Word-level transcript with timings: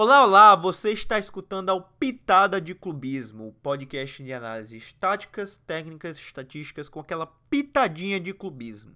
Olá, 0.00 0.22
olá! 0.22 0.54
Você 0.54 0.92
está 0.92 1.18
escutando 1.18 1.70
ao 1.70 1.82
Pitada 1.98 2.60
de 2.60 2.72
Clubismo, 2.72 3.56
podcast 3.60 4.22
de 4.22 4.32
análises 4.32 4.92
táticas, 4.92 5.58
técnicas, 5.66 6.16
estatísticas 6.16 6.88
com 6.88 7.00
aquela 7.00 7.26
pitadinha 7.26 8.20
de 8.20 8.32
clubismo. 8.32 8.94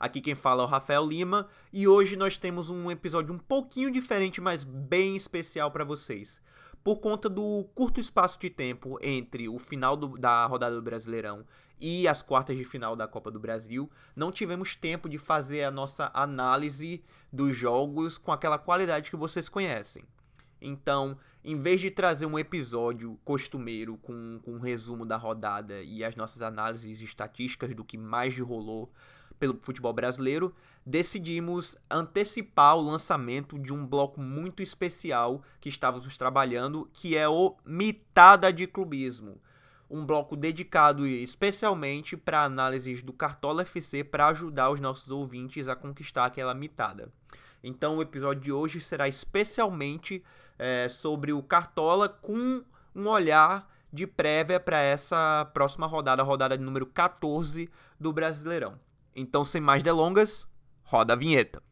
Aqui 0.00 0.20
quem 0.20 0.34
fala 0.34 0.64
é 0.64 0.66
o 0.66 0.68
Rafael 0.68 1.06
Lima 1.06 1.46
e 1.72 1.86
hoje 1.86 2.16
nós 2.16 2.36
temos 2.36 2.70
um 2.70 2.90
episódio 2.90 3.32
um 3.32 3.38
pouquinho 3.38 3.88
diferente, 3.88 4.40
mas 4.40 4.64
bem 4.64 5.14
especial 5.14 5.70
para 5.70 5.84
vocês. 5.84 6.42
Por 6.82 6.96
conta 6.96 7.28
do 7.28 7.64
curto 7.72 8.00
espaço 8.00 8.36
de 8.40 8.50
tempo 8.50 8.98
entre 9.00 9.48
o 9.48 9.60
final 9.60 9.96
do, 9.96 10.08
da 10.08 10.44
rodada 10.46 10.74
do 10.74 10.82
Brasileirão 10.82 11.44
e 11.80 12.08
as 12.08 12.20
quartas 12.20 12.56
de 12.56 12.64
final 12.64 12.96
da 12.96 13.06
Copa 13.06 13.30
do 13.30 13.38
Brasil, 13.38 13.88
não 14.16 14.32
tivemos 14.32 14.74
tempo 14.74 15.08
de 15.08 15.18
fazer 15.18 15.62
a 15.62 15.70
nossa 15.70 16.10
análise 16.12 17.00
dos 17.32 17.56
jogos 17.56 18.18
com 18.18 18.32
aquela 18.32 18.58
qualidade 18.58 19.08
que 19.08 19.16
vocês 19.16 19.48
conhecem. 19.48 20.02
Então, 20.66 21.16
em 21.44 21.56
vez 21.56 21.80
de 21.80 21.92
trazer 21.92 22.26
um 22.26 22.36
episódio 22.36 23.16
costumeiro 23.24 23.96
com, 23.98 24.40
com 24.42 24.54
um 24.54 24.58
resumo 24.58 25.06
da 25.06 25.16
rodada 25.16 25.80
e 25.80 26.02
as 26.02 26.16
nossas 26.16 26.42
análises 26.42 27.00
estatísticas 27.00 27.72
do 27.72 27.84
que 27.84 27.96
mais 27.96 28.36
rolou 28.36 28.90
pelo 29.38 29.56
futebol 29.62 29.92
brasileiro, 29.92 30.52
decidimos 30.84 31.76
antecipar 31.88 32.76
o 32.76 32.80
lançamento 32.80 33.60
de 33.60 33.72
um 33.72 33.86
bloco 33.86 34.20
muito 34.20 34.60
especial 34.60 35.40
que 35.60 35.68
estávamos 35.68 36.16
trabalhando, 36.16 36.90
que 36.92 37.16
é 37.16 37.28
o 37.28 37.54
Mitada 37.64 38.52
de 38.52 38.66
Clubismo. 38.66 39.40
Um 39.88 40.04
bloco 40.04 40.36
dedicado 40.36 41.06
especialmente 41.06 42.16
para 42.16 42.42
análises 42.42 43.04
do 43.04 43.12
Cartola 43.12 43.62
FC 43.62 44.02
para 44.02 44.26
ajudar 44.28 44.70
os 44.70 44.80
nossos 44.80 45.12
ouvintes 45.12 45.68
a 45.68 45.76
conquistar 45.76 46.24
aquela 46.24 46.54
mitada. 46.54 47.08
Então 47.62 47.96
o 47.96 48.02
episódio 48.02 48.42
de 48.42 48.52
hoje 48.52 48.80
será 48.80 49.08
especialmente 49.08 50.22
é, 50.58 50.88
sobre 50.88 51.32
o 51.32 51.42
Cartola 51.42 52.08
com 52.08 52.62
um 52.94 53.08
olhar 53.08 53.68
de 53.92 54.06
prévia 54.06 54.60
para 54.60 54.80
essa 54.80 55.50
próxima 55.52 55.86
rodada, 55.86 56.22
a 56.22 56.24
rodada 56.24 56.56
número 56.56 56.86
14 56.86 57.70
do 57.98 58.12
Brasileirão. 58.12 58.78
Então, 59.14 59.44
sem 59.44 59.60
mais 59.60 59.82
delongas, 59.82 60.46
roda 60.84 61.14
a 61.14 61.16
vinheta. 61.16 61.62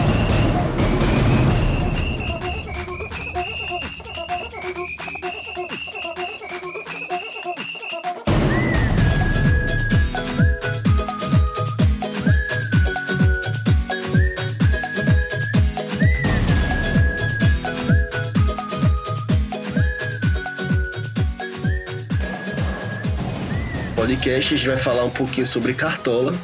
podcast 24.02 24.54
a 24.54 24.56
gente 24.56 24.68
vai 24.68 24.78
falar 24.78 25.04
um 25.04 25.10
pouquinho 25.10 25.46
sobre 25.46 25.74
Cartola 25.74 26.34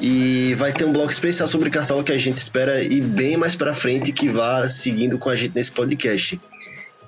e 0.00 0.54
vai 0.54 0.72
ter 0.72 0.86
um 0.86 0.92
bloco 0.94 1.12
especial 1.12 1.46
sobre 1.46 1.68
Cartola 1.68 2.02
que 2.02 2.10
a 2.10 2.16
gente 2.16 2.38
espera 2.38 2.82
ir 2.82 3.02
bem 3.02 3.36
mais 3.36 3.54
para 3.54 3.74
frente 3.74 4.14
que 4.14 4.30
vá 4.30 4.66
seguindo 4.66 5.18
com 5.18 5.28
a 5.28 5.36
gente 5.36 5.54
nesse 5.54 5.70
podcast. 5.72 6.40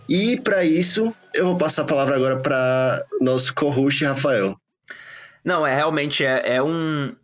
E 0.07 0.39
para 0.43 0.63
isso, 0.63 1.15
eu 1.33 1.47
vou 1.47 1.57
passar 1.57 1.83
a 1.83 1.87
palavra 1.87 2.17
agora 2.17 2.37
para 2.39 3.03
nosso 3.19 3.55
co-host 3.55 4.05
Rafael. 4.05 4.61
Não, 5.43 5.67
é 5.67 5.75
realmente 5.75 6.23
é, 6.23 6.57
é 6.57 6.63
um, 6.63 7.17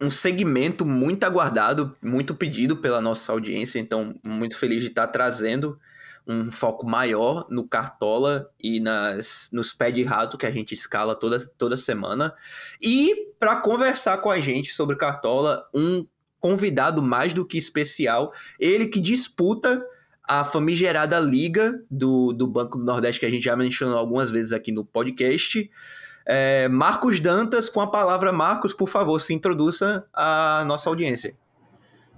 um 0.00 0.08
segmento 0.08 0.86
muito 0.86 1.24
aguardado, 1.24 1.96
muito 2.00 2.32
pedido 2.32 2.76
pela 2.76 3.00
nossa 3.00 3.32
audiência, 3.32 3.80
então 3.80 4.14
muito 4.22 4.56
feliz 4.56 4.82
de 4.82 4.88
estar 4.88 5.08
trazendo 5.08 5.76
um 6.26 6.50
foco 6.50 6.86
maior 6.86 7.46
no 7.50 7.66
Cartola 7.66 8.48
e 8.60 8.80
nas, 8.80 9.48
nos 9.52 9.72
pé 9.72 9.90
de 9.90 10.02
rato 10.02 10.38
que 10.38 10.46
a 10.46 10.50
gente 10.50 10.72
escala 10.72 11.14
toda, 11.14 11.40
toda 11.58 11.76
semana. 11.76 12.34
E 12.80 13.14
para 13.38 13.56
conversar 13.56 14.18
com 14.18 14.30
a 14.30 14.40
gente 14.40 14.72
sobre 14.72 14.96
Cartola, 14.96 15.66
um 15.74 16.06
convidado 16.38 17.02
mais 17.02 17.32
do 17.32 17.46
que 17.46 17.58
especial, 17.58 18.32
ele 18.58 18.86
que 18.86 19.00
disputa 19.00 19.84
a 20.24 20.44
famigerada 20.44 21.18
liga 21.18 21.80
do, 21.90 22.32
do 22.32 22.46
Banco 22.46 22.78
do 22.78 22.84
Nordeste, 22.84 23.20
que 23.20 23.26
a 23.26 23.30
gente 23.30 23.44
já 23.44 23.56
mencionou 23.56 23.98
algumas 23.98 24.30
vezes 24.30 24.52
aqui 24.52 24.72
no 24.72 24.84
podcast. 24.84 25.70
É, 26.24 26.68
Marcos 26.68 27.18
Dantas, 27.18 27.68
com 27.68 27.80
a 27.80 27.86
palavra 27.86 28.32
Marcos, 28.32 28.72
por 28.72 28.88
favor, 28.88 29.20
se 29.20 29.34
introduza 29.34 30.06
à 30.12 30.64
nossa 30.66 30.88
audiência. 30.88 31.34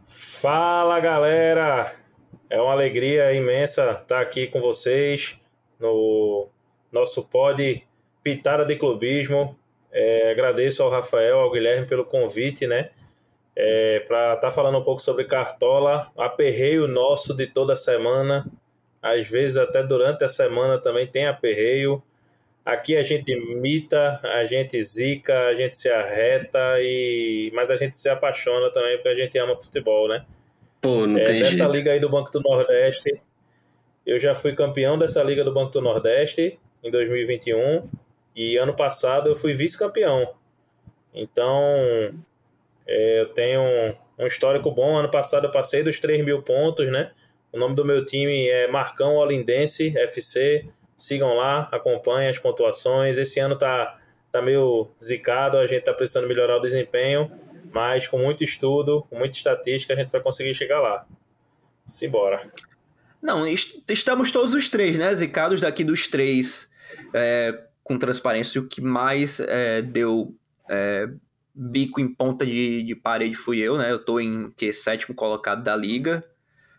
Fala 0.07 1.01
galera! 1.01 2.04
É 2.51 2.61
uma 2.61 2.73
alegria 2.73 3.33
imensa 3.33 3.93
estar 4.03 4.21
aqui 4.21 4.47
com 4.47 4.61
vocês 4.61 5.37
no 5.81 6.49
nosso 6.93 7.25
pod 7.25 7.83
Pitada 8.23 8.65
de 8.65 8.77
Clubismo. 8.77 9.59
É, 9.91 10.31
agradeço 10.31 10.83
ao 10.83 10.91
Rafael, 10.91 11.41
ao 11.41 11.51
Guilherme 11.51 11.87
pelo 11.87 12.05
convite, 12.05 12.67
né? 12.67 12.91
É, 13.57 14.01
para 14.01 14.35
estar 14.35 14.49
tá 14.49 14.51
falando 14.51 14.79
um 14.79 14.85
pouco 14.85 15.01
sobre 15.01 15.25
Cartola, 15.25 16.13
aperreio 16.17 16.87
nosso 16.87 17.35
de 17.35 17.47
toda 17.47 17.75
semana. 17.75 18.45
Às 19.01 19.27
vezes, 19.27 19.57
até 19.57 19.83
durante 19.83 20.25
a 20.25 20.29
semana 20.29 20.79
também 20.79 21.07
tem 21.07 21.27
aperreio. 21.27 22.03
Aqui 22.65 22.97
a 22.97 23.03
gente 23.03 23.33
imita, 23.33 24.21
a 24.23 24.45
gente 24.45 24.81
zica, 24.83 25.47
a 25.49 25.55
gente 25.55 25.77
se 25.77 25.89
arreta, 25.89 26.59
e... 26.79 27.51
mas 27.55 27.71
a 27.71 27.77
gente 27.77 27.97
se 27.97 28.09
apaixona 28.09 28.71
também 28.71 28.97
porque 28.97 29.09
a 29.09 29.15
gente 29.15 29.39
ama 29.39 29.57
futebol, 29.57 30.09
né? 30.09 30.25
Pô, 30.85 31.07
não 31.07 31.19
é, 31.19 31.25
tem 31.25 31.39
dessa 31.39 31.57
jeito. 31.57 31.73
liga 31.73 31.93
aí 31.93 31.99
do 31.99 32.11
Banco 32.11 32.31
do 32.31 32.43
Nordeste, 32.43 33.19
eu 34.05 34.21
já 34.21 34.35
fui 34.35 34.55
campeão 34.55 34.99
dessa 34.99 35.23
liga 35.23 35.43
do 35.43 35.51
Banco 35.51 35.73
do 35.73 35.81
Nordeste 35.81 36.59
em 36.83 36.91
2021 36.91 37.89
e 38.37 38.59
ano 38.59 38.75
passado 38.75 39.31
eu 39.31 39.35
fui 39.35 39.55
vice-campeão. 39.55 40.35
Então, 41.15 42.13
é, 42.87 43.23
eu 43.23 43.29
tenho 43.31 43.63
um, 43.63 43.95
um, 44.25 44.27
histórico 44.27 44.71
bom. 44.71 44.99
Ano 44.99 45.11
passado 45.11 45.47
eu 45.47 45.51
passei 45.51 45.83
dos 45.83 45.99
3 45.99 46.23
mil 46.23 46.43
pontos, 46.43 46.93
né? 46.93 47.13
O 47.51 47.59
nome 47.59 47.75
do 47.75 47.83
meu 47.83 48.05
time 48.05 48.47
é 48.51 48.69
Marcão 48.69 49.17
Olindense 49.17 49.97
FC. 49.97 50.67
Sigam 50.95 51.35
lá, 51.35 51.67
acompanhem 51.73 52.29
as 52.29 52.39
pontuações. 52.39 53.17
Esse 53.17 53.41
ano 53.41 53.57
tá, 53.57 53.97
tá 54.31 54.43
meio 54.43 54.91
zicado, 55.03 55.57
a 55.57 55.67
gente 55.67 55.85
tá 55.85 55.95
precisando 55.95 56.29
melhorar 56.29 56.59
o 56.59 56.61
desempenho. 56.61 57.31
Mas 57.75 58.07
com 58.07 58.19
muito 58.19 58.45
estudo, 58.45 59.05
com 59.11 59.19
muita 59.19 59.37
estatística, 59.37 59.93
a 59.93 59.97
gente 59.97 60.13
vai 60.13 60.21
conseguir 60.21 60.55
chegar 60.55 60.81
lá. 60.81 61.05
Simbora. 61.85 62.49
Não, 63.21 63.45
est 63.45 63.83
estamos 63.91 64.31
todos 64.31 64.55
os 64.55 64.69
três, 64.69 64.97
né? 64.97 65.13
Zicados 65.13 65.61
daqui 65.61 65.83
dos 65.83 66.07
três, 66.07 66.71
é, 67.13 67.65
com 67.83 67.99
transparência. 67.99 68.61
O 68.61 68.69
que 68.69 68.81
mais 68.81 69.41
é, 69.41 69.83
deu 69.83 70.37
é, 70.71 71.09
bico 71.53 72.01
em 72.01 72.07
ponta 72.07 72.47
de, 72.47 72.85
de 72.85 72.95
parede 72.95 73.35
fui 73.35 73.59
eu, 73.59 73.77
né? 73.77 73.91
Eu 73.91 73.99
tô 73.99 74.21
em 74.21 74.53
que 74.53 74.73
sétimo 74.73 75.13
colocado 75.13 75.65
da 75.65 75.75
liga. 75.75 76.25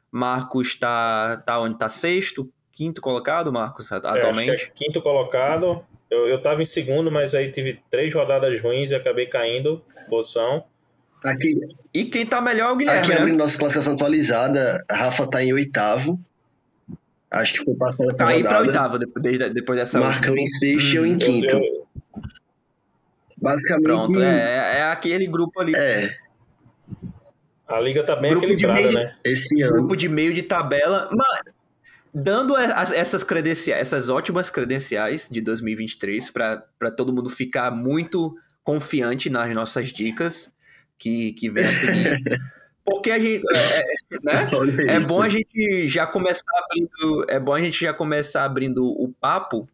Marcos 0.10 0.76
tá, 0.76 1.44
tá 1.46 1.60
onde? 1.60 1.78
Tá 1.78 1.90
sexto, 1.90 2.50
quinto 2.72 3.02
colocado, 3.02 3.52
Marcos, 3.52 3.92
é, 3.92 3.96
atualmente? 3.96 4.64
É, 4.64 4.72
quinto 4.74 5.02
colocado. 5.02 5.86
Eu, 6.10 6.26
eu 6.26 6.42
tava 6.42 6.62
em 6.62 6.66
segundo, 6.66 7.12
mas 7.12 7.36
aí 7.36 7.52
tive 7.52 7.82
três 7.90 8.14
rodadas 8.14 8.62
ruins 8.62 8.92
e 8.92 8.96
acabei 8.96 9.26
caindo 9.26 9.84
posição. 10.10 10.64
Aqui, 11.26 11.52
e 11.94 12.06
quem 12.06 12.26
tá 12.26 12.40
melhor 12.42 12.70
é 12.70 12.74
o 12.74 12.76
Guilherme. 12.76 13.00
Aqui 13.02 13.10
né? 13.10 13.18
abrindo 13.18 13.38
nossa 13.38 13.58
classificação 13.58 13.94
atualizada, 13.94 14.78
Rafa 14.92 15.28
tá 15.28 15.44
em 15.44 15.54
oitavo. 15.54 16.20
Acho 17.32 17.54
que 17.54 17.64
foi 17.64 17.76
passando 17.76 18.10
essa 18.10 18.18
Cair 18.20 18.38
rodada. 18.44 18.56
pra 18.56 18.68
oitavo 18.68 19.00
depois, 19.00 19.54
depois 19.54 19.80
dessa. 19.80 20.00
Marcão 20.00 20.38
em 20.38 20.46
sexto 20.48 20.94
e 20.94 20.96
eu 20.96 21.06
em 21.06 21.18
quinto. 21.18 21.58
Basicamente. 23.38 23.84
Pronto, 23.84 24.22
é, 24.22 24.78
é 24.80 24.84
aquele 24.84 25.28
grupo 25.28 25.60
ali. 25.60 25.74
É. 25.76 26.16
A 27.68 27.80
liga 27.80 28.04
tá 28.06 28.16
bem 28.16 28.32
Grupo 28.32 28.46
de 28.46 28.54
equilibrada, 28.54 28.82
meio- 28.82 28.94
né? 28.94 29.16
Esse 29.24 29.62
ano. 29.62 29.74
Grupo 29.74 29.96
de 29.96 30.08
meio 30.08 30.34
de 30.34 30.44
tabela. 30.44 31.10
Mas, 31.12 31.54
dando 32.14 32.56
as- 32.56 32.92
essas 32.92 33.24
credenciais, 33.24 33.82
essas 33.82 34.08
ótimas 34.08 34.50
credenciais 34.50 35.28
de 35.30 35.42
2023 35.42 36.30
para 36.32 36.92
todo 36.96 37.12
mundo 37.12 37.30
ficar 37.30 37.72
muito 37.72 38.38
confiante 38.64 39.30
nas 39.30 39.54
nossas 39.54 39.90
dicas 39.90 40.50
que, 40.98 41.34
que 41.34 41.50
vem 41.50 41.66
a 41.66 41.72
seguir. 41.72 42.24
Porque 42.86 43.10
a 43.10 43.18
gente. 43.18 43.44
É, 43.54 43.80
é, 43.82 44.18
né? 44.24 44.42
É 44.96 45.00
bom 45.00 45.22
a 45.22 45.30
gente 45.30 45.88
já 45.88 46.06
começar 46.06 46.46
abrindo. 46.64 47.26
É 47.28 47.40
bom 47.40 47.54
a 47.54 47.60
gente 47.60 47.84
já 47.84 47.94
começar 47.94 48.46
abrindo 48.46 48.86
o 48.86 49.12
papo 49.20 49.68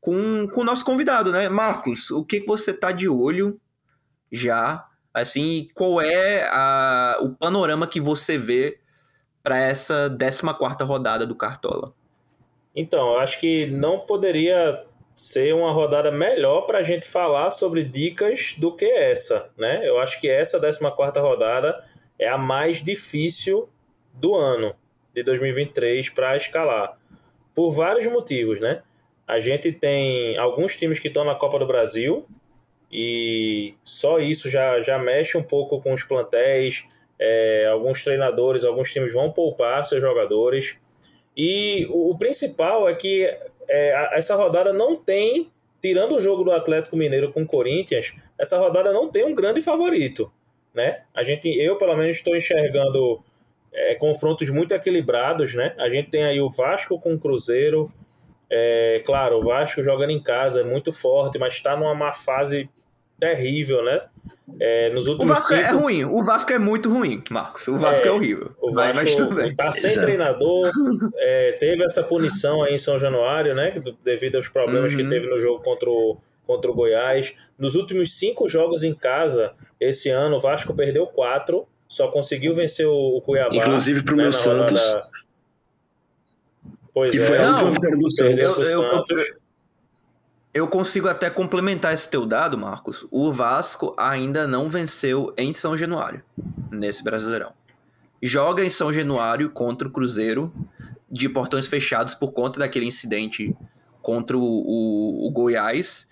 com, 0.00 0.48
com 0.48 0.62
o 0.62 0.64
nosso 0.64 0.84
convidado, 0.84 1.30
né? 1.30 1.48
Marcos, 1.48 2.10
o 2.10 2.24
que, 2.24 2.40
que 2.40 2.46
você 2.46 2.72
tá 2.72 2.90
de 2.90 3.08
olho 3.08 3.60
já? 4.32 4.86
Assim, 5.12 5.58
e 5.58 5.68
qual 5.74 6.00
é 6.00 6.48
a, 6.50 7.18
o 7.20 7.30
panorama 7.30 7.86
que 7.86 8.00
você 8.00 8.38
vê 8.38 8.78
para 9.42 9.58
essa 9.58 10.08
14 10.08 10.84
rodada 10.84 11.26
do 11.26 11.34
Cartola? 11.34 11.92
Então, 12.74 13.14
eu 13.14 13.18
acho 13.18 13.40
que 13.40 13.66
não 13.66 14.00
poderia 14.00 14.84
ser 15.20 15.54
uma 15.54 15.70
rodada 15.70 16.10
melhor 16.10 16.62
para 16.62 16.78
a 16.78 16.82
gente 16.82 17.06
falar 17.06 17.50
sobre 17.50 17.84
dicas 17.84 18.54
do 18.56 18.74
que 18.74 18.86
essa, 18.86 19.50
né? 19.54 19.86
Eu 19.86 19.98
acho 19.98 20.18
que 20.18 20.26
essa 20.26 20.58
14 20.58 21.20
rodada 21.20 21.78
é 22.18 22.26
a 22.26 22.38
mais 22.38 22.82
difícil 22.82 23.68
do 24.14 24.34
ano 24.34 24.74
de 25.14 25.22
2023 25.22 26.08
para 26.08 26.38
escalar, 26.38 26.96
por 27.54 27.70
vários 27.70 28.06
motivos, 28.06 28.60
né? 28.60 28.82
A 29.28 29.38
gente 29.40 29.70
tem 29.72 30.38
alguns 30.38 30.74
times 30.74 30.98
que 30.98 31.08
estão 31.08 31.22
na 31.22 31.34
Copa 31.34 31.58
do 31.58 31.66
Brasil 31.66 32.26
e 32.90 33.74
só 33.84 34.18
isso 34.20 34.48
já, 34.48 34.80
já 34.80 34.98
mexe 34.98 35.36
um 35.36 35.42
pouco 35.42 35.82
com 35.82 35.92
os 35.92 36.02
plantéis. 36.02 36.86
É, 37.18 37.66
alguns 37.70 38.02
treinadores, 38.02 38.64
alguns 38.64 38.90
times 38.90 39.12
vão 39.12 39.30
poupar 39.30 39.84
seus 39.84 40.00
jogadores. 40.00 40.78
E 41.36 41.86
o 41.90 42.16
principal 42.16 42.88
é 42.88 42.94
que 42.94 43.30
é, 43.70 44.18
essa 44.18 44.34
rodada 44.34 44.72
não 44.72 44.96
tem, 44.96 45.50
tirando 45.80 46.16
o 46.16 46.20
jogo 46.20 46.42
do 46.42 46.50
Atlético 46.50 46.96
Mineiro 46.96 47.32
com 47.32 47.42
o 47.42 47.46
Corinthians, 47.46 48.12
essa 48.36 48.58
rodada 48.58 48.92
não 48.92 49.08
tem 49.08 49.24
um 49.24 49.34
grande 49.34 49.62
favorito. 49.62 50.30
Né? 50.74 51.02
A 51.14 51.22
gente, 51.22 51.48
eu 51.48 51.76
pelo 51.76 51.96
menos 51.96 52.16
estou 52.16 52.36
enxergando 52.36 53.22
é, 53.72 53.94
confrontos 53.94 54.50
muito 54.50 54.74
equilibrados, 54.74 55.54
né? 55.54 55.74
A 55.78 55.88
gente 55.88 56.10
tem 56.10 56.24
aí 56.24 56.40
o 56.40 56.50
Vasco 56.50 56.98
com 57.00 57.14
o 57.14 57.18
Cruzeiro. 57.18 57.90
É, 58.48 59.02
claro, 59.06 59.38
o 59.38 59.42
Vasco 59.42 59.82
jogando 59.82 60.10
em 60.10 60.22
casa 60.22 60.60
é 60.60 60.64
muito 60.64 60.92
forte, 60.92 61.38
mas 61.38 61.54
está 61.54 61.76
numa 61.76 61.94
má 61.94 62.12
fase 62.12 62.68
terrível, 63.20 63.84
né? 63.84 64.02
É, 64.58 64.90
nos 64.90 65.06
últimos 65.06 65.30
o 65.30 65.34
Vasco 65.34 65.54
é 65.54 65.56
cinco... 65.58 65.68
é 65.68 65.82
ruim, 65.82 66.04
o 66.04 66.22
Vasco 66.22 66.52
é 66.52 66.58
muito 66.58 66.90
ruim, 66.92 67.22
Marcos. 67.30 67.68
O 67.68 67.78
Vasco 67.78 68.04
é, 68.04 68.08
é 68.08 68.12
horrível. 68.12 68.50
O 68.60 68.72
Vasco 68.72 68.96
mas 68.96 69.14
tudo 69.14 69.34
bem. 69.36 69.54
tá 69.54 69.70
sem 69.70 69.90
Exato. 69.90 70.06
treinador, 70.06 70.70
é, 71.16 71.52
teve 71.52 71.84
essa 71.84 72.02
punição 72.02 72.62
aí 72.62 72.74
em 72.74 72.78
São 72.78 72.98
Januário, 72.98 73.54
né? 73.54 73.80
Devido 74.02 74.36
aos 74.36 74.48
problemas 74.48 74.92
uhum. 74.92 74.98
que 74.98 75.08
teve 75.08 75.28
no 75.28 75.38
jogo 75.38 75.62
contra 75.62 75.88
o, 75.88 76.16
contra 76.46 76.70
o 76.70 76.74
Goiás. 76.74 77.32
Nos 77.58 77.74
últimos 77.74 78.18
cinco 78.18 78.48
jogos 78.48 78.82
em 78.82 78.94
casa, 78.94 79.52
esse 79.78 80.10
ano, 80.10 80.36
o 80.36 80.40
Vasco 80.40 80.74
perdeu 80.74 81.06
quatro, 81.06 81.66
só 81.88 82.08
conseguiu 82.08 82.54
vencer 82.54 82.86
o, 82.86 83.18
o 83.18 83.20
Cuiabá. 83.20 83.54
Inclusive 83.54 84.02
pro 84.02 84.16
né, 84.16 84.24
meu 84.24 84.32
Santos. 84.32 84.80
Rodada... 84.80 85.08
Pois 86.92 87.10
que 87.10 87.22
é. 87.22 87.26
foi 87.26 87.38
a 87.38 87.62
última 87.62 87.96
vitória 87.96 88.36
do 88.36 88.42
Santos. 88.42 88.70
Eu, 88.70 88.82
eu, 88.82 89.18
eu, 89.18 89.39
eu 90.52 90.66
consigo 90.66 91.08
até 91.08 91.30
complementar 91.30 91.94
esse 91.94 92.08
teu 92.08 92.26
dado, 92.26 92.58
Marcos. 92.58 93.06
O 93.10 93.32
Vasco 93.32 93.94
ainda 93.96 94.46
não 94.48 94.68
venceu 94.68 95.32
em 95.36 95.54
São 95.54 95.76
Januário, 95.76 96.22
nesse 96.70 97.04
Brasileirão. 97.04 97.52
Joga 98.22 98.64
em 98.64 98.70
São 98.70 98.92
Januário 98.92 99.50
contra 99.50 99.86
o 99.86 99.90
Cruzeiro, 99.90 100.52
de 101.10 101.28
portões 101.28 101.66
fechados 101.66 102.14
por 102.14 102.32
conta 102.32 102.60
daquele 102.60 102.86
incidente 102.86 103.56
contra 104.02 104.36
o, 104.36 104.42
o, 104.42 105.26
o 105.26 105.30
Goiás. 105.30 106.08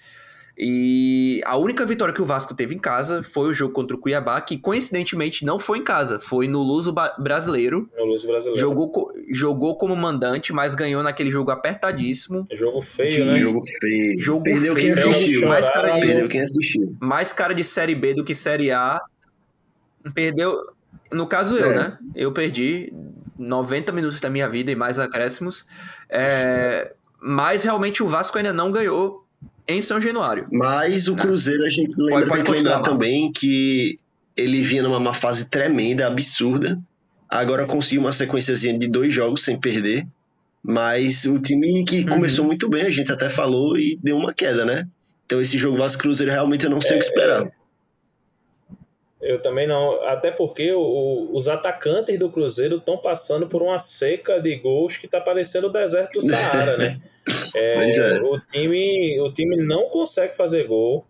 E 0.60 1.40
a 1.44 1.56
única 1.56 1.86
vitória 1.86 2.12
que 2.12 2.20
o 2.20 2.26
Vasco 2.26 2.52
teve 2.52 2.74
em 2.74 2.78
casa 2.80 3.22
foi 3.22 3.48
o 3.50 3.54
jogo 3.54 3.72
contra 3.72 3.94
o 3.96 3.98
Cuiabá, 4.00 4.40
que 4.40 4.58
coincidentemente 4.58 5.44
não 5.44 5.56
foi 5.56 5.78
em 5.78 5.84
casa, 5.84 6.18
foi 6.18 6.48
no 6.48 6.60
Luso 6.62 6.92
Brasileiro. 7.16 7.88
No 7.96 8.04
Luso 8.06 8.26
Brasileiro. 8.26 8.60
Jogou, 8.60 9.12
jogou 9.30 9.78
como 9.78 9.94
mandante, 9.94 10.52
mas 10.52 10.74
ganhou 10.74 11.00
naquele 11.00 11.30
jogo 11.30 11.52
apertadíssimo. 11.52 12.44
Jogo 12.50 12.80
feio, 12.82 13.26
né? 13.26 13.32
Jogo 13.32 13.60
feio. 13.80 14.20
Jogo 14.20 14.42
Perdeu 14.42 14.74
feio, 14.74 14.94
quem 14.94 15.10
assistiu. 15.12 15.48
mais 15.48 15.70
cara 15.70 15.92
de, 16.00 16.06
Perdeu 16.06 16.28
quem 16.28 16.40
assistiu. 16.42 16.96
mais 17.00 17.32
cara 17.32 17.54
de 17.54 17.62
Série 17.62 17.94
B 17.94 18.14
do 18.14 18.24
que 18.24 18.34
Série 18.34 18.72
A. 18.72 19.00
Perdeu. 20.14 20.58
No 21.12 21.26
caso, 21.26 21.56
eu, 21.56 21.70
É. 21.70 21.76
né? 21.76 21.98
Eu 22.16 22.32
perdi 22.32 22.92
90 23.38 23.92
minutos 23.92 24.18
da 24.20 24.28
minha 24.28 24.48
vida 24.48 24.72
e 24.72 24.74
mais 24.74 24.98
acréscimos. 24.98 25.64
É, 26.10 26.92
mas 27.20 27.62
realmente 27.62 28.02
o 28.02 28.08
Vasco 28.08 28.36
ainda 28.36 28.52
não 28.52 28.72
ganhou 28.72 29.24
em 29.68 29.82
São 29.82 30.00
Januário. 30.00 30.46
Mas 30.50 31.06
o 31.08 31.14
Não. 31.14 31.18
Cruzeiro, 31.22 31.64
a 31.64 31.68
gente 31.68 31.94
lembra, 31.98 32.26
Pode- 32.26 32.44
pode 32.44 32.58
lembrar 32.58 32.80
também 32.80 33.30
que 33.30 33.98
ele 34.36 34.62
vinha 34.62 34.82
numa 34.82 34.98
má 34.98 35.12
fase 35.12 35.50
tremenda, 35.50 36.06
absurda. 36.06 36.78
Agora 37.28 37.66
conseguiu 37.66 38.00
uma 38.00 38.12
sequenciazinha 38.12 38.78
de 38.78 38.88
dois 38.88 39.12
jogos 39.12 39.42
sem 39.44 39.58
perder. 39.60 40.06
Mas 40.62 41.24
o 41.24 41.38
time 41.38 41.84
que 41.84 42.00
Uhum. 42.00 42.06
começou 42.08 42.44
muito 42.44 42.68
bem, 42.68 42.82
a 42.86 42.90
gente 42.90 43.12
até 43.12 43.28
falou, 43.30 43.76
e 43.78 43.96
deu 44.02 44.16
uma 44.16 44.32
queda, 44.32 44.64
né? 44.64 44.86
Então 45.24 45.40
esse 45.40 45.56
jogo 45.58 45.78
Vasco 45.78 46.02
Cruzeiro 46.02 46.32
realmente 46.32 46.64
eu 46.64 46.70
não 46.70 46.80
sei 46.80 46.96
o 46.96 47.00
que 47.00 47.06
esperar. 47.06 47.48
Eu 49.28 49.42
também 49.42 49.66
não. 49.66 50.00
Até 50.04 50.30
porque 50.30 50.72
o- 50.72 50.80
o- 50.80 51.36
os 51.36 51.50
atacantes 51.50 52.18
do 52.18 52.30
Cruzeiro 52.30 52.78
estão 52.78 52.96
passando 52.96 53.46
por 53.46 53.60
uma 53.62 53.78
seca 53.78 54.40
de 54.40 54.56
gols 54.56 54.96
que 54.96 55.06
tá 55.06 55.20
parecendo 55.20 55.66
o 55.66 55.70
deserto 55.70 56.14
do 56.18 56.22
Saara, 56.22 56.76
né? 56.78 56.98
É, 57.54 57.74
Pois 57.74 57.98
é. 57.98 58.20
O, 58.22 58.40
time, 58.40 59.20
o 59.20 59.30
time 59.30 59.56
não 59.58 59.90
consegue 59.90 60.34
fazer 60.34 60.64
gol. 60.66 61.04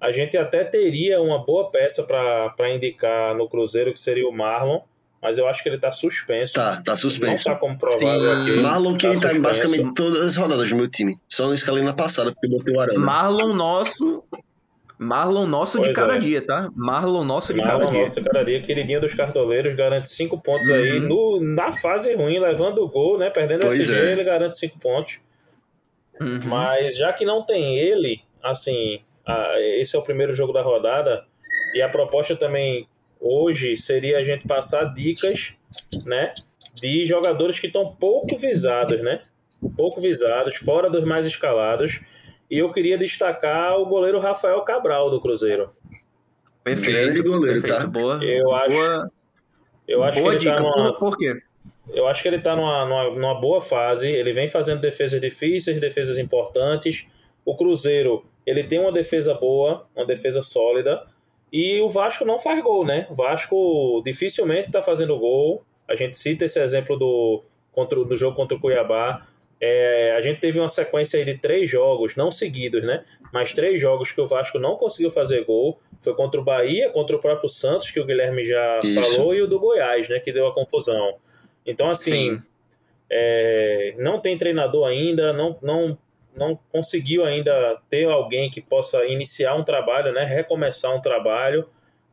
A 0.00 0.10
gente 0.10 0.36
até 0.36 0.64
teria 0.64 1.20
uma 1.20 1.38
boa 1.44 1.70
peça 1.70 2.02
para 2.02 2.68
indicar 2.74 3.36
no 3.36 3.48
Cruzeiro, 3.48 3.92
que 3.92 3.98
seria 4.00 4.28
o 4.28 4.32
Marlon, 4.32 4.80
mas 5.22 5.38
eu 5.38 5.46
acho 5.46 5.62
que 5.62 5.68
ele 5.68 5.78
tá 5.78 5.92
suspenso. 5.92 6.54
Tá, 6.54 6.82
tá 6.84 6.90
Não 6.92 6.96
suspenso. 6.96 7.44
tá 7.44 7.54
como 7.54 7.78
provável 7.78 8.34
Sim. 8.34 8.50
aqui. 8.50 8.60
Marlon 8.62 8.96
que 8.96 9.06
tá, 9.06 9.12
suspenso. 9.12 9.40
basicamente 9.42 9.94
todas 9.94 10.22
as 10.22 10.34
rodadas 10.36 10.68
do 10.70 10.74
meu 10.76 10.88
time. 10.90 11.14
Só 11.28 11.46
não 11.46 11.54
escalei 11.54 11.84
na 11.84 11.92
passada, 11.92 12.32
porque 12.32 12.48
botei 12.48 12.74
o 12.74 12.80
Arana. 12.80 12.98
Marlon 12.98 13.52
nosso. 13.54 14.24
Marlon 15.02 15.46
nosso 15.46 15.78
de 15.78 15.84
Pois 15.84 15.96
cada 15.96 16.16
é. 16.16 16.18
dia, 16.18 16.44
tá? 16.44 16.70
Marlon 16.76 17.24
nosso 17.24 17.54
de 17.54 17.60
cada 17.60 17.78
Marlon, 17.78 17.90
dia. 17.90 18.00
nossa, 18.02 18.22
cada 18.22 18.44
dia, 18.44 18.60
queridinho 18.60 19.00
dos 19.00 19.14
cartoleiros, 19.14 19.74
garante 19.74 20.08
cinco 20.10 20.38
pontos 20.38 20.70
aí. 20.70 20.98
Uhum. 20.98 21.08
No, 21.08 21.40
na 21.54 21.72
fase 21.72 22.14
ruim, 22.14 22.38
levando 22.38 22.80
o 22.82 22.88
gol, 22.88 23.16
né? 23.16 23.30
Perdendo 23.30 23.62
Pois 23.62 23.78
SG, 23.78 23.94
é. 23.94 24.12
ele 24.12 24.22
garante 24.24 24.58
cinco 24.58 24.78
pontos. 24.78 25.18
Uhum. 26.20 26.40
Mas 26.44 26.98
já 26.98 27.12
que 27.14 27.24
não 27.24 27.42
tem 27.46 27.78
ele, 27.78 28.20
assim, 28.42 28.98
a- 29.26 29.54
esse 29.80 29.96
é 29.96 29.98
o 29.98 30.02
primeiro 30.02 30.34
jogo 30.34 30.52
da 30.52 30.60
rodada, 30.60 31.24
e 31.74 31.80
a 31.80 31.88
proposta 31.88 32.36
também 32.36 32.86
hoje 33.18 33.76
seria 33.78 34.18
a 34.18 34.22
gente 34.22 34.46
passar 34.46 34.84
dicas, 34.92 35.54
né? 36.04 36.32
De 36.74 37.06
jogadores 37.06 37.58
que 37.58 37.68
estão 37.68 37.96
pouco 37.98 38.36
visados, 38.36 39.00
né? 39.00 39.22
Pouco 39.76 39.98
visados, 40.00 40.56
fora 40.56 40.90
dos 40.90 41.04
mais 41.04 41.24
escalados. 41.24 42.00
E 42.50 42.58
eu 42.58 42.70
queria 42.72 42.98
destacar 42.98 43.78
o 43.78 43.86
goleiro 43.86 44.18
Rafael 44.18 44.60
Cabral 44.62 45.08
do 45.08 45.20
Cruzeiro. 45.20 45.66
Perfeito. 46.64 47.22
Goleiro, 47.22 47.62
perfeito. 47.62 47.80
tá? 47.82 47.86
Boa, 47.86 48.24
Eu 48.24 48.52
acho, 48.54 48.76
boa, 48.76 49.10
eu 49.86 50.02
acho 50.02 50.20
boa 50.20 50.30
que 50.30 50.36
ele 50.36 50.50
dica. 50.50 50.56
tá 50.56 50.62
numa, 50.62 50.98
Por, 50.98 51.16
quê? 51.16 51.36
Eu 51.92 52.06
acho 52.06 52.22
que 52.22 52.28
ele 52.28 52.40
tá 52.40 52.54
numa, 52.56 52.84
numa, 52.84 53.10
numa 53.10 53.40
boa 53.40 53.60
fase. 53.60 54.08
Ele 54.08 54.32
vem 54.32 54.48
fazendo 54.48 54.80
defesas 54.80 55.20
difíceis, 55.20 55.80
defesas 55.80 56.18
importantes. 56.18 57.06
O 57.44 57.56
Cruzeiro, 57.56 58.24
ele 58.46 58.64
tem 58.64 58.78
uma 58.78 58.92
defesa 58.92 59.32
boa, 59.34 59.82
uma 59.96 60.04
defesa 60.04 60.42
sólida. 60.42 61.00
E 61.52 61.80
o 61.80 61.88
Vasco 61.88 62.24
não 62.24 62.38
faz 62.38 62.62
gol, 62.62 62.84
né? 62.84 63.06
O 63.10 63.14
Vasco 63.14 64.02
dificilmente 64.04 64.70
tá 64.70 64.82
fazendo 64.82 65.18
gol. 65.18 65.64
A 65.88 65.96
gente 65.96 66.16
cita 66.16 66.44
esse 66.44 66.60
exemplo 66.60 66.96
do, 66.96 67.42
contra, 67.72 68.04
do 68.04 68.16
jogo 68.16 68.36
contra 68.36 68.56
o 68.56 68.60
Cuiabá. 68.60 69.26
É, 69.60 70.14
a 70.16 70.20
gente 70.22 70.40
teve 70.40 70.58
uma 70.58 70.70
sequência 70.70 71.22
de 71.22 71.36
três 71.36 71.68
jogos, 71.68 72.16
não 72.16 72.30
seguidos, 72.30 72.82
né? 72.82 73.04
Mas 73.30 73.52
três 73.52 73.78
jogos 73.78 74.10
que 74.10 74.20
o 74.20 74.26
Vasco 74.26 74.58
não 74.58 74.74
conseguiu 74.76 75.10
fazer 75.10 75.44
gol. 75.44 75.78
Foi 76.00 76.14
contra 76.14 76.40
o 76.40 76.44
Bahia, 76.44 76.88
contra 76.88 77.14
o 77.14 77.18
próprio 77.18 77.48
Santos, 77.48 77.90
que 77.90 78.00
o 78.00 78.06
Guilherme 78.06 78.42
já 78.44 78.78
Isso. 78.82 79.16
falou, 79.16 79.34
e 79.34 79.42
o 79.42 79.46
do 79.46 79.60
Goiás, 79.60 80.08
né? 80.08 80.18
Que 80.18 80.32
deu 80.32 80.46
a 80.46 80.54
confusão. 80.54 81.16
Então, 81.66 81.90
assim, 81.90 82.36
Sim. 82.36 82.42
é, 83.10 83.94
não 83.98 84.18
tem 84.18 84.38
treinador 84.38 84.88
ainda, 84.88 85.30
não, 85.34 85.58
não, 85.60 85.98
não 86.34 86.58
conseguiu 86.72 87.26
ainda 87.26 87.78
ter 87.90 88.06
alguém 88.06 88.48
que 88.48 88.62
possa 88.62 89.04
iniciar 89.04 89.54
um 89.56 89.62
trabalho, 89.62 90.10
né? 90.10 90.24
Recomeçar 90.24 90.94
um 90.94 91.02
trabalho. 91.02 91.68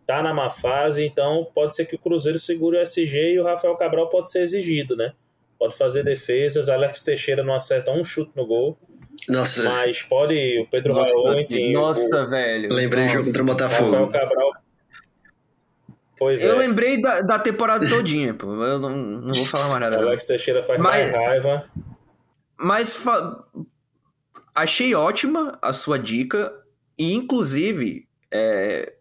Tá 0.06 0.22
na 0.22 0.34
má 0.34 0.50
fase, 0.50 1.06
então 1.06 1.48
pode 1.54 1.75
ser 1.75 1.86
que 1.86 1.96
o 1.96 2.00
Cruzeiro 2.00 2.39
segure 2.39 2.77
o 2.77 2.82
SG 2.82 3.34
e 3.34 3.39
o 3.39 3.44
Rafael 3.44 3.75
Cabral 3.75 4.10
pode 4.10 4.32
ser 4.32 4.42
exigido, 4.42 4.96
né? 4.96 5.13
Pode 5.60 5.76
fazer 5.78 6.04
defesas, 6.04 6.70
Alex 6.70 7.02
Teixeira 7.02 7.44
não 7.44 7.54
acerta 7.56 7.92
um 7.92 8.04
chute 8.04 8.32
no 8.36 8.46
gol, 8.46 8.78
Nossa, 9.28 9.64
mas 9.64 10.04
pode 10.04 10.60
o 10.62 10.68
Pedro 10.70 10.94
Nossa, 10.94 11.12
Raul, 11.14 11.40
enfim. 11.40 11.74
nossa, 11.74 12.24
o 12.24 12.28
velho. 12.28 12.72
lembrei 12.74 13.06
do 13.06 13.14
nossa. 13.14 13.24
jogo 13.24 13.26
contra 13.26 13.44
o 13.44 13.46
Rafael 13.70 13.82
Botafogo. 13.92 14.12
Cabral. 14.12 14.52
Pois 16.18 16.44
Eu 16.44 16.56
é, 16.56 16.58
lembrei 16.60 17.00
da, 17.02 17.22
da 17.22 17.40
temporada 17.40 17.88
todinha, 17.88 18.34
pô. 18.34 18.64
Eu 18.64 18.80
não, 18.80 18.90
não 18.96 19.36
vou 19.36 19.46
falar 19.46 19.68
mais 19.68 19.80
nada. 19.82 19.98
Alex 19.98 20.26
Teixeira 20.26 20.62
faz 20.64 20.80
Mas- 20.80 21.12
mais 21.12 21.12
raiva. 21.12 21.64
Mas 22.60 22.94
fa- 22.96 23.44
achei 24.56 24.96
ótima 24.96 25.58
a 25.62 25.74
sua 25.74 26.00
dica. 26.00 26.52
E, 26.98 27.14
inclusive, 27.14 28.08
é, 28.32 28.94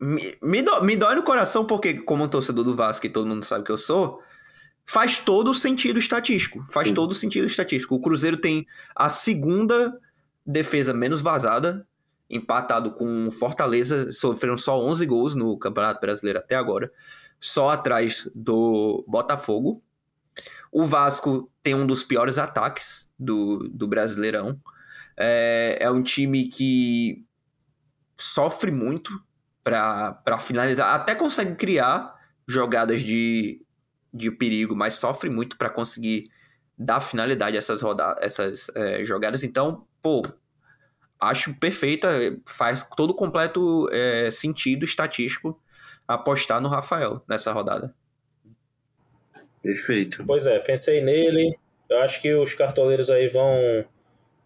me, 0.00 0.34
me, 0.42 0.62
dó- 0.62 0.80
me 0.80 0.96
dói 0.96 1.14
no 1.16 1.22
coração, 1.22 1.66
porque, 1.66 1.94
como 1.94 2.24
um 2.24 2.28
torcedor 2.28 2.64
do 2.64 2.74
Vasco, 2.74 3.04
e 3.06 3.10
todo 3.10 3.26
mundo 3.26 3.44
sabe 3.44 3.64
que 3.64 3.70
eu 3.72 3.76
sou, 3.76 4.22
faz 4.86 5.18
todo 5.18 5.50
o 5.50 5.54
sentido 5.54 5.98
estatístico. 5.98 6.64
Faz 6.70 6.90
todo 6.92 7.12
o 7.12 7.14
sentido 7.14 7.46
estatístico. 7.46 7.94
O 7.94 8.00
Cruzeiro 8.00 8.36
tem 8.36 8.66
a 8.94 9.08
segunda 9.08 9.98
defesa 10.46 10.92
menos 10.92 11.20
vazada, 11.20 11.86
empatado 12.28 12.92
com 12.92 13.30
Fortaleza, 13.30 14.10
sofreram 14.12 14.56
só 14.56 14.80
11 14.80 15.06
gols 15.06 15.34
no 15.34 15.58
Campeonato 15.58 16.00
Brasileiro 16.00 16.38
até 16.38 16.54
agora, 16.54 16.92
só 17.40 17.70
atrás 17.70 18.28
do 18.34 19.04
Botafogo. 19.08 19.82
O 20.70 20.84
Vasco 20.84 21.50
tem 21.62 21.74
um 21.74 21.86
dos 21.86 22.02
piores 22.02 22.38
ataques 22.38 23.08
do, 23.18 23.68
do 23.70 23.86
Brasileirão. 23.86 24.60
É, 25.16 25.78
é 25.80 25.90
um 25.90 26.02
time 26.02 26.48
que 26.48 27.24
sofre 28.18 28.70
muito 28.70 29.22
para 29.62 30.38
finalizar, 30.38 30.94
até 30.94 31.14
consegue 31.14 31.54
criar 31.54 32.14
jogadas 32.46 33.00
de, 33.00 33.63
de 34.14 34.30
perigo, 34.30 34.76
mas 34.76 34.94
sofre 34.94 35.28
muito 35.28 35.58
para 35.58 35.68
conseguir 35.68 36.24
dar 36.78 37.00
finalidade 37.00 37.56
a 37.56 37.58
essas, 37.58 37.82
rodadas, 37.82 38.24
essas 38.24 38.70
é, 38.76 39.04
jogadas. 39.04 39.42
Então, 39.42 39.84
pô, 40.00 40.22
acho 41.20 41.52
perfeita, 41.54 42.08
faz 42.46 42.86
todo 42.96 43.12
completo 43.12 43.88
é, 43.92 44.30
sentido 44.30 44.84
estatístico 44.84 45.60
apostar 46.06 46.60
no 46.60 46.68
Rafael 46.68 47.22
nessa 47.28 47.52
rodada. 47.52 47.94
Perfeito. 49.62 50.24
Pois 50.26 50.46
é, 50.46 50.58
pensei 50.58 51.00
nele. 51.02 51.58
Eu 51.88 52.00
acho 52.02 52.20
que 52.20 52.32
os 52.34 52.54
cartoleiros 52.54 53.10
aí 53.10 53.28
vão 53.28 53.84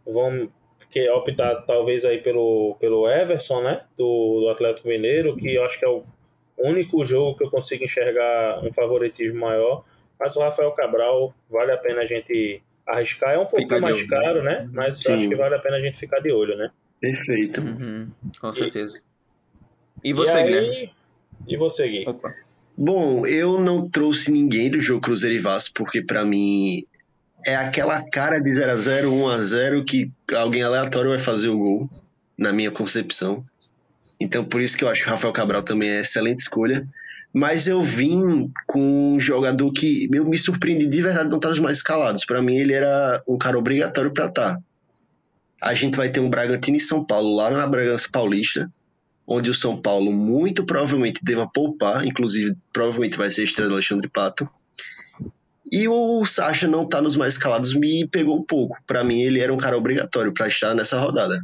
vão 0.06 0.50
que 0.90 1.08
optar 1.10 1.62
talvez 1.66 2.04
aí 2.04 2.18
pelo, 2.18 2.76
pelo 2.80 3.08
Everson, 3.08 3.60
né? 3.62 3.84
Do, 3.96 4.40
do 4.40 4.48
Atlético 4.48 4.88
Mineiro, 4.88 5.36
que 5.36 5.54
eu 5.54 5.64
acho 5.64 5.78
que 5.78 5.84
é 5.84 5.88
o 5.88 6.04
único 6.66 7.04
jogo 7.04 7.36
que 7.36 7.44
eu 7.44 7.50
consigo 7.50 7.84
enxergar 7.84 8.64
um 8.64 8.72
favoritismo 8.72 9.40
maior. 9.40 9.84
Mas 10.18 10.34
o 10.36 10.40
Rafael 10.40 10.72
Cabral 10.72 11.34
vale 11.48 11.72
a 11.72 11.76
pena 11.76 12.00
a 12.00 12.06
gente 12.06 12.62
arriscar. 12.86 13.34
É 13.34 13.38
um 13.38 13.46
pouquinho 13.46 13.80
mais 13.80 13.98
olho. 13.98 14.08
caro, 14.08 14.42
né? 14.42 14.68
Mas 14.72 14.98
Sim. 14.98 15.14
acho 15.14 15.28
que 15.28 15.36
vale 15.36 15.54
a 15.54 15.58
pena 15.58 15.76
a 15.76 15.80
gente 15.80 15.98
ficar 15.98 16.20
de 16.20 16.32
olho, 16.32 16.56
né? 16.56 16.70
Perfeito. 17.00 17.60
Uhum, 17.60 18.10
com 18.40 18.52
certeza. 18.52 19.00
E, 20.02 20.10
e 20.10 20.12
você, 20.12 20.38
e 20.38 20.58
aí, 20.58 20.90
E 21.46 21.56
você, 21.56 21.88
Gui? 21.88 22.04
Opa. 22.08 22.34
Bom, 22.76 23.26
eu 23.26 23.60
não 23.60 23.88
trouxe 23.88 24.30
ninguém 24.30 24.70
do 24.70 24.80
jogo 24.80 25.00
Cruzeiro 25.00 25.36
e 25.36 25.40
Vasco, 25.40 25.74
porque 25.74 26.00
para 26.02 26.24
mim 26.24 26.84
é 27.44 27.56
aquela 27.56 28.02
cara 28.10 28.38
de 28.38 28.50
0x0, 28.50 29.04
1x0 29.06 29.84
que 29.84 30.10
alguém 30.34 30.62
aleatório 30.62 31.10
vai 31.10 31.18
fazer 31.18 31.48
o 31.48 31.58
gol, 31.58 31.90
na 32.36 32.52
minha 32.52 32.70
concepção. 32.70 33.44
Então 34.20 34.44
por 34.44 34.60
isso 34.60 34.76
que 34.76 34.84
eu 34.84 34.88
acho 34.88 35.02
que 35.02 35.08
o 35.08 35.10
Rafael 35.10 35.32
Cabral 35.32 35.62
também 35.62 35.90
é 35.90 36.00
excelente 36.00 36.40
escolha. 36.40 36.86
Mas 37.32 37.68
eu 37.68 37.82
vim 37.82 38.50
com 38.66 39.14
um 39.14 39.20
jogador 39.20 39.70
que 39.72 40.08
eu 40.12 40.24
me 40.24 40.38
surpreendi 40.38 40.86
de 40.86 41.02
verdade 41.02 41.28
não 41.28 41.36
estar 41.36 41.50
nos 41.50 41.58
mais 41.58 41.78
escalados. 41.78 42.24
Para 42.24 42.40
mim 42.40 42.56
ele 42.56 42.72
era 42.72 43.22
um 43.28 43.36
cara 43.36 43.58
obrigatório 43.58 44.12
para 44.12 44.26
estar. 44.26 44.54
Tá. 44.54 44.60
A 45.60 45.74
gente 45.74 45.96
vai 45.96 46.08
ter 46.08 46.20
um 46.20 46.30
Bragantino 46.30 46.76
e 46.76 46.80
São 46.80 47.04
Paulo 47.04 47.34
lá 47.34 47.50
na 47.50 47.66
Bragança 47.66 48.08
Paulista, 48.10 48.70
onde 49.26 49.50
o 49.50 49.54
São 49.54 49.76
Paulo 49.76 50.12
muito 50.12 50.64
provavelmente 50.64 51.22
deva 51.22 51.48
poupar, 51.52 52.06
inclusive 52.06 52.56
provavelmente 52.72 53.18
vai 53.18 53.30
ser 53.30 53.42
a 53.42 53.44
estreia 53.44 53.68
do 53.68 53.74
Alexandre 53.74 54.08
Pato. 54.08 54.48
E 55.70 55.86
o 55.86 56.24
Sacha 56.24 56.66
não 56.66 56.88
tá 56.88 57.02
nos 57.02 57.16
mais 57.16 57.34
escalados 57.34 57.74
me 57.74 58.06
pegou 58.06 58.38
um 58.38 58.42
pouco. 58.42 58.78
Para 58.86 59.04
mim, 59.04 59.20
ele 59.20 59.40
era 59.40 59.52
um 59.52 59.58
cara 59.58 59.76
obrigatório 59.76 60.32
para 60.32 60.48
estar 60.48 60.74
nessa 60.74 60.98
rodada. 60.98 61.42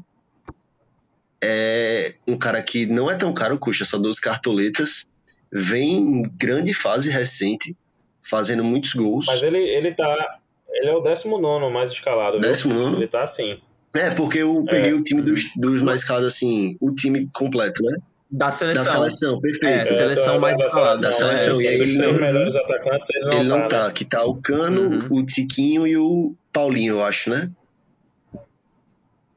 É 1.46 2.14
um 2.26 2.38
cara 2.38 2.62
que 2.62 2.86
não 2.86 3.10
é 3.10 3.16
tão 3.16 3.34
caro, 3.34 3.58
custa 3.58 3.84
só 3.84 3.98
12 3.98 4.20
cartoletas. 4.20 5.12
Vem 5.52 5.96
em 5.96 6.22
grande 6.22 6.72
fase 6.72 7.10
recente, 7.10 7.76
fazendo 8.22 8.64
muitos 8.64 8.94
gols. 8.94 9.26
Mas 9.26 9.42
ele, 9.42 9.58
ele 9.58 9.92
tá. 9.92 10.38
Ele 10.68 10.88
é 10.88 10.94
o 10.94 11.00
19 11.00 11.70
mais 11.70 11.92
escalado. 11.92 12.40
19? 12.40 12.96
Ele 12.96 13.06
tá 13.06 13.22
assim. 13.22 13.58
É, 13.92 14.10
porque 14.10 14.38
eu 14.38 14.64
peguei 14.68 14.90
é. 14.90 14.94
o 14.94 15.02
time 15.04 15.22
dos, 15.22 15.54
dos 15.54 15.82
mais 15.82 16.00
escalados, 16.00 16.32
assim, 16.34 16.76
o 16.80 16.92
time 16.92 17.28
completo, 17.32 17.82
né? 17.82 17.94
Da 18.28 18.50
seleção. 18.50 18.84
Da 18.84 18.90
seleção, 18.90 19.40
perfeito. 19.40 19.74
É, 19.74 19.86
seleção 19.86 20.40
mais 20.40 20.58
escalada. 20.58 21.00
Da 21.00 21.12
seleção. 21.12 21.60
É, 21.60 21.62
e 21.62 21.68
aí 21.68 21.74
ele 21.74 21.98
não, 21.98 22.12
melhores 22.14 22.56
atacantes, 22.56 23.10
ele 23.14 23.24
não, 23.26 23.32
ele 23.38 23.48
não 23.48 23.68
tá, 23.68 23.86
né? 23.86 23.92
Que 23.92 24.04
tá 24.04 24.24
o 24.24 24.34
Cano, 24.36 24.80
uhum. 24.80 25.18
o 25.18 25.24
Tiquinho 25.24 25.86
e 25.86 25.96
o 25.96 26.34
Paulinho, 26.52 26.94
eu 26.94 27.02
acho, 27.04 27.30
né? 27.30 27.48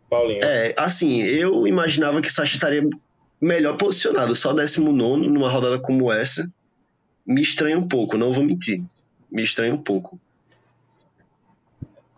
Paulinho. 0.09 0.43
É, 0.43 0.73
assim, 0.77 1.21
eu 1.21 1.67
imaginava 1.67 2.21
que 2.21 2.27
o 2.27 2.31
Sacha 2.31 2.55
estaria 2.55 2.83
melhor 3.41 3.77
posicionado, 3.77 4.35
só 4.35 4.53
19 4.53 5.27
numa 5.27 5.49
rodada 5.49 5.79
como 5.79 6.11
essa. 6.11 6.49
Me 7.25 7.41
estranha 7.41 7.77
um 7.77 7.87
pouco, 7.87 8.17
não 8.17 8.31
vou 8.31 8.43
mentir. 8.43 8.81
Me 9.29 9.43
estranha 9.43 9.73
um 9.73 9.81
pouco. 9.81 10.19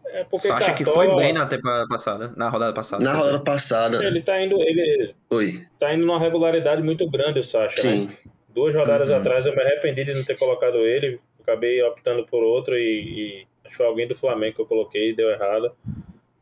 É 0.05 0.21
acha 0.21 0.47
Cartola... 0.47 0.73
que 0.73 0.85
foi 0.85 1.15
bem 1.15 1.33
na 1.33 1.45
temporada 1.45 1.87
passada, 1.87 2.33
na 2.35 2.49
rodada 2.49 2.73
passada? 2.73 3.03
Na 3.03 3.13
rodada 3.13 3.39
passada. 3.39 4.03
Ele 4.03 4.21
tá 4.21 4.41
indo, 4.43 4.59
ele 4.59 5.13
Oi. 5.29 5.65
tá 5.77 5.93
indo 5.93 6.05
numa 6.05 6.19
regularidade 6.19 6.81
muito 6.81 7.09
grande, 7.09 7.39
o 7.39 7.43
Sacha, 7.43 7.75
né? 7.83 7.95
Sim. 7.95 8.05
Né? 8.05 8.13
Duas 8.49 8.75
rodadas 8.75 9.11
uhum. 9.11 9.17
atrás 9.17 9.45
eu 9.45 9.55
me 9.55 9.61
arrependi 9.61 10.03
de 10.03 10.13
não 10.13 10.23
ter 10.23 10.37
colocado 10.37 10.77
ele, 10.77 11.19
acabei 11.39 11.81
optando 11.83 12.25
por 12.25 12.43
outro 12.43 12.75
e, 12.75 12.81
e 12.81 13.47
acho 13.63 13.71
que 13.71 13.77
foi 13.77 13.85
alguém 13.85 14.07
do 14.07 14.15
Flamengo 14.15 14.55
que 14.55 14.61
eu 14.61 14.65
coloquei 14.65 15.11
e 15.11 15.15
deu 15.15 15.29
errado. 15.29 15.71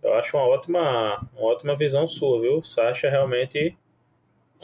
Eu 0.08 0.14
acho 0.14 0.38
uma 0.38 0.48
ótima, 0.48 1.30
uma 1.38 1.50
ótima 1.50 1.76
visão 1.76 2.08
sua, 2.08 2.40
viu? 2.40 2.64
Sacha 2.64 3.08
é 3.08 3.10
realmente 3.10 3.76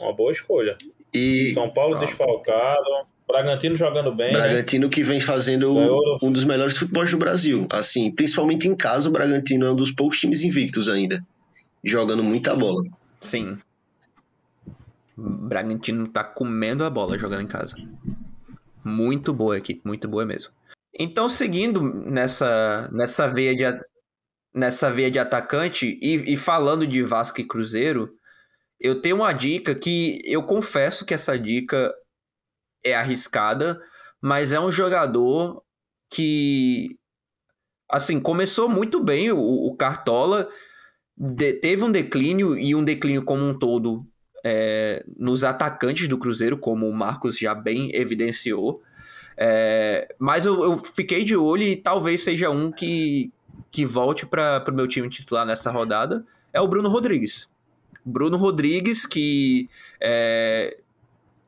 uma 0.00 0.10
boa 0.10 0.32
escolha. 0.32 0.76
E... 1.12 1.50
São 1.50 1.70
Paulo 1.70 1.98
desfalcado, 1.98 2.82
Bragantino 3.28 3.76
jogando 3.76 4.12
bem. 4.12 4.32
Né? 4.32 4.40
Bragantino 4.40 4.86
né? 4.86 4.92
que 4.92 5.02
vem 5.02 5.20
fazendo 5.20 5.76
um 6.22 6.32
dos 6.32 6.44
melhores 6.44 6.78
futebols 6.78 7.10
do 7.10 7.18
Brasil. 7.18 7.66
Assim, 7.70 8.10
principalmente 8.10 8.66
em 8.66 8.74
casa, 8.74 9.08
o 9.08 9.12
Bragantino 9.12 9.66
é 9.66 9.70
um 9.70 9.76
dos 9.76 9.92
poucos 9.92 10.18
times 10.18 10.42
invictos 10.42 10.88
ainda. 10.88 11.24
Jogando 11.84 12.22
muita 12.22 12.56
bola. 12.56 12.82
Sim. 13.20 13.58
O 15.16 15.22
Bragantino 15.22 16.08
tá 16.08 16.24
comendo 16.24 16.84
a 16.84 16.90
bola 16.90 17.18
jogando 17.18 17.42
em 17.42 17.46
casa. 17.46 17.76
Muito 18.82 19.32
boa 19.32 19.58
equipe, 19.58 19.82
muito 19.84 20.08
boa 20.08 20.24
mesmo. 20.24 20.52
Então, 20.98 21.28
seguindo 21.28 21.82
nessa, 21.82 22.88
nessa, 22.92 23.28
veia, 23.28 23.54
de, 23.54 23.64
nessa 24.54 24.90
veia 24.90 25.10
de 25.10 25.18
atacante 25.18 25.98
e, 26.00 26.32
e 26.32 26.36
falando 26.36 26.86
de 26.86 27.02
Vasco 27.02 27.40
e 27.40 27.46
Cruzeiro, 27.46 28.14
eu 28.78 29.00
tenho 29.00 29.16
uma 29.16 29.32
dica 29.32 29.74
que 29.74 30.20
eu 30.24 30.42
confesso 30.42 31.04
que 31.04 31.14
essa 31.14 31.38
dica 31.38 31.92
é 32.84 32.94
arriscada, 32.94 33.80
mas 34.20 34.52
é 34.52 34.60
um 34.60 34.70
jogador 34.70 35.62
que 36.10 36.96
assim 37.90 38.20
começou 38.20 38.68
muito 38.68 39.02
bem 39.02 39.32
o, 39.32 39.38
o 39.38 39.76
Cartola 39.76 40.48
de, 41.16 41.54
teve 41.54 41.82
um 41.82 41.90
declínio 41.90 42.56
e 42.56 42.74
um 42.74 42.84
declínio 42.84 43.24
como 43.24 43.44
um 43.44 43.56
todo 43.56 44.06
é, 44.44 45.04
nos 45.16 45.44
atacantes 45.44 46.06
do 46.06 46.18
Cruzeiro, 46.18 46.58
como 46.58 46.88
o 46.88 46.92
Marcos 46.92 47.38
já 47.38 47.54
bem 47.54 47.90
evidenciou. 47.94 48.82
É, 49.36 50.14
mas 50.18 50.46
eu, 50.46 50.62
eu, 50.62 50.78
fiquei 50.78 51.24
de 51.24 51.36
olho 51.36 51.62
e 51.62 51.76
talvez 51.76 52.22
seja 52.22 52.50
um 52.50 52.70
que, 52.70 53.32
que 53.74 53.84
volte 53.84 54.24
para 54.24 54.64
o 54.68 54.72
meu 54.72 54.86
time 54.86 55.08
titular 55.08 55.44
nessa 55.44 55.68
rodada. 55.68 56.24
É 56.52 56.60
o 56.60 56.68
Bruno 56.68 56.88
Rodrigues. 56.88 57.48
Bruno 58.04 58.36
Rodrigues, 58.36 59.04
que 59.04 59.68
é, 60.00 60.78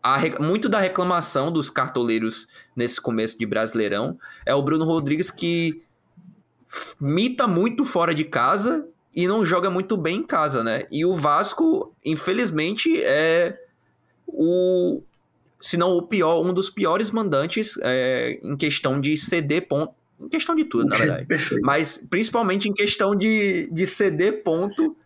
a, 0.03 0.19
muito 0.43 0.69
da 0.69 0.81
reclamação 0.81 1.53
dos 1.53 1.71
cartoleiros 1.71 2.49
nesse 2.75 3.01
começo 3.01 3.39
de 3.39 3.47
Brasileirão 3.47 4.19
é 4.45 4.53
o 4.53 4.61
Bruno 4.61 4.85
Rodrigues 4.85 5.31
que 5.31 5.81
mita 7.01 7.47
muito 7.47 7.85
fora 7.85 8.13
de 8.13 8.25
casa 8.25 8.89
e 9.15 9.29
não 9.29 9.45
joga 9.45 9.71
muito 9.71 9.97
bem 9.97 10.17
em 10.17 10.27
casa, 10.27 10.65
né? 10.65 10.83
E 10.91 11.07
o 11.07 11.15
Vasco, 11.15 11.95
infelizmente, 12.05 13.01
é 13.05 13.57
o 14.27 15.01
se 15.61 15.77
não 15.77 15.97
o 15.97 16.03
pior, 16.03 16.45
um 16.45 16.53
dos 16.53 16.71
piores 16.71 17.13
mandantes 17.13 17.79
é, 17.83 18.41
em 18.43 18.57
questão 18.57 19.01
de 19.01 19.17
ceder 19.17 19.69
ponto. 19.69 19.95
Em 20.21 20.29
questão 20.29 20.55
de 20.55 20.65
tudo, 20.65 20.89
na 20.89 20.97
verdade. 20.97 21.27
Mas 21.63 21.99
principalmente 22.09 22.69
em 22.69 22.73
questão 22.73 23.15
de, 23.15 23.69
de 23.71 23.87
ceder 23.87 24.43
ponto 24.43 24.97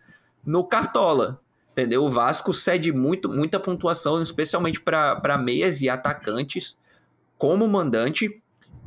no 0.45 0.63
Cartola. 0.63 1.39
Entendeu? 1.71 2.03
O 2.03 2.09
Vasco 2.09 2.53
cede 2.53 2.91
muito, 2.91 3.29
muita 3.29 3.59
pontuação, 3.59 4.21
especialmente 4.21 4.79
para 4.79 5.37
meias 5.37 5.81
e 5.81 5.89
atacantes, 5.89 6.77
como 7.37 7.67
mandante. 7.67 8.41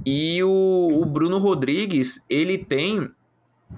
E 0.05 0.43
o, 0.43 0.91
o 1.01 1.05
Bruno 1.07 1.39
Rodrigues, 1.39 2.25
ele 2.29 2.59
tem 2.59 3.11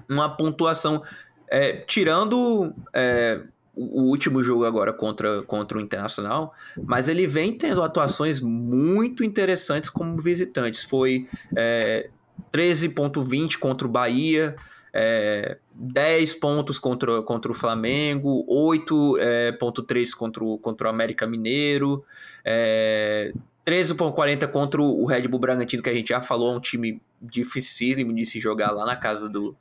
uma 0.09 0.29
pontuação. 0.29 1.03
É, 1.49 1.77
tirando 1.77 2.73
é, 2.93 3.41
o 3.73 4.01
último 4.03 4.43
jogo 4.43 4.65
agora 4.65 4.91
contra, 4.91 5.41
contra 5.43 5.77
o 5.77 5.81
Internacional, 5.81 6.53
mas 6.83 7.07
ele 7.07 7.27
vem 7.27 7.57
tendo 7.57 7.81
atuações 7.81 8.41
muito 8.41 9.23
interessantes 9.23 9.89
como 9.89 10.19
visitantes. 10.19 10.83
Foi 10.83 11.27
é, 11.55 12.09
13,20 12.51 13.57
contra 13.57 13.87
o 13.87 13.91
Bahia, 13.91 14.55
é, 14.93 15.57
10 15.73 16.33
pontos 16.35 16.79
contra, 16.79 17.21
contra 17.21 17.51
o 17.51 17.55
Flamengo, 17.55 18.45
8,3 18.49 19.19
é, 19.19 20.17
contra, 20.17 20.43
o, 20.43 20.57
contra 20.57 20.87
o 20.87 20.89
América 20.89 21.27
Mineiro, 21.27 22.03
é, 22.43 23.31
13,40 23.65 24.47
contra 24.47 24.81
o 24.81 25.05
Red 25.05 25.27
Bull 25.27 25.39
Bragantino, 25.39 25.83
que 25.83 25.89
a 25.89 25.93
gente 25.93 26.09
já 26.09 26.21
falou, 26.21 26.53
é 26.53 26.57
um 26.57 26.59
time 26.59 27.01
dificílimo 27.21 28.13
de 28.13 28.25
se 28.25 28.39
jogar 28.39 28.71
lá 28.71 28.85
na 28.85 28.95
casa 28.95 29.29
do, 29.29 29.55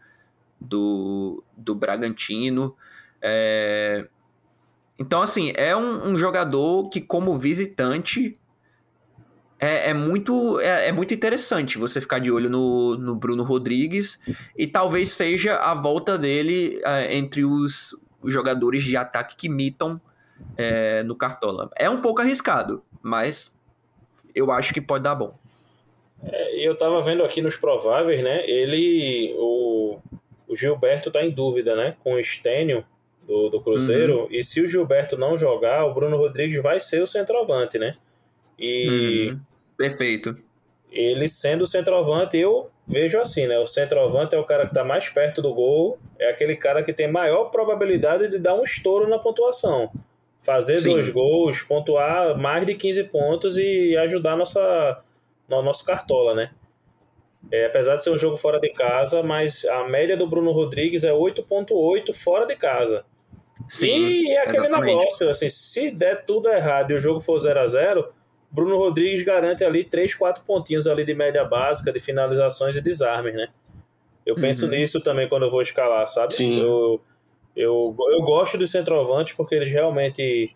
do, 0.61 1.43
do 1.57 1.75
Bragantino. 1.75 2.77
É, 3.21 4.07
então, 4.99 5.21
assim, 5.23 5.53
é 5.57 5.77
um, 5.77 6.13
um 6.13 6.19
jogador 6.19 6.89
que, 6.89 7.01
como 7.01 7.35
visitante, 7.35 8.39
é, 9.59 9.91
é, 9.91 9.95
muito, 9.95 10.61
é, 10.61 10.89
é, 10.89 10.93
muito 10.93 11.15
interessante 11.15 11.79
você 11.79 12.01
ficar 12.01 12.19
de 12.19 12.31
olho 12.31 12.51
no, 12.51 12.97
no 12.97 13.15
Bruno 13.15 13.43
Rodrigues 13.43 14.21
e 14.57 14.67
talvez 14.67 15.11
seja 15.11 15.57
a 15.57 15.75
volta 15.75 16.19
dele 16.19 16.81
é, 16.85 17.17
entre 17.17 17.45
os, 17.45 17.97
jogadores 18.25 18.83
de 18.83 18.97
ataque 18.97 19.37
que 19.37 19.49
mitam 19.49 20.01
é, 20.57 21.03
no 21.05 21.15
Cartola. 21.15 21.71
É 21.77 21.89
um 21.89 22.01
pouco 22.03 22.21
arriscado, 22.21 22.83
mas 23.03 23.55
eu 24.35 24.51
acho 24.51 24.75
que 24.75 24.81
pode 24.81 25.05
dar 25.05 25.15
bom. 25.15 25.35
É, 26.23 26.67
eu 26.67 26.77
tava 26.77 27.01
vendo 27.03 27.23
aqui 27.23 27.41
nos 27.41 27.57
prováveis, 27.57 28.23
né? 28.23 28.45
Ele, 28.49 29.33
o, 29.39 29.99
o 30.49 30.57
Gilberto 30.57 31.11
tá 31.11 31.25
em 31.25 31.31
dúvida, 31.31 31.77
né? 31.77 31.95
Com 32.03 32.15
o 32.15 32.19
Estênio 32.19 32.85
do, 33.27 33.49
do 33.49 33.61
Cruzeiro. 33.61 34.23
Uhum. 34.23 34.29
E 34.31 34.43
se 34.43 34.61
o 34.61 34.67
Gilberto 34.67 35.17
não 35.17 35.37
jogar, 35.37 35.85
o 35.85 35.95
Bruno 35.95 36.17
Rodrigues 36.17 36.63
vai 36.63 36.81
ser 36.81 37.03
o 37.03 37.07
centroavante, 37.07 37.79
né? 37.79 37.93
E. 38.59 39.31
Uhum. 39.31 39.41
Perfeito. 39.77 40.35
Ele 40.91 41.29
sendo 41.29 41.67
centroavante, 41.67 42.39
eu 42.39 42.67
vejo 42.87 43.19
assim, 43.19 43.47
né? 43.47 43.59
O 43.59 43.67
centroavante 43.67 44.35
é 44.35 44.39
o 44.39 44.45
cara 44.45 44.63
que 44.63 44.71
está 44.71 44.85
mais 44.85 45.09
perto 45.11 45.43
do 45.43 45.53
gol, 45.53 45.99
é 46.19 46.31
aquele 46.31 46.57
cara 46.57 46.83
que 46.83 46.93
tem 46.93 47.11
maior 47.11 47.47
probabilidade 47.47 48.29
de 48.29 48.39
dar 48.39 48.55
um 48.55 48.63
estouro 48.63 49.09
na 49.09 49.19
pontuação. 49.19 49.91
Fazer 50.41 50.79
Sim. 50.79 50.91
dois 50.91 51.11
gols, 51.11 51.63
pontuar 51.63 52.39
mais 52.39 52.67
de 52.67 52.75
15 52.75 53.05
pontos 53.05 53.59
e 53.59 53.97
ajudar 53.97 54.37
nossa, 54.37 55.03
no 55.49 55.61
nosso 55.61 55.85
cartola, 55.85 56.35
né? 56.35 56.51
É, 57.51 57.67
apesar 57.67 57.97
de 57.97 58.03
ser 58.03 58.11
um 58.11 58.17
jogo 58.17 58.37
fora 58.37 58.59
de 58.59 58.71
casa, 58.71 59.23
mas 59.23 59.65
a 59.67 59.85
média 59.85 60.17
do 60.17 60.27
Bruno 60.27 60.51
Rodrigues 60.51 61.05
é 61.05 61.13
8.8 61.13 62.13
fora 62.13 62.47
de 62.47 62.57
casa. 62.57 63.05
Sim, 63.69 64.07
e 64.07 64.31
é 64.31 64.43
aquele 64.43 64.67
exatamente. 64.67 64.97
negócio, 64.97 65.29
assim, 65.29 65.49
se 65.49 65.91
der 65.91 66.25
tudo 66.25 66.49
errado 66.49 66.91
e 66.93 66.95
o 66.95 67.01
jogo 67.01 67.21
for 67.21 67.39
0 67.39 67.61
a 67.61 67.67
0 67.67 68.09
Bruno 68.57 68.79
Rodrigues 68.79 69.23
garante 69.23 69.63
ali 69.63 69.85
3, 69.85 70.15
4 70.15 70.43
pontinhos 70.45 70.87
ali 70.87 71.05
de 71.05 71.15
média 71.15 71.45
básica, 71.45 71.93
de 71.93 72.01
finalizações 72.01 72.75
e 72.75 72.81
desarmes, 72.81 73.35
né? 73.35 73.49
Eu 74.25 74.35
penso 74.35 74.65
uhum. 74.65 74.71
nisso 74.71 74.99
também 74.99 75.29
quando 75.29 75.43
eu 75.43 75.51
vou 75.51 75.61
escalar, 75.61 76.09
sabe? 76.09 76.33
Sim. 76.33 76.59
Eu, 76.59 77.01
eu, 77.55 77.95
eu 78.11 78.23
gosto 78.23 78.57
dos 78.57 78.71
centroavantes 78.71 79.35
porque 79.35 79.55
eles 79.55 79.69
realmente 79.69 80.51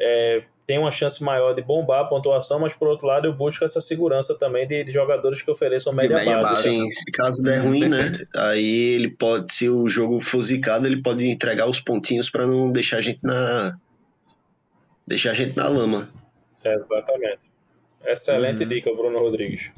é, 0.00 0.42
têm 0.66 0.78
uma 0.78 0.90
chance 0.90 1.22
maior 1.22 1.52
de 1.52 1.60
bombar 1.60 2.00
a 2.00 2.04
pontuação, 2.04 2.58
mas 2.58 2.72
por 2.72 2.88
outro 2.88 3.06
lado 3.06 3.26
eu 3.26 3.34
busco 3.34 3.62
essa 3.66 3.82
segurança 3.82 4.34
também 4.34 4.66
de, 4.66 4.82
de 4.82 4.90
jogadores 4.90 5.42
que 5.42 5.50
ofereçam 5.50 5.92
média, 5.92 6.16
média 6.16 6.38
básica. 6.38 6.70
Sim, 6.70 6.90
se 6.90 7.04
caso 7.12 7.42
der 7.42 7.58
ruim, 7.58 7.86
né? 7.86 8.12
Aí 8.34 8.94
ele 8.94 9.10
pode, 9.10 9.52
se 9.52 9.68
o 9.68 9.86
jogo 9.90 10.18
for 10.18 10.40
zicado, 10.40 10.86
ele 10.86 11.02
pode 11.02 11.28
entregar 11.28 11.68
os 11.68 11.80
pontinhos 11.80 12.30
para 12.30 12.46
não 12.46 12.72
deixar 12.72 12.96
a 12.96 13.02
gente 13.02 13.20
na 13.22 13.76
deixar 15.06 15.32
a 15.32 15.34
gente 15.34 15.54
na 15.54 15.68
lama. 15.68 16.08
Exatamente. 16.64 17.50
Excelente 18.04 18.62
uhum. 18.62 18.68
dica, 18.68 18.94
Bruno 18.94 19.18
Rodrigues. 19.18 19.70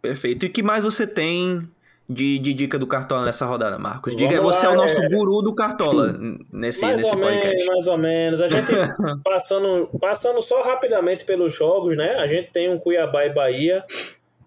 Perfeito. 0.00 0.44
E 0.44 0.48
que 0.48 0.62
mais 0.62 0.84
você 0.84 1.06
tem 1.06 1.68
de, 2.08 2.38
de 2.38 2.52
dica 2.52 2.78
do 2.78 2.86
Cartola 2.86 3.24
nessa 3.24 3.46
rodada, 3.46 3.78
Marcos? 3.78 4.14
Diga, 4.14 4.36
Vamos 4.36 4.56
você 4.56 4.66
lá, 4.66 4.72
é 4.72 4.76
o 4.76 4.78
nosso 4.78 5.02
é... 5.02 5.08
guru 5.08 5.40
do 5.40 5.54
Cartola 5.54 6.14
nesse, 6.52 6.82
mais 6.82 7.00
nesse 7.00 7.14
ou 7.14 7.20
podcast. 7.20 7.48
Menos, 7.48 7.66
mais 7.66 7.86
ou 7.86 7.98
menos. 7.98 8.42
A 8.42 8.48
gente, 8.48 8.72
passando, 9.24 9.88
passando 9.98 10.42
só 10.42 10.62
rapidamente 10.62 11.24
pelos 11.24 11.54
jogos, 11.54 11.96
né? 11.96 12.16
A 12.16 12.26
gente 12.26 12.52
tem 12.52 12.68
um 12.68 12.78
Cuiabá 12.78 13.24
e 13.24 13.32
Bahia. 13.32 13.84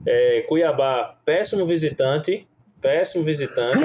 É, 0.05 0.41
Cuiabá, 0.47 1.15
péssimo 1.25 1.65
visitante 1.65 2.47
péssimo 2.81 3.23
visitante, 3.23 3.79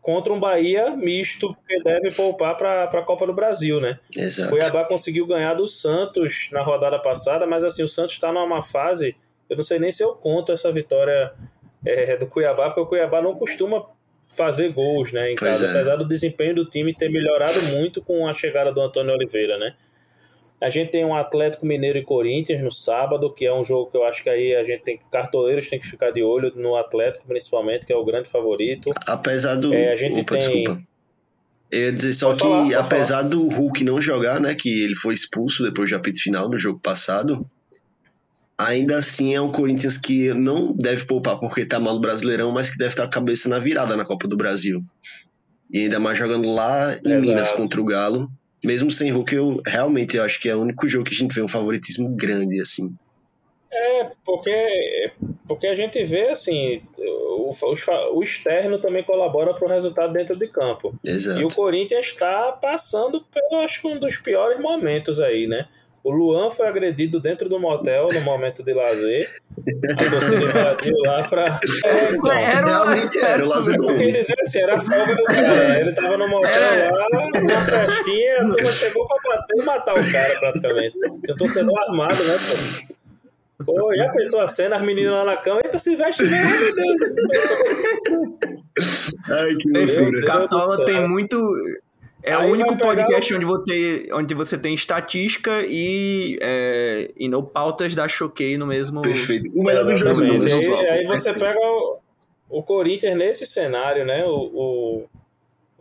contra 0.00 0.32
um 0.32 0.40
Bahia 0.40 0.90
misto 0.90 1.56
que 1.66 1.82
deve 1.82 2.10
poupar 2.12 2.56
para 2.56 2.84
a 2.84 3.02
Copa 3.02 3.26
do 3.26 3.32
Brasil, 3.32 3.80
né? 3.80 3.98
Exato. 4.14 4.50
Cuiabá 4.50 4.84
conseguiu 4.84 5.26
ganhar 5.26 5.54
do 5.54 5.66
Santos 5.66 6.48
na 6.52 6.62
rodada 6.62 6.98
passada, 6.98 7.46
mas 7.46 7.64
assim, 7.64 7.82
o 7.82 7.88
Santos 7.88 8.14
está 8.14 8.32
numa 8.32 8.62
fase, 8.62 9.16
eu 9.48 9.56
não 9.56 9.62
sei 9.62 9.78
nem 9.78 9.90
se 9.90 10.02
eu 10.02 10.12
conto 10.12 10.52
essa 10.52 10.70
vitória 10.70 11.32
é, 11.84 12.16
do 12.16 12.26
Cuiabá, 12.26 12.66
porque 12.66 12.80
o 12.80 12.86
Cuiabá 12.86 13.22
não 13.22 13.34
costuma 13.34 13.86
fazer 14.28 14.70
gols, 14.72 15.10
né, 15.10 15.32
em 15.32 15.34
casa, 15.34 15.66
é. 15.66 15.70
apesar 15.70 15.96
do 15.96 16.06
desempenho 16.06 16.54
do 16.54 16.66
time 16.66 16.94
ter 16.94 17.08
melhorado 17.08 17.60
muito 17.72 18.02
com 18.02 18.28
a 18.28 18.34
chegada 18.34 18.70
do 18.70 18.80
Antônio 18.80 19.14
Oliveira, 19.14 19.56
né? 19.56 19.74
A 20.60 20.70
gente 20.70 20.90
tem 20.90 21.04
um 21.04 21.14
Atlético 21.14 21.64
Mineiro 21.64 21.98
e 21.98 22.02
Corinthians 22.02 22.62
no 22.62 22.70
sábado, 22.70 23.32
que 23.32 23.46
é 23.46 23.54
um 23.54 23.62
jogo 23.62 23.90
que 23.90 23.96
eu 23.96 24.04
acho 24.04 24.22
que 24.22 24.28
aí 24.28 24.56
a 24.56 24.64
gente 24.64 24.82
tem 24.82 24.98
cartoleiros 25.10 25.68
tem 25.68 25.78
que 25.78 25.86
ficar 25.86 26.10
de 26.10 26.22
olho 26.22 26.52
no 26.56 26.74
Atlético, 26.74 27.26
principalmente, 27.26 27.86
que 27.86 27.92
é 27.92 27.96
o 27.96 28.04
grande 28.04 28.28
favorito. 28.28 28.90
Apesar 29.06 29.54
do. 29.54 29.72
É, 29.72 29.92
a 29.92 29.96
gente 29.96 30.20
Opa, 30.20 30.36
tem. 30.36 30.64
Desculpa. 30.64 30.82
Eu 31.70 31.80
ia 31.80 31.92
dizer 31.92 32.14
só 32.14 32.28
pode 32.28 32.40
que, 32.40 32.48
falar, 32.48 32.80
apesar 32.80 33.16
falar. 33.18 33.28
do 33.28 33.48
Hulk 33.48 33.84
não 33.84 34.00
jogar, 34.00 34.40
né? 34.40 34.54
Que 34.54 34.82
ele 34.82 34.96
foi 34.96 35.14
expulso 35.14 35.62
depois 35.62 35.90
do 35.90 35.96
apito 35.96 36.20
final 36.20 36.48
no 36.48 36.58
jogo 36.58 36.80
passado. 36.80 37.48
Ainda 38.56 38.96
assim 38.96 39.36
é 39.36 39.40
um 39.40 39.52
Corinthians 39.52 39.96
que 39.96 40.34
não 40.34 40.74
deve 40.74 41.04
poupar 41.04 41.38
porque 41.38 41.64
tá 41.64 41.78
mal 41.78 41.94
no 41.94 42.00
Brasileirão, 42.00 42.50
mas 42.50 42.68
que 42.68 42.78
deve 42.78 42.90
estar 42.90 43.04
com 43.04 43.08
a 43.08 43.12
cabeça 43.12 43.48
na 43.48 43.60
virada 43.60 43.96
na 43.96 44.04
Copa 44.04 44.26
do 44.26 44.36
Brasil. 44.36 44.82
E 45.70 45.82
ainda 45.82 46.00
mais 46.00 46.18
jogando 46.18 46.52
lá 46.52 46.98
em 47.04 47.12
Exato. 47.12 47.28
Minas 47.28 47.52
contra 47.52 47.80
o 47.80 47.84
Galo 47.84 48.28
mesmo 48.64 48.90
sem 48.90 49.10
Hulk, 49.10 49.34
eu 49.34 49.60
realmente 49.66 50.16
eu 50.16 50.24
acho 50.24 50.40
que 50.40 50.48
é 50.48 50.54
o 50.54 50.60
único 50.60 50.88
jogo 50.88 51.04
que 51.04 51.14
a 51.14 51.18
gente 51.18 51.34
vê 51.34 51.42
um 51.42 51.48
favoritismo 51.48 52.08
grande, 52.16 52.60
assim. 52.60 52.94
É, 53.70 54.10
porque, 54.24 55.12
porque 55.46 55.66
a 55.66 55.74
gente 55.74 56.02
vê, 56.04 56.30
assim, 56.30 56.82
o, 56.96 57.50
o, 57.52 58.16
o 58.18 58.22
externo 58.22 58.78
também 58.78 59.04
colabora 59.04 59.54
para 59.54 59.66
o 59.66 59.70
resultado 59.70 60.12
dentro 60.12 60.36
de 60.36 60.48
campo. 60.48 60.98
Exato. 61.04 61.40
E 61.40 61.44
o 61.44 61.48
Corinthians 61.48 62.06
está 62.06 62.52
passando 62.52 63.22
pelo, 63.32 63.62
acho 63.62 63.80
que 63.80 63.86
um 63.86 63.98
dos 63.98 64.16
piores 64.16 64.58
momentos 64.60 65.20
aí, 65.20 65.46
né? 65.46 65.68
O 66.08 66.10
Luan 66.10 66.48
foi 66.50 66.66
agredido 66.66 67.20
dentro 67.20 67.50
do 67.50 67.60
motel 67.60 68.08
no 68.10 68.22
momento 68.22 68.62
de 68.62 68.72
lazer. 68.72 69.28
A 69.92 69.94
torcida 69.94 70.42
invadiu 70.42 70.96
lá 71.04 71.22
pra. 71.28 71.60
É, 71.84 72.14
então, 72.14 72.32
era, 72.32 72.66
realmente 72.66 73.18
era 73.18 73.44
o 73.44 73.46
lazer 73.48 73.76
do 73.76 73.88
Quem 73.88 74.14
dizer 74.14 74.34
assim, 74.40 74.62
era 74.62 74.76
a 74.76 74.80
folga 74.80 75.14
do 75.14 75.24
cara. 75.24 75.78
Ele 75.78 75.92
tava 75.92 76.16
no 76.16 76.26
motel 76.26 76.50
é. 76.50 76.90
lá, 76.90 77.06
numa 77.12 77.60
festinha, 77.60 78.36
a 78.36 78.46
turma 78.46 78.72
chegou 78.72 79.06
pra 79.06 79.16
bater 79.36 79.54
e 79.58 79.64
matar 79.66 79.92
o 79.92 80.12
cara 80.12 80.34
praticamente. 80.40 80.98
Tem 80.98 81.34
um 81.34 81.36
torcedor 81.36 81.78
armado, 81.78 82.24
né, 82.24 82.36
pô? 83.58 83.66
Pô, 83.66 83.94
já 83.94 84.08
pensou 84.08 84.40
a 84.40 84.48
cena, 84.48 84.76
as 84.76 84.82
meninas 84.82 85.12
lá 85.12 85.24
na 85.26 85.36
cama, 85.36 85.60
eita, 85.62 85.78
se 85.78 85.94
veste 85.94 86.24
bem, 86.24 86.46
meu 86.46 86.74
Deus. 86.74 87.00
Ai, 89.28 89.54
que 89.56 89.68
loucura. 89.68 90.26
Cartola 90.26 90.84
tem 90.86 91.06
muito 91.06 91.36
é 92.22 92.34
Aí 92.34 92.48
o 92.48 92.52
único 92.52 92.76
podcast 92.76 93.32
o... 93.32 93.36
onde, 93.36 93.44
você, 93.44 94.08
onde 94.12 94.34
você 94.34 94.58
tem 94.58 94.74
estatística 94.74 95.62
e, 95.66 96.38
é, 96.42 97.10
e 97.16 97.28
no 97.28 97.42
pautas 97.42 97.94
da 97.94 98.08
Choquei 98.08 98.58
no 98.58 98.66
mesmo. 98.66 99.02
Perfeito. 99.02 99.50
O 99.54 99.62
melhor 99.62 99.84
do 99.84 99.94
jogo. 99.94 100.20
Aí, 100.20 100.86
aí 100.88 101.06
você 101.06 101.32
pega 101.32 101.58
o, 101.58 101.98
o 102.48 102.62
Corinthians 102.62 103.16
nesse 103.16 103.46
cenário, 103.46 104.04
né? 104.04 104.24
O, 104.26 105.06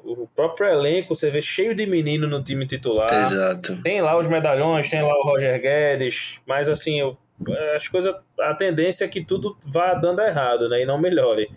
o, 0.04 0.14
o, 0.22 0.28
próprio 0.36 0.68
elenco, 0.68 1.16
você 1.16 1.32
vê 1.32 1.42
cheio 1.42 1.74
de 1.74 1.88
menino 1.88 2.28
no 2.28 2.44
time 2.44 2.68
titular. 2.68 3.24
Exato. 3.24 3.82
Tem 3.82 4.00
lá 4.02 4.18
os 4.18 4.28
medalhões, 4.28 4.90
tem 4.90 5.02
lá 5.02 5.14
o 5.20 5.24
Roger 5.24 5.60
Guedes, 5.60 6.40
mas 6.46 6.70
assim, 6.70 7.02
as 7.76 7.88
coisas. 7.88 8.16
A 8.40 8.54
tendência 8.54 9.06
é 9.06 9.08
que 9.08 9.26
tudo 9.26 9.58
vá 9.64 9.96
dando 9.96 10.22
errado, 10.22 10.70
né? 10.70 10.84
E 10.84 10.86
não 10.86 11.00
melhore. 11.00 11.50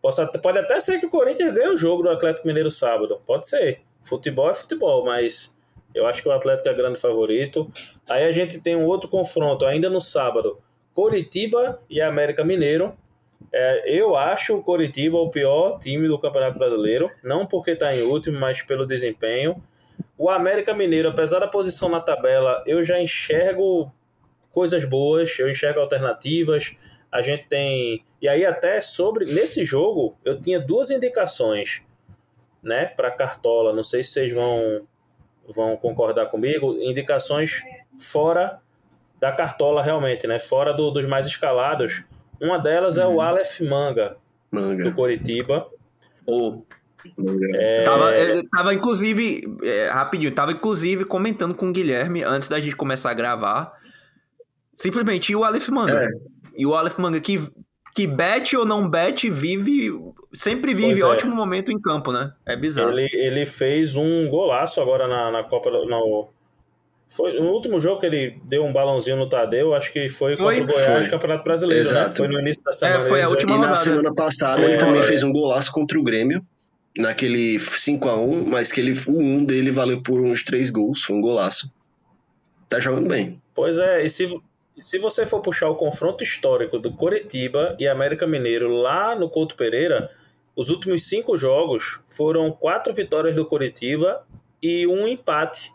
Posso, 0.00 0.24
pode 0.40 0.58
até 0.58 0.78
ser 0.78 1.00
que 1.00 1.06
o 1.06 1.10
Corinthians 1.10 1.52
ganhe 1.52 1.68
o 1.68 1.76
jogo 1.76 2.04
do 2.04 2.10
Atlético 2.10 2.46
Mineiro 2.46 2.70
sábado. 2.70 3.20
Pode 3.26 3.46
ser. 3.46 3.82
Futebol 4.02 4.50
é 4.50 4.54
futebol, 4.54 5.04
mas 5.04 5.54
eu 5.94 6.06
acho 6.06 6.22
que 6.22 6.28
o 6.28 6.32
Atlético 6.32 6.68
é 6.68 6.74
grande 6.74 7.00
favorito. 7.00 7.68
Aí 8.08 8.24
a 8.24 8.32
gente 8.32 8.60
tem 8.60 8.76
um 8.76 8.86
outro 8.86 9.08
confronto 9.08 9.66
ainda 9.66 9.90
no 9.90 10.00
sábado: 10.00 10.58
Coritiba 10.94 11.80
e 11.88 12.00
América 12.00 12.44
Mineiro. 12.44 12.96
É, 13.52 13.98
eu 13.98 14.16
acho 14.16 14.56
o 14.56 14.62
Coritiba 14.62 15.16
o 15.16 15.30
pior 15.30 15.78
time 15.78 16.06
do 16.06 16.18
Campeonato 16.18 16.58
Brasileiro, 16.58 17.10
não 17.24 17.46
porque 17.46 17.72
está 17.72 17.94
em 17.94 18.02
último, 18.02 18.38
mas 18.38 18.62
pelo 18.62 18.86
desempenho. 18.86 19.62
O 20.16 20.28
América 20.28 20.74
Mineiro, 20.74 21.08
apesar 21.08 21.40
da 21.40 21.48
posição 21.48 21.88
na 21.88 22.00
tabela, 22.00 22.62
eu 22.66 22.84
já 22.84 23.00
enxergo 23.00 23.90
coisas 24.52 24.84
boas, 24.84 25.38
eu 25.38 25.50
enxergo 25.50 25.80
alternativas. 25.80 26.74
A 27.10 27.22
gente 27.22 27.46
tem. 27.48 28.04
E 28.20 28.28
aí, 28.28 28.44
até 28.44 28.80
sobre. 28.80 29.24
Nesse 29.24 29.64
jogo, 29.64 30.16
eu 30.24 30.40
tinha 30.40 30.60
duas 30.60 30.90
indicações 30.90 31.82
né, 32.62 32.86
para 32.86 33.10
Cartola. 33.10 33.72
Não 33.72 33.82
sei 33.82 34.02
se 34.02 34.10
vocês 34.10 34.32
vão, 34.32 34.82
vão 35.48 35.76
concordar 35.76 36.26
comigo. 36.26 36.76
Indicações 36.80 37.62
fora 37.98 38.60
da 39.18 39.30
Cartola, 39.30 39.82
realmente, 39.82 40.26
né? 40.26 40.38
Fora 40.38 40.72
do, 40.72 40.90
dos 40.90 41.06
mais 41.06 41.26
escalados. 41.26 42.02
Uma 42.40 42.58
delas 42.58 42.96
uhum. 42.96 43.02
é 43.02 43.06
o 43.06 43.10
uhum. 43.10 43.20
Aleph 43.20 43.60
Manga, 43.60 44.16
Manga. 44.50 44.84
do 44.84 44.94
Coritiba. 44.94 45.66
Oh. 46.26 46.62
É... 47.54 47.82
Tava, 47.82 48.12
tava, 48.50 48.74
inclusive, 48.74 49.42
é, 49.62 49.88
rapidinho, 49.88 50.34
tava 50.34 50.52
inclusive 50.52 51.04
comentando 51.04 51.54
com 51.54 51.68
o 51.68 51.72
Guilherme 51.72 52.22
antes 52.22 52.48
da 52.48 52.60
gente 52.60 52.76
começar 52.76 53.10
a 53.10 53.14
gravar. 53.14 53.72
Simplesmente, 54.76 55.32
e 55.32 55.36
o 55.36 55.44
Aleph 55.44 55.68
Manga? 55.68 56.04
É. 56.04 56.08
E 56.56 56.66
o 56.66 56.74
Aleph 56.74 56.98
Manga 56.98 57.20
que 57.20 57.42
que 58.00 58.06
bet 58.06 58.56
ou 58.56 58.64
não 58.64 58.88
bet 58.88 59.28
vive, 59.28 59.92
sempre 60.32 60.72
vive 60.72 61.00
é. 61.00 61.04
ótimo 61.04 61.34
momento 61.34 61.70
em 61.70 61.78
campo, 61.78 62.10
né? 62.12 62.32
É 62.46 62.56
bizarro. 62.56 62.98
Ele, 62.98 63.10
ele 63.12 63.44
fez 63.44 63.94
um 63.94 64.28
golaço 64.28 64.80
agora 64.80 65.06
na, 65.06 65.30
na 65.30 65.44
Copa, 65.44 65.70
no, 65.70 66.28
Foi 67.08 67.38
no 67.38 67.50
último 67.50 67.78
jogo 67.78 68.00
que 68.00 68.06
ele 68.06 68.40
deu 68.44 68.64
um 68.64 68.72
balãozinho 68.72 69.16
no 69.16 69.28
Tadeu, 69.28 69.74
acho 69.74 69.92
que 69.92 70.08
foi, 70.08 70.34
foi 70.34 70.60
contra 70.60 70.72
o 70.72 70.76
Goiás, 70.78 71.06
foi. 71.06 71.10
Campeonato 71.10 71.44
Brasileiro, 71.44 71.84
né? 71.84 71.90
Exato. 71.90 72.08
né? 72.08 72.16
Foi 72.16 72.28
no 72.28 72.40
início 72.40 72.62
da 72.62 72.72
semana. 72.72 73.04
É, 73.04 73.08
foi 73.08 73.22
a 73.22 73.28
última 73.28 73.52
e 73.52 73.56
rodada. 73.56 73.74
na 73.74 73.80
semana 73.80 74.14
passada 74.14 74.64
ele 74.64 74.78
também 74.78 75.02
fez 75.02 75.22
um 75.22 75.32
golaço 75.32 75.70
contra 75.70 75.98
o 75.98 76.02
Grêmio, 76.02 76.42
naquele 76.96 77.58
5 77.58 78.08
a 78.08 78.18
1 78.18 78.46
mas 78.46 78.72
que 78.72 78.80
ele, 78.80 78.92
o 79.06 79.20
1 79.20 79.44
dele 79.44 79.70
valeu 79.70 80.02
por 80.02 80.20
uns 80.22 80.42
3 80.42 80.70
gols, 80.70 81.02
foi 81.02 81.16
um 81.16 81.20
golaço. 81.20 81.70
Tá 82.66 82.80
jogando 82.80 83.08
bem. 83.08 83.42
Pois 83.54 83.78
é, 83.78 84.04
e 84.04 84.08
se, 84.08 84.40
se 84.80 84.98
você 84.98 85.26
for 85.26 85.40
puxar 85.40 85.68
o 85.68 85.76
confronto 85.76 86.24
histórico 86.24 86.78
do 86.78 86.92
Coritiba 86.92 87.76
e 87.78 87.86
América 87.86 88.26
Mineiro 88.26 88.68
lá 88.68 89.14
no 89.14 89.28
Couto 89.28 89.54
Pereira, 89.54 90.10
os 90.56 90.70
últimos 90.70 91.04
cinco 91.04 91.36
jogos 91.36 92.00
foram 92.08 92.50
quatro 92.50 92.92
vitórias 92.92 93.36
do 93.36 93.46
Coritiba 93.46 94.26
e 94.62 94.86
um 94.86 95.06
empate 95.06 95.72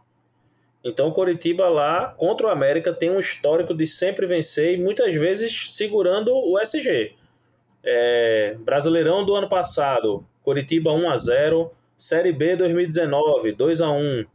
então 0.85 1.07
o 1.07 1.11
Coritiba 1.11 1.67
lá 1.67 2.13
contra 2.15 2.45
o 2.45 2.49
América 2.51 2.93
tem 2.93 3.09
um 3.09 3.19
histórico 3.19 3.73
de 3.73 3.87
sempre 3.87 4.27
vencer 4.27 4.75
e 4.75 4.77
muitas 4.77 5.15
vezes 5.15 5.73
segurando 5.73 6.31
o 6.31 6.59
SG. 6.59 7.15
É, 7.83 8.55
Brasileirão 8.59 9.25
do 9.25 9.35
ano 9.35 9.49
passado, 9.49 10.23
Coritiba 10.43 10.91
1 10.91 11.09
a 11.09 11.17
0, 11.17 11.69
Série 11.97 12.31
B 12.31 12.55
2019 12.55 13.51
2 13.53 13.81
a 13.81 13.89
1, 13.89 14.25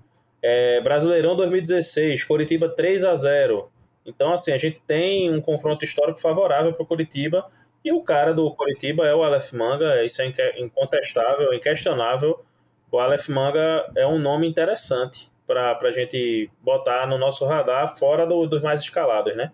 é, 0.42 0.80
Brasileirão 0.80 1.37
2016, 1.37 2.24
Coritiba 2.24 2.68
3 2.68 3.04
a 3.04 3.14
0. 3.14 3.70
Então 4.04 4.32
assim 4.32 4.52
a 4.52 4.58
gente 4.58 4.82
tem 4.86 5.30
um 5.30 5.40
confronto 5.40 5.84
histórico 5.84 6.20
favorável 6.20 6.72
para 6.72 6.82
o 6.82 6.86
Coritiba 6.86 7.44
e 7.84 7.92
o 7.92 8.02
cara 8.02 8.34
do 8.34 8.50
Coritiba 8.54 9.06
é 9.06 9.14
o 9.14 9.22
Aleph 9.22 9.52
Manga, 9.52 10.04
isso 10.04 10.20
é 10.20 10.60
incontestável, 10.60 11.52
inquestionável. 11.54 12.44
O 12.92 12.98
Aleph 12.98 13.28
Manga 13.28 13.90
é 13.96 14.06
um 14.06 14.18
nome 14.18 14.46
interessante 14.46 15.30
para 15.46 15.76
a 15.80 15.92
gente 15.92 16.50
botar 16.62 17.06
no 17.06 17.18
nosso 17.18 17.44
radar 17.46 17.88
fora 17.88 18.26
do, 18.26 18.46
dos 18.46 18.62
mais 18.62 18.80
escalados, 18.80 19.34
né? 19.36 19.50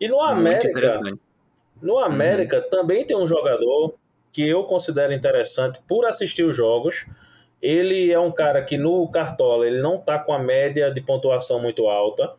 E 0.00 0.06
no 0.08 0.20
América, 0.20 1.00
no 1.82 1.98
América 1.98 2.58
uhum. 2.58 2.70
também 2.70 3.04
tem 3.04 3.16
um 3.16 3.26
jogador 3.26 3.94
que 4.32 4.46
eu 4.48 4.64
considero 4.64 5.12
interessante 5.12 5.80
por 5.88 6.06
assistir 6.06 6.44
os 6.44 6.56
jogos. 6.56 7.06
Ele 7.60 8.12
é 8.12 8.18
um 8.18 8.30
cara 8.30 8.62
que 8.62 8.78
no 8.78 9.06
Cartola 9.08 9.66
ele 9.66 9.80
não 9.80 9.98
tá 9.98 10.18
com 10.18 10.32
a 10.32 10.38
média 10.38 10.90
de 10.90 11.00
pontuação 11.00 11.60
muito 11.60 11.88
alta, 11.88 12.32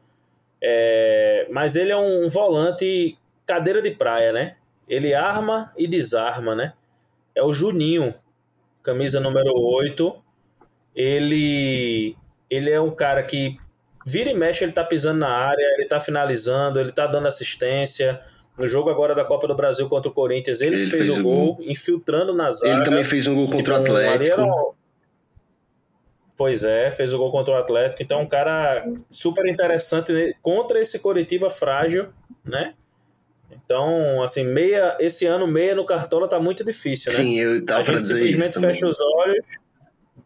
é, 0.62 1.48
mas 1.52 1.76
ele 1.76 1.92
é 1.92 1.98
um 1.98 2.30
volante 2.30 3.18
cadeira 3.46 3.82
de 3.82 3.92
praia, 3.92 4.32
né? 4.32 4.56
Ele 4.88 5.14
arma 5.14 5.72
e 5.78 5.88
desarma, 5.88 6.54
né? 6.54 6.74
É 7.34 7.42
o 7.44 7.52
Juninho, 7.52 8.14
camisa 8.84 9.20
número 9.20 9.54
8. 9.54 10.16
Ele 10.96 12.16
ele 12.50 12.70
é 12.70 12.82
um 12.82 12.92
cara 12.92 13.24
que 13.24 13.58
vira 14.06 14.30
e 14.30 14.34
mexe, 14.34 14.64
ele 14.64 14.74
tá 14.74 14.84
pisando 14.84 15.20
na 15.20 15.30
área, 15.30 15.64
ele 15.78 15.88
tá 15.88 16.00
finalizando, 16.00 16.80
ele 16.80 16.92
tá 16.92 17.08
dando 17.08 17.28
assistência. 17.28 18.20
No 18.58 18.68
jogo 18.68 18.90
agora 18.90 19.16
da 19.16 19.24
Copa 19.24 19.48
do 19.48 19.56
Brasil 19.56 19.88
contra 19.88 20.12
o 20.12 20.14
Corinthians, 20.14 20.60
ele, 20.60 20.76
ele 20.76 20.86
fez, 20.86 21.08
fez, 21.08 21.18
o 21.18 21.24
gol, 21.24 21.56
gol, 21.56 21.58
infiltrando 21.62 22.34
na 22.34 22.52
zaga. 22.52 22.74
Ele 22.74 22.84
também 22.84 23.04
fez 23.04 23.26
um 23.26 23.34
gol 23.34 23.48
contra 23.48 23.76
o 23.76 23.78
Atlético. 23.78 24.76
Pois 26.42 26.64
é, 26.64 26.90
fez 26.90 27.14
o 27.14 27.20
gol 27.20 27.30
contra 27.30 27.54
o 27.54 27.58
Atlético. 27.58 28.02
Então, 28.02 28.20
um 28.20 28.28
cara 28.28 28.84
super 29.12 29.46
interessante 29.46 30.36
contra 30.42 30.82
esse 30.82 30.98
Coritiba 30.98 31.52
frágil, 31.52 32.08
né? 32.44 32.74
Então, 33.52 34.24
assim, 34.24 34.44
meia, 34.44 34.98
esse 35.00 35.28
ano 35.28 35.46
meia 35.46 35.76
no 35.76 35.86
Cartola 35.86 36.28
tá 36.28 36.40
muito 36.40 36.64
difícil, 36.64 37.12
né? 37.12 37.18
Sim, 37.20 37.40
eu 37.40 37.64
tava 37.64 37.82
A 37.82 37.84
gente 37.84 38.02
simplesmente 38.02 38.60
fecha 38.60 38.88
os 38.88 39.00
olhos 39.00 39.46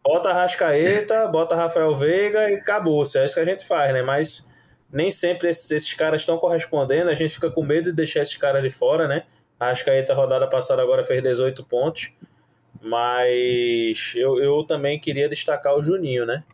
bota 0.02 0.32
Rascaeta, 0.32 1.26
bota 1.28 1.54
Rafael 1.54 1.94
Veiga 1.94 2.50
e 2.50 2.54
acabou. 2.54 3.02
É 3.14 3.22
isso 3.26 3.34
que 3.34 3.40
a 3.40 3.44
gente 3.44 3.66
faz, 3.66 3.92
né? 3.92 4.00
Mas 4.00 4.48
nem 4.90 5.10
sempre 5.10 5.50
esses, 5.50 5.70
esses 5.70 5.92
caras 5.92 6.22
estão 6.22 6.38
correspondendo. 6.38 7.10
A 7.10 7.14
gente 7.14 7.34
fica 7.34 7.50
com 7.50 7.62
medo 7.62 7.90
de 7.90 7.92
deixar 7.92 8.22
esses 8.22 8.36
caras 8.36 8.62
de 8.62 8.70
fora, 8.70 9.06
né? 9.06 9.24
A 9.60 9.66
Rascaeta, 9.66 10.14
rodada 10.14 10.48
passada, 10.48 10.80
agora 10.80 11.04
fez 11.04 11.22
18 11.22 11.62
pontos. 11.64 12.10
Mas 12.86 14.12
eu, 14.14 14.38
eu 14.38 14.64
também 14.64 14.98
queria 14.98 15.28
destacar 15.28 15.74
o 15.74 15.82
Juninho, 15.82 16.24
né? 16.24 16.44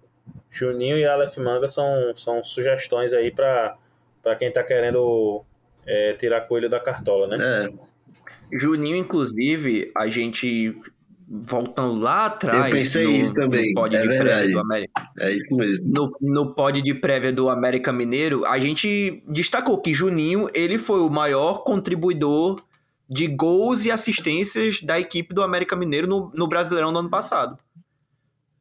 Juninho 0.50 0.98
e 0.98 1.04
Aleph 1.04 1.36
Manga 1.38 1.68
são, 1.68 2.12
são 2.14 2.42
sugestões 2.42 3.12
aí 3.12 3.30
para 3.30 3.76
quem 4.38 4.50
tá 4.50 4.62
querendo 4.62 5.42
é, 5.86 6.14
tirar 6.14 6.42
coelho 6.42 6.68
da 6.68 6.80
cartola, 6.80 7.26
né? 7.26 7.38
É. 7.40 8.58
Juninho, 8.58 8.96
inclusive, 8.96 9.90
a 9.96 10.08
gente 10.08 10.74
voltando 11.28 11.98
lá 11.98 12.26
atrás. 12.26 12.66
Eu 12.66 12.70
pensei 12.70 13.04
no, 13.04 13.10
isso 13.10 13.32
também. 13.32 13.72
No 13.72 13.80
pod 13.80 13.96
é 13.96 14.02
de 14.02 14.08
verdade. 14.08 14.28
prévia 14.28 14.52
do 14.52 14.60
América. 14.60 15.02
É 15.18 15.32
isso 15.32 15.56
mesmo. 15.56 15.84
No, 15.86 16.12
no 16.20 16.54
pod 16.54 16.82
de 16.82 16.94
prévia 16.94 17.32
do 17.32 17.48
América 17.48 17.92
Mineiro, 17.92 18.44
a 18.44 18.58
gente 18.58 19.22
destacou 19.26 19.78
que 19.78 19.94
Juninho 19.94 20.50
ele 20.52 20.78
foi 20.78 21.00
o 21.00 21.08
maior 21.08 21.64
contribuidor 21.64 22.56
de 23.12 23.26
gols 23.26 23.84
e 23.84 23.90
assistências 23.90 24.80
da 24.80 24.98
equipe 24.98 25.34
do 25.34 25.42
América 25.42 25.76
Mineiro 25.76 26.06
no, 26.06 26.32
no 26.34 26.48
Brasileirão 26.48 26.92
do 26.92 26.98
ano 27.00 27.10
passado. 27.10 27.62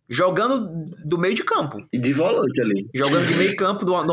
Jogando 0.09 0.89
do 1.05 1.17
meio 1.17 1.33
de 1.33 1.43
campo. 1.43 1.77
E 1.93 1.97
de 1.97 2.11
volante 2.11 2.61
ali. 2.61 2.83
Jogando 2.93 3.27
de 3.27 3.35
meio 3.35 3.55
campo, 3.55 3.85
de 3.85 3.91
uma, 3.91 4.05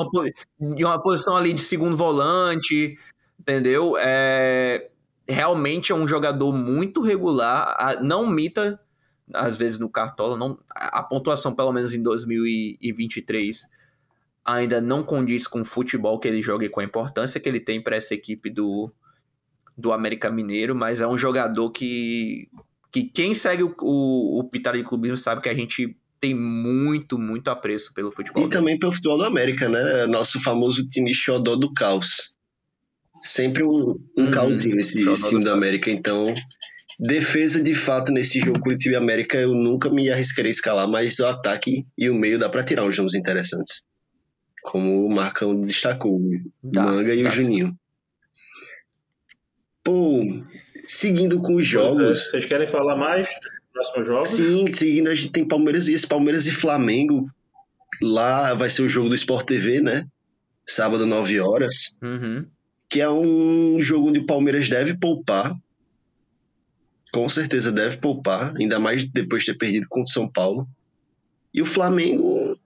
de 0.77 0.85
uma 0.85 1.03
posição 1.03 1.37
ali 1.37 1.53
de 1.53 1.61
segundo 1.61 1.97
volante, 1.97 2.97
entendeu? 3.41 3.97
É, 3.99 4.89
realmente 5.29 5.91
é 5.91 5.95
um 5.95 6.07
jogador 6.07 6.55
muito 6.55 7.03
regular, 7.03 7.99
não 8.01 8.25
mita 8.25 8.81
às 9.35 9.59
vezes 9.59 9.79
no 9.79 9.91
Cartola, 9.91 10.39
não, 10.39 10.59
a 10.71 11.03
pontuação 11.03 11.55
pelo 11.55 11.71
menos 11.71 11.93
em 11.93 12.03
2023 12.03 13.69
ainda 14.43 14.81
não 14.81 15.03
condiz 15.03 15.47
com 15.47 15.61
o 15.61 15.65
futebol 15.65 16.19
que 16.19 16.27
ele 16.27 16.41
joga 16.41 16.65
e 16.65 16.69
com 16.71 16.81
a 16.81 16.85
importância 16.85 17.39
que 17.39 17.47
ele 17.47 17.61
tem 17.61 17.83
para 17.83 17.97
essa 17.97 18.15
equipe 18.15 18.49
do, 18.49 18.91
do 19.79 19.93
América 19.93 20.31
Mineiro, 20.31 20.75
mas 20.75 21.01
é 21.01 21.07
um 21.07 21.17
jogador 21.17 21.71
que, 21.71 22.49
que 22.91 23.05
quem 23.05 23.33
segue 23.33 23.63
o, 23.63 23.75
o, 23.81 24.41
o 24.41 24.45
Pitar 24.45 24.77
de 24.77 24.83
Clubismo 24.83 25.17
sabe 25.17 25.41
que 25.41 25.49
a 25.49 25.55
gente 25.55 25.97
tem 26.21 26.35
muito, 26.35 27.17
muito 27.17 27.49
apreço 27.49 27.95
pelo 27.95 28.11
futebol. 28.11 28.43
E 28.43 28.49
dele. 28.49 28.59
também 28.59 28.79
pelo 28.79 28.93
futebol 28.93 29.19
do 29.19 29.25
América, 29.25 29.69
né? 29.69 30.07
Nosso 30.07 30.41
famoso 30.41 30.87
time 30.87 31.15
xodó 31.15 31.55
do 31.55 31.73
caos 31.73 32.37
sempre 33.21 33.63
um, 33.63 33.99
um 34.17 34.31
causinho 34.31 34.79
esse, 34.79 35.07
esse 35.09 35.29
time 35.29 35.45
da 35.45 35.53
América. 35.53 35.91
Então, 35.91 36.33
defesa 36.99 37.63
de 37.63 37.75
fato 37.75 38.13
nesse 38.13 38.41
jogo 38.41 38.61
Curitiba 38.61 38.95
e 38.95 38.99
América 38.99 39.39
eu 39.39 39.55
nunca 39.55 39.91
me 39.91 40.11
arriscaria 40.11 40.51
a 40.51 40.53
escalar, 40.53 40.89
mas 40.89 41.19
o 41.19 41.27
ataque 41.27 41.87
e 41.97 42.09
o 42.09 42.15
meio 42.15 42.39
dá 42.39 42.49
para 42.49 42.65
tirar 42.65 42.85
uns 42.85 42.97
nomes 42.97 43.15
interessantes. 43.15 43.83
Como 44.63 45.07
o 45.07 45.11
Marcão 45.11 45.59
destacou, 45.61 46.13
o 46.13 46.71
Manga 46.75 47.15
e 47.15 47.23
o 47.23 47.31
Juninho. 47.31 47.73
Pô, 49.89 50.21
seguindo 50.85 51.41
com 51.41 51.55
os 51.57 51.67
é, 51.67 51.71
jogos. 51.71 52.31
Vocês 52.31 52.45
querem 52.45 52.67
falar 52.67 52.97
mais 52.97 53.29
dos 53.29 53.73
próximos 53.73 54.07
jogos? 54.07 54.29
Sim, 54.29 54.75
seguindo, 54.75 55.09
a 55.09 55.15
gente 55.15 55.33
tem 55.33 55.49
Palmeiras 55.49 55.89
e 55.89 55.95
esse 55.95 56.07
Palmeiras 56.07 56.47
e 56.47 56.53
Flamengo. 56.53 57.31
Lá 58.03 58.53
vai 58.55 58.69
ser 58.69 58.83
o 58.83 58.89
jogo 58.89 59.09
do 59.09 59.15
Sport 59.15 59.47
TV, 59.47 59.81
né? 59.81 60.07
Sábado, 60.67 61.07
9 61.07 61.41
horas. 61.41 61.89
Uhum 62.03 62.47
que 62.89 63.01
é 63.01 63.11
um 63.11 63.81
jogo 63.81 64.09
onde 64.09 64.21
o 64.21 64.27
Palmeiras 64.27 64.69
deve 64.69 64.97
poupar. 64.97 65.55
Com 67.13 67.29
certeza 67.29 67.71
deve 67.71 67.99
poupar, 67.99 68.55
ainda 68.57 68.79
mais 68.79 69.05
depois 69.05 69.45
de 69.45 69.53
ter 69.53 69.59
perdido 69.59 69.87
contra 69.89 70.11
o 70.11 70.13
São 70.13 70.31
Paulo. 70.31 70.67
E 71.53 71.61
o 71.61 71.67
Flamengo, 71.67 72.57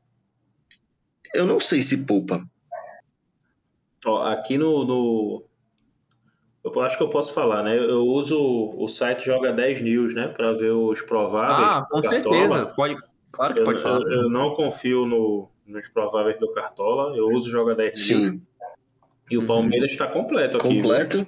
eu 1.34 1.46
não 1.46 1.58
sei 1.58 1.82
se 1.82 2.04
poupa. 2.04 2.44
Ó, 4.04 4.24
aqui 4.24 4.58
no, 4.58 4.84
no, 4.84 5.44
Eu 6.64 6.80
acho 6.80 6.96
que 6.96 7.02
eu 7.02 7.08
posso 7.08 7.34
falar, 7.34 7.62
né? 7.64 7.76
Eu 7.76 8.06
uso 8.06 8.38
o 8.76 8.86
site 8.86 9.26
Joga 9.26 9.52
10 9.52 9.80
News, 9.80 10.14
né? 10.14 10.28
Para 10.28 10.52
ver 10.52 10.70
os 10.70 11.02
prováveis. 11.02 11.58
Ah, 11.58 11.86
com 11.90 12.00
certeza. 12.00 12.66
Pode, 12.66 12.96
claro 13.32 13.54
que 13.54 13.60
eu, 13.60 13.64
pode 13.64 13.80
falar. 13.80 14.00
Eu, 14.02 14.22
eu 14.22 14.30
não 14.30 14.54
confio 14.54 15.04
no, 15.04 15.48
nos 15.66 15.88
prováveis 15.88 16.38
do 16.38 16.52
Cartola. 16.52 17.16
Eu 17.16 17.24
uso 17.26 17.50
Joga 17.50 17.74
10 17.74 17.98
Sim. 17.98 18.14
News. 18.14 18.40
E 19.30 19.36
o 19.36 19.40
uhum. 19.40 19.46
Palmeiras 19.46 19.90
está 19.90 20.06
completo 20.06 20.56
aqui. 20.56 20.68
Completo? 20.68 21.26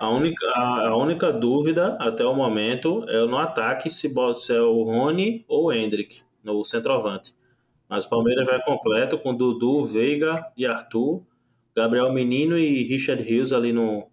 A 0.00 0.08
única, 0.08 0.46
a, 0.54 0.88
a, 0.88 0.96
única 0.96 1.32
dúvida 1.32 1.96
até 2.00 2.24
o 2.24 2.34
momento 2.34 3.04
é 3.08 3.24
no 3.26 3.36
ataque 3.36 3.90
se, 3.90 4.12
se 4.34 4.54
é 4.54 4.60
o 4.60 4.82
Rony 4.84 5.44
ou 5.46 5.66
o 5.66 5.72
Hendrick, 5.72 6.22
no 6.42 6.64
centroavante. 6.64 7.34
Mas 7.88 8.04
o 8.04 8.08
Palmeiras 8.08 8.46
vai 8.46 8.60
completo 8.62 9.18
com 9.18 9.34
Dudu, 9.34 9.84
Veiga 9.84 10.46
e 10.56 10.64
Arthur, 10.64 11.22
Gabriel 11.76 12.12
Menino 12.12 12.58
e 12.58 12.82
Richard 12.84 13.22
Rios 13.22 13.52
ali 13.52 13.72
no, 13.72 14.08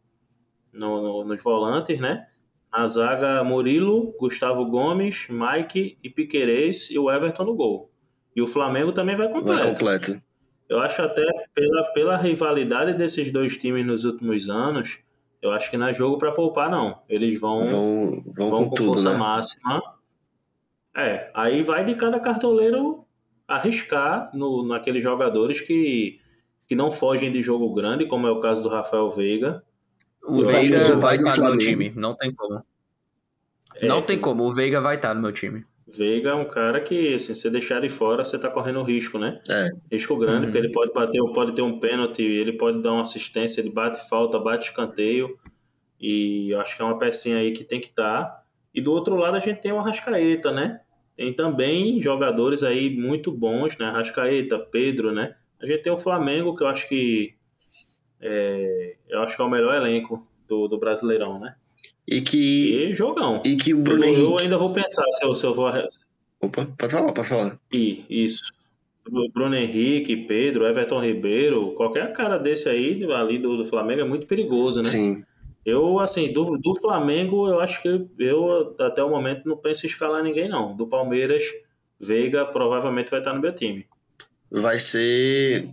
no, 0.71 1.01
no, 1.01 1.23
nos 1.23 1.43
volantes, 1.43 1.99
né? 1.99 2.27
Na 2.71 2.85
zaga, 2.85 3.43
Murilo, 3.43 4.15
Gustavo 4.19 4.65
Gomes, 4.65 5.27
Mike 5.29 5.97
e 6.03 6.09
Piquerez 6.09 6.91
e 6.91 6.99
o 6.99 7.09
Everton 7.09 7.43
no 7.43 7.55
gol. 7.55 7.91
E 8.35 8.41
o 8.41 8.47
Flamengo 8.47 8.91
também 8.91 9.15
vai 9.15 9.27
completo. 9.27 9.59
Vai 9.59 9.69
completo. 9.69 10.21
Eu 10.69 10.79
acho 10.79 11.01
até 11.01 11.25
pela, 11.53 11.83
pela 11.93 12.17
rivalidade 12.17 12.93
desses 12.93 13.31
dois 13.31 13.57
times 13.57 13.85
nos 13.85 14.05
últimos 14.05 14.49
anos, 14.49 14.99
eu 15.41 15.51
acho 15.51 15.69
que 15.71 15.77
não 15.77 15.87
é 15.87 15.93
jogo 15.93 16.19
para 16.19 16.31
poupar, 16.31 16.69
não. 16.69 17.01
Eles 17.09 17.39
vão, 17.39 17.65
vão, 17.65 18.23
vão, 18.35 18.49
vão 18.49 18.63
com, 18.65 18.69
com 18.69 18.75
tudo, 18.75 18.87
força 18.89 19.11
né? 19.11 19.17
máxima. 19.17 19.81
É, 20.95 21.31
aí 21.33 21.63
vai 21.63 21.83
de 21.83 21.95
cada 21.95 22.19
cartoleiro 22.19 23.05
arriscar 23.47 24.29
no, 24.33 24.67
naqueles 24.67 25.01
jogadores 25.01 25.59
que 25.59 26.19
que 26.67 26.75
não 26.75 26.91
fogem 26.91 27.31
de 27.31 27.41
jogo 27.41 27.73
grande, 27.73 28.05
como 28.05 28.27
é 28.27 28.31
o 28.31 28.39
caso 28.39 28.61
do 28.61 28.69
Rafael 28.69 29.09
Veiga. 29.09 29.63
O 30.29 30.45
Veiga 30.45 30.95
vai 30.95 31.15
estar 31.17 31.37
no 31.37 31.43
meu 31.43 31.57
time, 31.57 31.91
não 31.95 32.15
tem 32.15 32.33
como. 32.33 32.63
É, 33.75 33.87
Não 33.87 34.01
tem 34.01 34.17
como, 34.19 34.43
o 34.43 34.53
Veiga 34.53 34.81
vai 34.81 34.95
estar 34.95 35.13
no 35.13 35.21
meu 35.21 35.31
time. 35.31 35.63
Veiga 35.87 36.29
é 36.31 36.35
um 36.35 36.45
cara 36.45 36.79
que, 36.81 37.15
assim, 37.15 37.33
se 37.33 37.41
você 37.41 37.49
deixar 37.49 37.77
ele 37.77 37.89
fora, 37.89 38.23
você 38.23 38.37
tá 38.37 38.49
correndo 38.49 38.83
risco, 38.83 39.17
né? 39.17 39.41
É. 39.49 39.69
Risco 39.91 40.15
grande, 40.17 40.37
Uhum. 40.37 40.43
porque 40.51 40.57
ele 40.57 40.71
pode 40.71 40.93
bater, 40.93 41.19
pode 41.33 41.53
ter 41.53 41.61
um 41.63 41.79
pênalti, 41.79 42.21
ele 42.21 42.53
pode 42.53 42.81
dar 42.81 42.91
uma 42.91 43.01
assistência, 43.01 43.59
ele 43.61 43.71
bate 43.71 44.07
falta, 44.07 44.37
bate 44.37 44.67
escanteio. 44.69 45.37
E 45.99 46.51
eu 46.51 46.59
acho 46.61 46.75
que 46.75 46.81
é 46.81 46.85
uma 46.85 46.97
pecinha 46.99 47.37
aí 47.37 47.51
que 47.51 47.63
tem 47.63 47.79
que 47.79 47.87
estar. 47.87 48.43
E 48.73 48.79
do 48.81 48.91
outro 48.91 49.15
lado 49.15 49.35
a 49.35 49.39
gente 49.39 49.61
tem 49.61 49.71
o 49.71 49.79
Arrascaeta, 49.79 50.51
né? 50.51 50.81
Tem 51.17 51.33
também 51.33 51.99
jogadores 52.01 52.63
aí 52.63 52.89
muito 52.95 53.31
bons, 53.31 53.77
né? 53.77 53.85
Arrascaeta, 53.87 54.59
Pedro, 54.59 55.11
né? 55.11 55.35
A 55.61 55.65
gente 55.65 55.81
tem 55.81 55.91
o 55.91 55.97
Flamengo, 55.97 56.55
que 56.55 56.63
eu 56.63 56.67
acho 56.67 56.87
que 56.87 57.33
é, 58.21 58.95
eu 59.09 59.21
acho 59.21 59.35
que 59.35 59.41
é 59.41 59.45
o 59.45 59.49
melhor 59.49 59.73
elenco 59.75 60.25
do, 60.47 60.67
do 60.67 60.77
Brasileirão, 60.77 61.39
né? 61.39 61.55
E 62.07 62.21
que, 62.21 62.75
E 62.89 62.93
jogão. 62.95 63.41
e 63.45 63.55
que 63.55 63.73
o 63.73 63.77
Bruno 63.77 64.03
Eu, 64.03 64.09
eu 64.13 64.19
Henrique. 64.25 64.41
ainda 64.43 64.57
vou 64.57 64.73
pensar 64.73 65.03
se 65.11 65.23
eu, 65.23 65.35
se 65.35 65.45
eu 65.45 65.53
vou 65.53 65.69
Opa, 66.41 66.65
pode 66.77 66.91
falar, 66.91 67.13
pode 67.13 67.27
falar. 67.27 67.59
Ir, 67.71 68.05
isso. 68.09 68.41
Bruno 69.33 69.55
Henrique, 69.55 70.15
Pedro, 70.15 70.65
Everton 70.65 71.01
Ribeiro, 71.01 71.73
qualquer 71.73 72.11
cara 72.13 72.37
desse 72.37 72.69
aí, 72.69 73.03
ali 73.11 73.39
do, 73.39 73.57
do 73.57 73.65
Flamengo, 73.65 74.01
é 74.01 74.03
muito 74.03 74.27
perigoso, 74.27 74.81
né? 74.81 74.89
Sim. 74.89 75.23
Eu, 75.65 75.99
assim, 75.99 76.31
do, 76.31 76.57
do 76.57 76.75
Flamengo, 76.75 77.47
eu 77.47 77.59
acho 77.59 77.81
que 77.81 78.07
eu, 78.17 78.75
até 78.79 79.03
o 79.03 79.09
momento, 79.09 79.47
não 79.47 79.57
penso 79.57 79.85
em 79.85 79.89
escalar 79.89 80.23
ninguém, 80.23 80.47
não. 80.47 80.75
Do 80.75 80.87
Palmeiras, 80.87 81.43
Veiga 81.99 82.45
provavelmente 82.45 83.11
vai 83.11 83.19
estar 83.19 83.33
no 83.33 83.41
meu 83.41 83.53
time. 83.53 83.85
Vai 84.49 84.79
ser. 84.79 85.67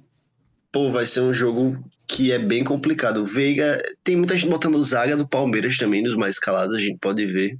Pô, 0.76 0.90
vai 0.90 1.06
ser 1.06 1.22
um 1.22 1.32
jogo 1.32 1.74
que 2.06 2.30
é 2.32 2.38
bem 2.38 2.62
complicado. 2.62 3.22
O 3.22 3.24
Veiga. 3.24 3.82
Tem 4.04 4.14
muita 4.14 4.36
gente 4.36 4.50
botando 4.50 4.82
zaga 4.84 5.16
do 5.16 5.26
Palmeiras 5.26 5.78
também, 5.78 6.02
nos 6.02 6.14
mais 6.14 6.34
escalados, 6.34 6.76
a 6.76 6.78
gente 6.78 6.98
pode 6.98 7.24
ver. 7.24 7.58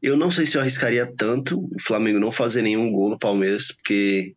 Eu 0.00 0.16
não 0.16 0.30
sei 0.30 0.46
se 0.46 0.56
eu 0.56 0.62
arriscaria 0.62 1.04
tanto 1.04 1.60
o 1.60 1.78
Flamengo 1.78 2.18
não 2.18 2.32
fazer 2.32 2.62
nenhum 2.62 2.90
gol 2.90 3.10
no 3.10 3.18
Palmeiras, 3.18 3.70
porque 3.72 4.34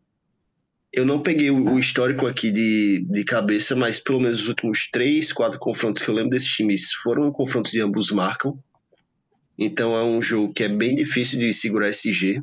eu 0.92 1.06
não 1.06 1.22
peguei 1.22 1.50
o 1.50 1.78
histórico 1.78 2.26
aqui 2.26 2.50
de, 2.50 3.06
de 3.08 3.24
cabeça, 3.24 3.74
mas 3.74 3.98
pelo 3.98 4.20
menos 4.20 4.42
os 4.42 4.48
últimos 4.48 4.90
três, 4.90 5.32
quatro 5.32 5.58
confrontos 5.58 6.02
que 6.02 6.10
eu 6.10 6.14
lembro 6.14 6.28
desses 6.28 6.52
times 6.52 6.92
foram 6.92 7.32
confrontos 7.32 7.72
de 7.72 7.80
ambos 7.80 8.10
marcam. 8.10 8.58
Então 9.58 9.96
é 9.96 10.04
um 10.04 10.20
jogo 10.20 10.52
que 10.52 10.62
é 10.62 10.68
bem 10.68 10.94
difícil 10.94 11.38
de 11.38 11.54
segurar 11.54 11.88
SG. 11.88 12.42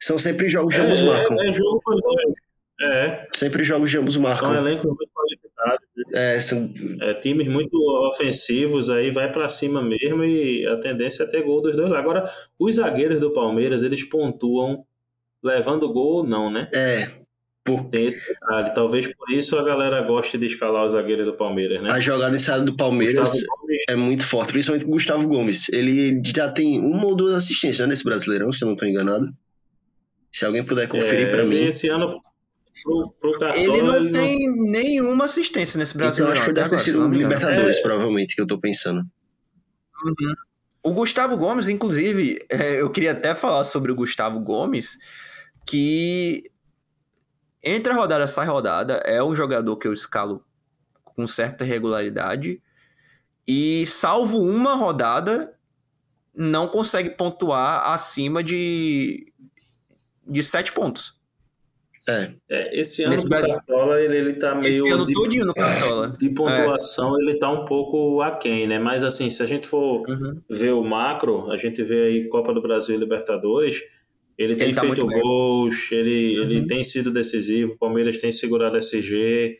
São 0.00 0.18
sempre 0.18 0.48
jogos 0.48 0.74
de 0.74 0.80
ambos 0.80 1.00
marcam. 1.00 1.40
é, 1.40 1.48
é 1.48 1.52
jogo 1.52 1.80
dois. 1.86 2.49
É, 2.82 3.26
Sempre 3.34 3.62
jogos 3.62 3.90
de 3.90 3.98
ambos 3.98 4.14
são 4.14 4.22
marcam. 4.22 4.54
elencos 4.54 4.86
muito 4.86 5.10
qualificados. 5.12 5.86
É, 6.14 6.40
são, 6.40 6.70
É, 7.02 7.14
times 7.14 7.46
muito 7.46 7.76
ofensivos, 8.08 8.88
aí 8.88 9.10
vai 9.10 9.30
pra 9.30 9.48
cima 9.48 9.82
mesmo 9.82 10.24
e 10.24 10.66
a 10.66 10.76
tendência 10.76 11.24
é 11.24 11.26
ter 11.26 11.42
gol 11.42 11.60
dos 11.60 11.76
dois 11.76 11.90
lá. 11.90 11.98
Agora, 11.98 12.24
os 12.58 12.76
zagueiros 12.76 13.20
do 13.20 13.32
Palmeiras, 13.32 13.82
eles 13.82 14.02
pontuam 14.02 14.84
levando 15.42 15.92
gol 15.92 16.18
ou 16.18 16.26
não, 16.26 16.50
né? 16.50 16.68
é, 16.74 17.08
por, 17.62 17.84
Tem 17.90 18.06
esse 18.06 18.26
detalhe. 18.26 18.72
Talvez 18.74 19.06
por 19.14 19.30
isso 19.30 19.58
a 19.58 19.62
galera 19.62 20.00
goste 20.02 20.38
de 20.38 20.46
escalar 20.46 20.84
os 20.84 20.92
zagueiros 20.92 21.26
do 21.26 21.34
Palmeiras, 21.34 21.82
né? 21.82 21.90
a 21.90 22.00
jogada 22.00 22.36
área 22.50 22.64
do 22.64 22.74
Palmeiras 22.74 23.30
é 23.88 23.94
muito 23.94 24.24
forte, 24.24 24.52
principalmente 24.52 24.86
o 24.86 24.90
Gustavo 24.90 25.28
Gomes. 25.28 25.68
Ele 25.68 26.20
já 26.34 26.50
tem 26.50 26.80
uma 26.80 27.06
ou 27.06 27.14
duas 27.14 27.34
assistências 27.34 27.80
né, 27.80 27.88
nesse 27.88 28.04
Brasileirão, 28.04 28.50
se 28.52 28.64
eu 28.64 28.66
não 28.66 28.74
estou 28.74 28.88
enganado. 28.88 29.28
Se 30.32 30.44
alguém 30.46 30.64
puder 30.64 30.88
conferir 30.88 31.26
é, 31.26 31.30
pra 31.30 31.44
mim. 31.44 31.56
Esse 31.56 31.88
ano, 31.88 32.18
pro, 32.82 33.10
pro 33.20 33.38
Cartola, 33.38 33.58
Ele 33.58 33.82
não 33.82 34.10
tem 34.10 34.38
nenhuma 34.70 35.24
assistência 35.26 35.78
nesse 35.78 35.92
Então 35.92 36.06
Brasileirão 36.06 36.32
acho 36.40 36.48
que 36.48 36.52
deve 36.52 36.70
ter 36.70 36.78
sido 36.78 37.00
não 37.00 37.08
o. 37.08 37.12
Libertadores, 37.12 37.78
É. 37.78 37.82
provavelmente, 37.82 38.34
que 38.34 38.40
eu 38.40 38.46
tô 38.46 38.58
pensando. 38.58 39.04
O 40.82 40.92
Gustavo 40.92 41.36
Gomes, 41.36 41.68
inclusive, 41.68 42.38
é, 42.48 42.80
eu 42.80 42.90
queria 42.90 43.12
até 43.12 43.34
falar 43.34 43.64
sobre 43.64 43.92
o 43.92 43.94
Gustavo 43.94 44.40
Gomes, 44.40 44.98
que 45.66 46.50
entre 47.62 47.92
a 47.92 47.96
rodada 47.96 48.26
sai 48.26 48.46
rodada, 48.46 48.94
é 49.04 49.22
um 49.22 49.36
jogador 49.36 49.76
que 49.76 49.86
eu 49.86 49.92
escalo 49.92 50.42
com 51.04 51.26
certa 51.28 51.64
regularidade 51.64 52.62
e, 53.46 53.84
salvo 53.86 54.38
uma 54.38 54.74
rodada, 54.74 55.52
não 56.34 56.66
consegue 56.66 57.10
pontuar 57.10 57.90
acima 57.92 58.42
de, 58.42 59.30
de 60.26 60.42
sete 60.42 60.72
pontos. 60.72 61.19
É, 62.08 62.30
É, 62.48 62.80
esse 62.80 63.02
ano 63.02 63.12
Nesse 63.12 63.24
do 63.24 63.30
Cartola, 63.30 64.00
ele, 64.00 64.16
ele 64.16 64.32
tá 64.34 64.54
meio... 64.54 64.68
Esse 64.68 64.88
ano 64.88 65.06
de, 65.06 65.12
todinho 65.12 65.44
no 65.44 65.54
Cartola. 65.54 66.08
de 66.18 66.30
pontuação, 66.30 67.20
ele 67.20 67.38
tá 67.38 67.50
um 67.50 67.64
pouco 67.66 68.20
aquém, 68.22 68.66
né? 68.66 68.78
Mas 68.78 69.04
assim, 69.04 69.28
se 69.30 69.42
a 69.42 69.46
gente 69.46 69.66
for 69.66 70.08
Uhum. 70.08 70.40
ver 70.48 70.72
o 70.72 70.82
macro, 70.82 71.50
a 71.50 71.56
gente 71.58 71.82
vê 71.82 72.04
aí 72.04 72.28
Copa 72.28 72.54
do 72.54 72.62
Brasil 72.62 72.96
e 72.96 72.98
Libertadores, 72.98 73.80
ele 74.38 74.56
tem 74.56 74.68
Ele 74.68 74.74
tá 74.74 74.80
feito 74.80 75.06
bem. 75.06 75.20
gols, 75.20 75.76
ele, 75.92 76.38
Uhum. 76.38 76.44
ele 76.44 76.66
tem 76.66 76.82
sido 76.82 77.10
decisivo, 77.10 77.72
o 77.74 77.78
Palmeiras 77.78 78.16
tem 78.18 78.32
segurado 78.32 78.78
SG, 78.78 79.58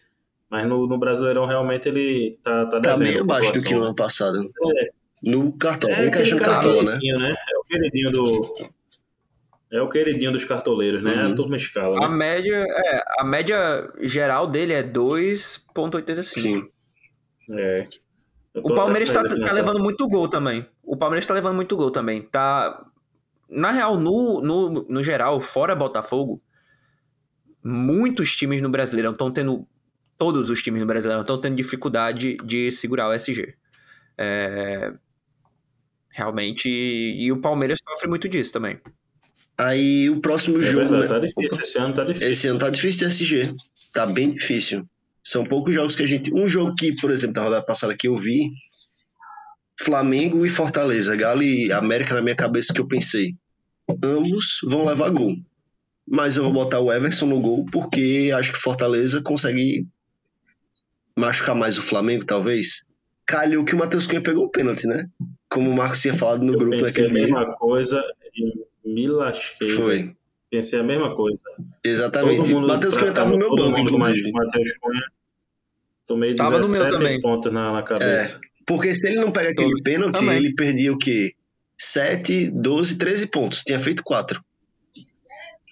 mas 0.51 0.67
no, 0.67 0.87
no 0.87 0.99
Brasileirão 0.99 1.45
realmente 1.45 1.89
ele 1.89 2.39
tá, 2.43 2.65
tá 2.67 2.81
tá 2.81 2.97
meio 2.97 3.19
a 3.19 3.21
abaixo 3.21 3.53
do 3.53 3.63
que 3.63 3.75
no 3.75 3.81
pontuação, 3.83 4.29
ano 4.29 4.43
passado. 4.43 4.49
É. 4.79 5.31
No 5.31 5.53
cartão, 5.53 5.91
É 5.91 6.07
é, 6.07 6.11
cartola, 6.39 6.83
né? 6.83 6.99
né? 7.19 7.31
É 7.33 7.59
o 7.59 7.61
queridinho 7.69 8.11
do... 8.11 8.23
É 9.73 9.81
o 9.81 9.89
queridinho 9.89 10.33
dos 10.33 10.45
cartoleiros, 10.45 11.03
né? 11.03 11.15
Uhum. 11.15 11.33
A 11.33 11.35
turma 11.37 11.57
escala, 11.57 12.05
A 12.05 12.09
né? 12.09 12.17
média, 12.17 12.67
é, 12.69 13.05
a 13.19 13.25
média 13.25 13.93
geral 14.01 14.47
dele 14.47 14.73
é 14.73 14.83
2.85. 14.83 16.25
Sim. 16.25 16.69
É. 17.53 17.85
O 18.55 18.75
Palmeiras 18.75 19.11
até 19.11 19.29
tá, 19.29 19.47
tá 19.47 19.53
levando 19.53 19.79
muito 19.79 20.09
gol 20.09 20.29
também. 20.29 20.67
O 20.83 20.97
Palmeiras 20.97 21.25
tá 21.25 21.35
levando 21.35 21.55
muito 21.55 21.77
gol 21.77 21.91
também. 21.91 22.23
Tá. 22.23 22.85
Na 23.49 23.71
real, 23.71 23.97
no, 23.97 24.41
no, 24.41 24.87
no 24.89 25.05
geral, 25.05 25.41
fora 25.41 25.75
Botafogo, 25.75 26.43
muitos 27.63 28.35
times 28.35 28.61
no 28.61 28.69
Brasileirão 28.69 29.13
estão 29.13 29.31
tendo. 29.31 29.67
Todos 30.19 30.51
os 30.51 30.63
times 30.63 30.81
no 30.81 30.87
Brasileirão 30.87 31.23
estão 31.23 31.41
tendo 31.41 31.57
dificuldade 31.57 32.37
de 32.45 32.71
segurar 32.73 33.09
o 33.09 33.13
SG. 33.15 33.55
É, 34.19 34.93
Realmente. 36.11 36.69
E 36.69 37.31
o 37.31 37.41
Palmeiras 37.41 37.79
sofre 37.89 38.09
muito 38.09 38.29
disso 38.29 38.53
também. 38.53 38.79
Aí 39.63 40.09
o 40.09 40.21
próximo 40.21 40.59
É 40.63 40.67
jogo, 40.67 40.89
verdade, 40.89 41.03
né? 41.03 41.09
tá 41.09 41.19
difícil. 41.19 41.61
Esse 41.61 41.79
ano 41.79 41.95
tá 41.95 42.05
difícil. 42.05 42.29
Esse 42.29 42.49
ano 42.49 42.59
tá 42.59 42.71
difícil 42.71 42.99
de 43.09 43.15
SG. 43.15 43.55
Tá 43.93 44.07
bem 44.07 44.33
difícil. 44.33 44.89
São 45.23 45.45
poucos 45.45 45.75
jogos 45.75 45.95
que 45.95 46.03
a 46.03 46.07
gente. 46.07 46.33
Um 46.33 46.49
jogo 46.49 46.75
que, 46.75 46.95
por 46.97 47.11
exemplo, 47.11 47.35
da 47.35 47.43
rodada 47.43 47.65
passada 47.67 47.97
que 47.97 48.09
eu 48.09 48.19
vi. 48.19 48.51
Flamengo 49.83 50.45
e 50.45 50.49
Fortaleza. 50.49 51.15
Galo 51.17 51.43
e 51.43 51.71
América 51.73 52.15
na 52.15 52.23
minha 52.23 52.35
cabeça 52.37 52.73
que 52.73 52.81
eu 52.81 52.87
pensei. 52.89 53.35
Ambos 54.03 54.61
vão 54.65 54.85
levar 54.87 55.11
gol. 55.11 55.35
Mas 56.09 56.37
eu 56.37 56.45
vou 56.45 56.53
botar 56.53 56.81
o 56.81 56.93
Everson 56.93 57.27
no 57.27 57.41
gol 57.41 57.65
porque 57.71 58.31
acho 58.35 58.53
que 58.53 58.59
Fortaleza 58.59 59.23
consegue 59.23 59.87
machucar 61.17 61.55
mais 61.55 61.79
o 61.79 61.83
Flamengo, 61.83 62.25
talvez. 62.25 62.87
Calhou 63.27 63.65
que 63.65 63.75
o 63.75 63.79
Matheus 63.79 64.07
Cunha 64.07 64.21
pegou 64.23 64.47
um 64.47 64.51
pênalti, 64.51 64.87
né? 64.87 65.07
Como 65.51 65.71
o 65.71 65.75
Marcos 65.77 66.01
tinha 66.01 66.15
falado 66.15 66.43
no 66.45 66.55
Eu 66.55 66.59
grupo 66.59 66.77
a 66.77 66.81
naquele 66.89 67.11
dia. 67.11 67.23
mesma 67.23 67.55
coisa 67.57 68.03
me 68.95 69.07
lasquei. 69.07 69.69
Foi. 69.71 70.11
Pensei 70.51 70.81
a 70.81 70.83
mesma 70.83 71.15
coisa. 71.15 71.41
Exatamente. 71.85 72.51
Todo 72.51 72.67
Matheus 72.67 72.97
Cunha 72.97 73.13
tava 73.13 73.31
no 73.31 73.39
meu 73.39 73.49
todo 73.51 73.71
banco, 73.71 73.79
inclusive. 73.81 74.33
Matheus 74.33 74.71
Cunha 74.81 75.03
tomei 76.07 76.35
Tava 76.35 76.59
no 76.59 76.69
meu 76.69 76.83
17 76.83 76.97
também. 76.97 77.21
pontos 77.21 77.53
na, 77.53 77.73
na 77.73 77.83
cabeça. 77.85 78.41
Porque 78.67 78.95
se 78.95 79.07
ele 79.07 79.17
não 79.21 79.31
pega 79.31 79.51
aquele 79.51 79.77
Tô- 79.77 79.83
pênalti, 79.83 80.19
também. 80.19 80.37
ele 80.39 80.55
perdia 80.55 80.93
o 80.93 80.99
quê? 80.99 81.35
7, 81.79 82.51
12, 82.51 82.99
13 82.99 83.27
pontos. 83.29 83.63
Tinha 83.63 83.79
feito 83.79 84.03
4. 84.03 84.43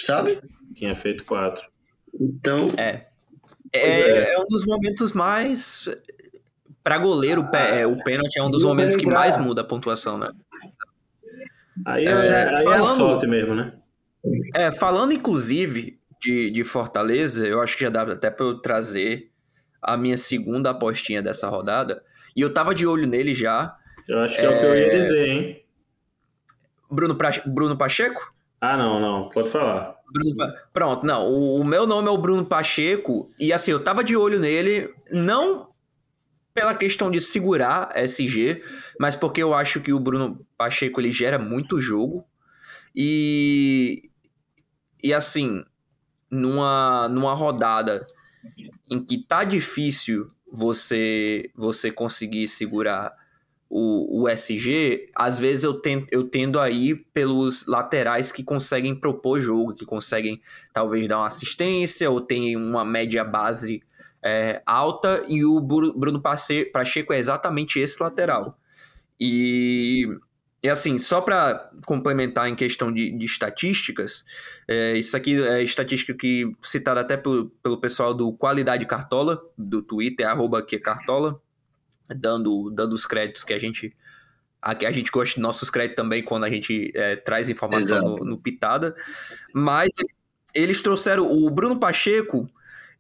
Sabe? 0.00 0.38
Tinha 0.74 0.94
feito 0.94 1.24
quatro. 1.24 1.66
Então, 2.18 2.68
É. 2.76 3.06
É, 3.72 3.90
é. 3.90 4.34
é 4.34 4.38
um 4.38 4.46
dos 4.46 4.64
momentos 4.64 5.12
mais. 5.12 5.88
Pra 6.84 6.96
goleiro, 6.98 7.42
o 7.42 7.56
é, 7.56 7.86
o 7.86 8.02
pênalti 8.02 8.38
é 8.38 8.42
um 8.42 8.50
dos 8.50 8.62
momentos 8.64 8.96
que 8.96 9.06
mais 9.06 9.36
muda 9.38 9.60
a 9.60 9.64
pontuação, 9.64 10.16
né? 10.16 10.30
Aí, 11.86 12.06
É, 12.06 12.10
é, 12.10 12.14
aí 12.14 12.24
é 12.48 12.58
a 12.58 12.62
falando- 12.62 12.96
sorte 12.96 13.26
mesmo, 13.26 13.54
né? 13.54 13.72
É, 14.54 14.72
falando 14.72 15.12
inclusive 15.12 15.98
de, 16.20 16.50
de 16.50 16.64
Fortaleza, 16.64 17.46
eu 17.46 17.60
acho 17.60 17.76
que 17.76 17.84
já 17.84 17.90
dá 17.90 18.02
até 18.02 18.30
pra 18.30 18.44
eu 18.46 18.58
trazer 18.60 19.30
a 19.80 19.96
minha 19.96 20.18
segunda 20.18 20.70
apostinha 20.70 21.22
dessa 21.22 21.48
rodada. 21.48 22.02
E 22.36 22.40
eu 22.40 22.52
tava 22.52 22.74
de 22.74 22.86
olho 22.86 23.06
nele 23.06 23.34
já. 23.34 23.76
Eu 24.08 24.20
acho 24.20 24.34
que 24.36 24.40
é, 24.44 24.48
o 24.48 24.58
que 24.60 24.66
eu 24.66 24.76
ia 24.76 24.90
dizer, 25.00 25.26
hein? 25.28 25.62
Bruno, 26.90 27.14
Pra- 27.14 27.42
Bruno 27.46 27.76
Pacheco? 27.76 28.32
Ah, 28.60 28.76
não, 28.76 28.98
não. 28.98 29.28
Pode 29.28 29.48
falar. 29.50 29.94
Bruno 30.12 30.52
Pronto, 30.72 31.06
não. 31.06 31.28
O, 31.28 31.60
o 31.60 31.64
meu 31.64 31.86
nome 31.86 32.08
é 32.08 32.10
o 32.10 32.18
Bruno 32.18 32.44
Pacheco. 32.44 33.30
E 33.38 33.52
assim, 33.52 33.70
eu 33.70 33.82
tava 33.82 34.02
de 34.02 34.16
olho 34.16 34.40
nele, 34.40 34.92
não 35.12 35.67
pela 36.58 36.74
questão 36.74 37.08
de 37.08 37.20
segurar 37.22 37.92
SG, 37.94 38.60
mas 38.98 39.14
porque 39.14 39.40
eu 39.40 39.54
acho 39.54 39.80
que 39.80 39.92
o 39.92 40.00
Bruno 40.00 40.44
Pacheco 40.56 41.00
ele 41.00 41.12
gera 41.12 41.38
muito 41.38 41.80
jogo. 41.80 42.26
E. 42.94 44.10
E 45.00 45.14
assim, 45.14 45.64
numa, 46.28 47.08
numa 47.08 47.32
rodada 47.32 48.04
em 48.90 49.00
que 49.04 49.18
tá 49.18 49.44
difícil 49.44 50.26
você 50.50 51.48
você 51.54 51.92
conseguir 51.92 52.48
segurar 52.48 53.14
o, 53.70 54.22
o 54.22 54.28
SG, 54.28 55.06
às 55.14 55.38
vezes 55.38 55.62
eu 55.62 55.74
tendo, 55.74 56.08
eu 56.10 56.24
tendo 56.24 56.58
a 56.58 56.68
ir 56.68 57.06
pelos 57.14 57.66
laterais 57.66 58.32
que 58.32 58.42
conseguem 58.42 58.96
propor 58.96 59.40
jogo, 59.40 59.74
que 59.74 59.86
conseguem 59.86 60.42
talvez 60.72 61.06
dar 61.06 61.18
uma 61.18 61.28
assistência 61.28 62.10
ou 62.10 62.20
tem 62.20 62.56
uma 62.56 62.84
média 62.84 63.22
base 63.22 63.80
é, 64.22 64.62
alta, 64.66 65.24
e 65.28 65.44
o 65.44 65.60
Bruno 65.60 66.20
Pacheco 66.20 67.12
é 67.12 67.18
exatamente 67.18 67.78
esse 67.78 68.02
lateral. 68.02 68.58
E, 69.18 70.06
e 70.62 70.68
assim, 70.68 70.98
só 70.98 71.20
para 71.20 71.70
complementar 71.86 72.48
em 72.48 72.54
questão 72.54 72.92
de, 72.92 73.10
de 73.10 73.26
estatísticas, 73.26 74.24
é, 74.66 74.96
isso 74.96 75.16
aqui 75.16 75.42
é 75.42 75.62
estatística 75.62 76.14
que 76.14 76.52
citada 76.62 77.00
até 77.00 77.16
pelo, 77.16 77.50
pelo 77.62 77.80
pessoal 77.80 78.12
do 78.12 78.32
Qualidade 78.32 78.86
Cartola, 78.86 79.40
do 79.56 79.82
Twitter, 79.82 80.26
arroba 80.26 80.62
que 80.62 80.78
Cartola, 80.78 81.40
dando, 82.08 82.70
dando 82.70 82.94
os 82.94 83.06
créditos 83.06 83.44
que 83.44 83.52
a 83.52 83.58
gente 83.58 83.94
a, 84.60 84.72
a 84.72 84.90
gente 84.90 85.10
gosta 85.10 85.36
de 85.36 85.40
nossos 85.40 85.70
créditos 85.70 86.02
também 86.02 86.22
quando 86.22 86.44
a 86.44 86.50
gente 86.50 86.90
é, 86.94 87.16
traz 87.16 87.48
informação 87.48 88.00
no, 88.00 88.24
no, 88.24 88.38
Pitada. 88.38 88.94
Mas 89.54 89.88
eles 90.52 90.80
trouxeram 90.80 91.30
o 91.30 91.48
Bruno 91.50 91.78
Pacheco 91.78 92.46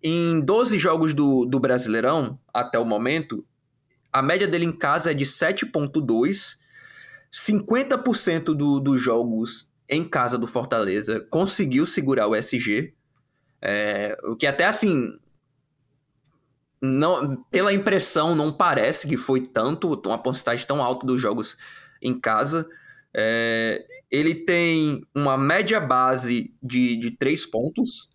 em 0.02 0.40
12 0.40 0.78
jogos 0.78 1.14
do, 1.14 1.44
do 1.44 1.58
Brasileirão 1.58 2.38
até 2.52 2.78
o 2.78 2.84
momento. 2.84 3.44
A 4.12 4.22
média 4.22 4.46
dele 4.46 4.64
em 4.64 4.72
casa 4.72 5.10
é 5.10 5.14
de 5.14 5.24
7,2. 5.24 6.56
50% 7.32 8.44
do, 8.54 8.80
dos 8.80 9.00
jogos 9.00 9.70
em 9.88 10.02
casa 10.02 10.38
do 10.38 10.46
Fortaleza 10.46 11.20
conseguiu 11.30 11.86
segurar 11.86 12.26
o 12.26 12.34
SG. 12.34 12.94
É, 13.60 14.16
o 14.24 14.36
que 14.36 14.46
até 14.46 14.64
assim 14.66 15.18
não, 16.80 17.36
pela 17.50 17.72
impressão, 17.72 18.34
não 18.34 18.52
parece 18.52 19.08
que 19.08 19.16
foi 19.16 19.40
tanto, 19.40 20.00
uma 20.06 20.18
porcentagem 20.18 20.66
tão 20.66 20.82
alta 20.82 21.06
dos 21.06 21.20
jogos 21.20 21.56
em 22.00 22.18
casa. 22.18 22.68
É, 23.12 23.84
ele 24.10 24.34
tem 24.34 25.04
uma 25.14 25.36
média 25.36 25.80
base 25.80 26.54
de, 26.62 26.96
de 26.96 27.10
três 27.10 27.44
pontos, 27.44 28.08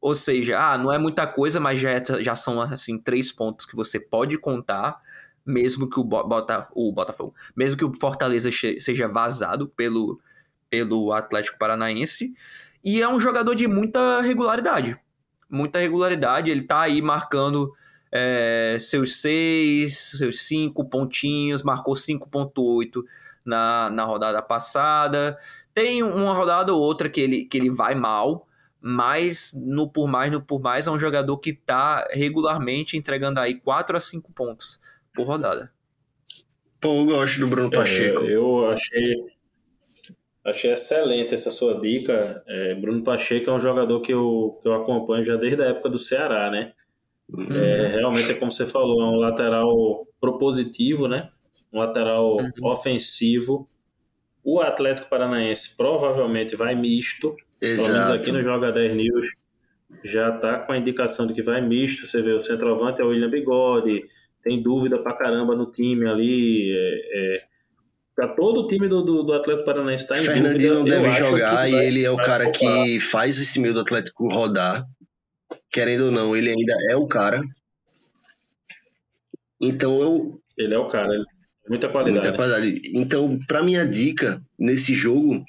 ou 0.00 0.14
seja, 0.14 0.58
ah, 0.58 0.78
não 0.78 0.92
é 0.92 0.98
muita 0.98 1.26
coisa, 1.26 1.58
mas 1.58 1.80
já, 1.80 1.90
é, 1.90 2.02
já 2.22 2.36
são 2.36 2.60
assim 2.60 2.98
três 2.98 3.32
pontos 3.32 3.66
que 3.66 3.74
você 3.74 3.98
pode 3.98 4.38
contar, 4.38 5.00
mesmo 5.44 5.88
que 5.88 5.98
o, 5.98 6.04
Bota, 6.04 6.68
o 6.72 6.92
Botafogo, 6.92 7.34
mesmo 7.56 7.76
que 7.76 7.84
o 7.84 7.94
Fortaleza 7.94 8.50
seja 8.52 9.08
vazado 9.08 9.68
pelo, 9.68 10.20
pelo 10.70 11.12
Atlético 11.12 11.58
Paranaense. 11.58 12.32
E 12.84 13.02
é 13.02 13.08
um 13.08 13.18
jogador 13.18 13.54
de 13.54 13.66
muita 13.66 14.20
regularidade. 14.20 14.98
Muita 15.50 15.78
regularidade, 15.78 16.50
ele 16.50 16.62
tá 16.62 16.82
aí 16.82 17.02
marcando 17.02 17.72
é, 18.12 18.76
seus 18.78 19.20
seis, 19.20 19.98
seus 20.16 20.42
cinco 20.42 20.84
pontinhos, 20.84 21.62
marcou 21.62 21.94
5.8 21.94 23.02
na, 23.44 23.90
na 23.90 24.04
rodada 24.04 24.42
passada. 24.42 25.38
Tem 25.74 26.02
uma 26.02 26.34
rodada 26.34 26.72
ou 26.72 26.80
outra 26.80 27.08
que 27.08 27.20
ele, 27.20 27.44
que 27.44 27.56
ele 27.56 27.70
vai 27.70 27.94
mal, 27.94 28.47
mas 28.80 29.52
no 29.54 29.88
por 29.88 30.06
mais, 30.06 30.30
no 30.30 30.40
por 30.40 30.60
mais, 30.60 30.86
é 30.86 30.90
um 30.90 30.98
jogador 30.98 31.36
que 31.38 31.50
está 31.50 32.06
regularmente 32.10 32.96
entregando 32.96 33.40
aí 33.40 33.54
4 33.54 33.96
a 33.96 34.00
5 34.00 34.32
pontos 34.32 34.78
por 35.14 35.26
rodada. 35.26 35.72
Pô, 36.80 37.00
eu 37.00 37.06
gosto 37.06 37.40
do 37.40 37.48
Bruno 37.48 37.70
Pacheco. 37.70 38.24
É, 38.24 38.34
eu 38.34 38.66
achei, 38.66 39.14
achei 40.44 40.72
excelente 40.72 41.34
essa 41.34 41.50
sua 41.50 41.80
dica. 41.80 42.42
É, 42.46 42.74
Bruno 42.76 43.02
Pacheco 43.02 43.50
é 43.50 43.52
um 43.52 43.60
jogador 43.60 44.00
que 44.00 44.12
eu, 44.12 44.50
que 44.62 44.68
eu 44.68 44.74
acompanho 44.74 45.24
já 45.24 45.36
desde 45.36 45.62
a 45.62 45.66
época 45.66 45.88
do 45.88 45.98
Ceará, 45.98 46.50
né? 46.50 46.72
É, 47.50 47.88
realmente 47.88 48.30
é 48.30 48.38
como 48.38 48.50
você 48.50 48.64
falou, 48.64 49.02
é 49.02 49.06
um 49.06 49.16
lateral 49.16 50.06
propositivo, 50.20 51.08
né? 51.08 51.28
Um 51.72 51.80
lateral 51.80 52.36
uhum. 52.36 52.50
ofensivo. 52.62 53.64
O 54.50 54.62
Atlético 54.62 55.10
Paranaense 55.10 55.76
provavelmente 55.76 56.56
vai 56.56 56.74
misto. 56.74 57.36
Exato. 57.60 57.86
Pelo 57.86 57.98
menos 57.98 58.10
aqui 58.16 58.32
no 58.32 58.42
Joga 58.42 58.72
10 58.72 58.96
News 58.96 59.28
já 60.04 60.32
tá 60.32 60.60
com 60.60 60.72
a 60.72 60.78
indicação 60.78 61.26
de 61.26 61.34
que 61.34 61.42
vai 61.42 61.60
misto. 61.60 62.08
Você 62.08 62.22
vê, 62.22 62.32
o 62.32 62.42
centroavante 62.42 62.98
é 63.02 63.04
o 63.04 63.08
William 63.08 63.28
Bigode, 63.28 64.06
tem 64.42 64.62
dúvida 64.62 64.98
pra 65.02 65.12
caramba 65.12 65.54
no 65.54 65.70
time 65.70 66.08
ali. 66.08 66.72
É, 66.72 67.32
é, 67.34 67.42
tá 68.16 68.28
todo 68.28 68.62
o 68.62 68.68
time 68.68 68.88
do, 68.88 69.02
do, 69.02 69.22
do 69.22 69.34
Atlético 69.34 69.66
Paranaense 69.66 70.08
tá 70.08 70.18
em 70.18 70.22
Fernandinho 70.22 70.76
dúvida. 70.76 70.96
não 70.96 71.02
deve 71.02 71.18
jogar 71.18 71.68
e 71.68 71.74
ele 71.74 72.02
é 72.02 72.10
o 72.10 72.16
cara 72.16 72.50
que 72.50 72.98
faz 73.00 73.38
esse 73.38 73.60
meio 73.60 73.74
do 73.74 73.80
Atlético 73.80 74.28
rodar 74.28 74.82
querendo 75.70 76.06
ou 76.06 76.10
não, 76.10 76.34
ele 76.34 76.48
ainda 76.48 76.74
é 76.90 76.96
o 76.96 77.06
cara. 77.06 77.38
Então 79.60 80.00
eu. 80.00 80.40
Ele 80.56 80.74
é 80.74 80.78
o 80.78 80.88
cara, 80.88 81.08
muita 81.68 81.88
qualidade. 81.88 82.26
Muita 82.26 82.36
qualidade. 82.36 82.82
Então, 82.94 83.38
para 83.46 83.62
minha 83.62 83.86
dica 83.86 84.42
nesse 84.58 84.94
jogo, 84.94 85.44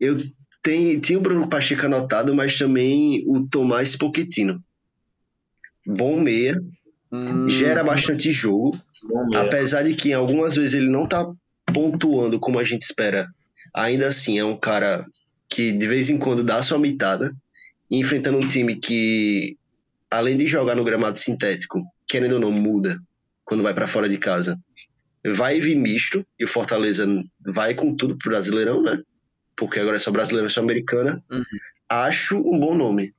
eu 0.00 0.16
tenho, 0.62 1.00
tinha 1.00 1.18
o 1.18 1.22
Bruno 1.22 1.48
Pacheco 1.48 1.86
anotado, 1.86 2.34
mas 2.34 2.56
também 2.56 3.24
o 3.26 3.46
Tomás 3.48 3.96
Pochettino. 3.96 4.62
Bom 5.86 6.20
meia, 6.20 6.60
hum. 7.10 7.48
gera 7.48 7.82
bastante 7.82 8.30
jogo, 8.30 8.78
apesar 9.34 9.82
de 9.82 9.94
que 9.94 10.12
algumas 10.12 10.54
vezes 10.54 10.74
ele 10.74 10.88
não 10.88 11.06
tá 11.06 11.28
pontuando 11.72 12.38
como 12.38 12.58
a 12.58 12.64
gente 12.64 12.82
espera. 12.82 13.28
Ainda 13.74 14.08
assim, 14.08 14.38
é 14.38 14.44
um 14.44 14.56
cara 14.56 15.04
que 15.48 15.72
de 15.72 15.86
vez 15.86 16.08
em 16.08 16.18
quando 16.18 16.44
dá 16.44 16.56
a 16.56 16.62
sua 16.62 16.78
mitada 16.78 17.34
enfrentando 17.90 18.38
um 18.38 18.48
time 18.48 18.76
que, 18.76 19.56
além 20.10 20.36
de 20.36 20.46
jogar 20.46 20.74
no 20.74 20.84
gramado 20.84 21.18
sintético, 21.18 21.82
querendo 22.06 22.34
ou 22.34 22.40
não, 22.40 22.50
muda 22.50 22.98
quando 23.44 23.62
vai 23.62 23.74
para 23.74 23.86
fora 23.86 24.08
de 24.08 24.16
casa. 24.16 24.58
Vai 25.24 25.60
vir 25.60 25.76
misto, 25.76 26.26
e 26.38 26.44
o 26.44 26.48
Fortaleza 26.48 27.06
vai 27.40 27.74
com 27.74 27.94
tudo 27.96 28.16
pro 28.16 28.30
Brasileirão, 28.30 28.82
né? 28.82 29.00
Porque 29.56 29.78
agora 29.78 29.96
é 29.96 30.00
só 30.00 30.10
Brasileirão 30.10 30.48
e 30.48 30.50
Sul-Americana. 30.50 31.22
Uhum. 31.30 31.44
Acho 31.88 32.38
um 32.38 32.58
bom 32.58 32.74
nome. 32.74 33.14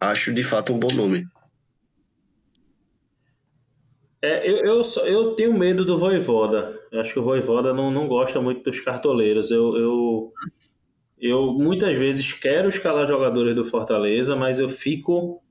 Acho 0.00 0.32
de 0.32 0.42
fato 0.42 0.72
um 0.72 0.78
bom 0.78 0.92
nome. 0.92 1.26
É, 4.22 4.48
eu, 4.50 4.56
eu, 4.64 4.82
eu, 5.04 5.34
tenho 5.34 5.52
medo 5.52 5.84
do 5.84 5.98
Voivoda. 5.98 6.80
Eu 6.90 7.00
acho 7.02 7.12
que 7.12 7.18
o 7.18 7.22
Voivoda 7.22 7.74
não, 7.74 7.90
não 7.90 8.08
gosta 8.08 8.40
muito 8.40 8.62
dos 8.62 8.80
cartoleiros. 8.80 9.50
Eu, 9.50 9.76
eu, 9.76 10.32
eu 11.18 11.52
muitas 11.52 11.98
vezes 11.98 12.32
quero 12.32 12.70
escalar 12.70 13.06
jogadores 13.06 13.54
do 13.54 13.66
Fortaleza, 13.66 14.34
mas 14.34 14.58
eu 14.58 14.68
fico 14.68 15.42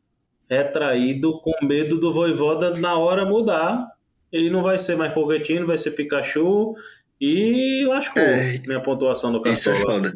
retraído 0.50 1.40
com 1.42 1.54
medo 1.64 2.00
do 2.00 2.12
Voivoda 2.12 2.72
na 2.72 2.98
hora 2.98 3.24
mudar. 3.24 3.88
Ele 4.34 4.50
não 4.50 4.64
vai 4.64 4.80
ser 4.80 4.98
mais 4.98 5.14
Pochettino, 5.14 5.68
vai 5.68 5.78
ser 5.78 5.92
Pikachu 5.92 6.76
e 7.22 7.86
lascou 7.88 8.22
é, 8.22 8.60
minha 8.66 8.80
pontuação 8.80 9.32
no 9.32 9.38
cartão. 9.38 9.54
Isso 9.54 9.70
é 9.70 9.78
foda. 9.78 10.14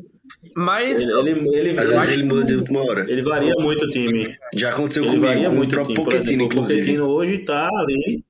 Mas 0.56 1.06
ele, 1.06 1.14
ele, 1.14 1.30
ele, 1.56 1.70
ele, 1.80 2.14
ele 2.14 2.24
muda 2.24 2.44
de 2.44 2.56
última 2.56 2.82
hora. 2.82 3.10
Ele 3.10 3.22
varia 3.22 3.54
muito 3.60 3.86
o 3.86 3.90
time. 3.90 4.36
Já 4.56 4.72
aconteceu 4.72 5.04
ele 5.04 5.12
comigo, 5.12 5.28
varia 5.28 5.50
muito 5.50 5.72
o 5.72 5.76
próprio 5.76 6.04
Pochettino, 6.04 6.44
inclusive. 6.44 6.80
O 6.80 6.84
Pochettino 6.84 7.08
hoje 7.10 7.38
tá 7.40 7.70
ali. 7.72 8.24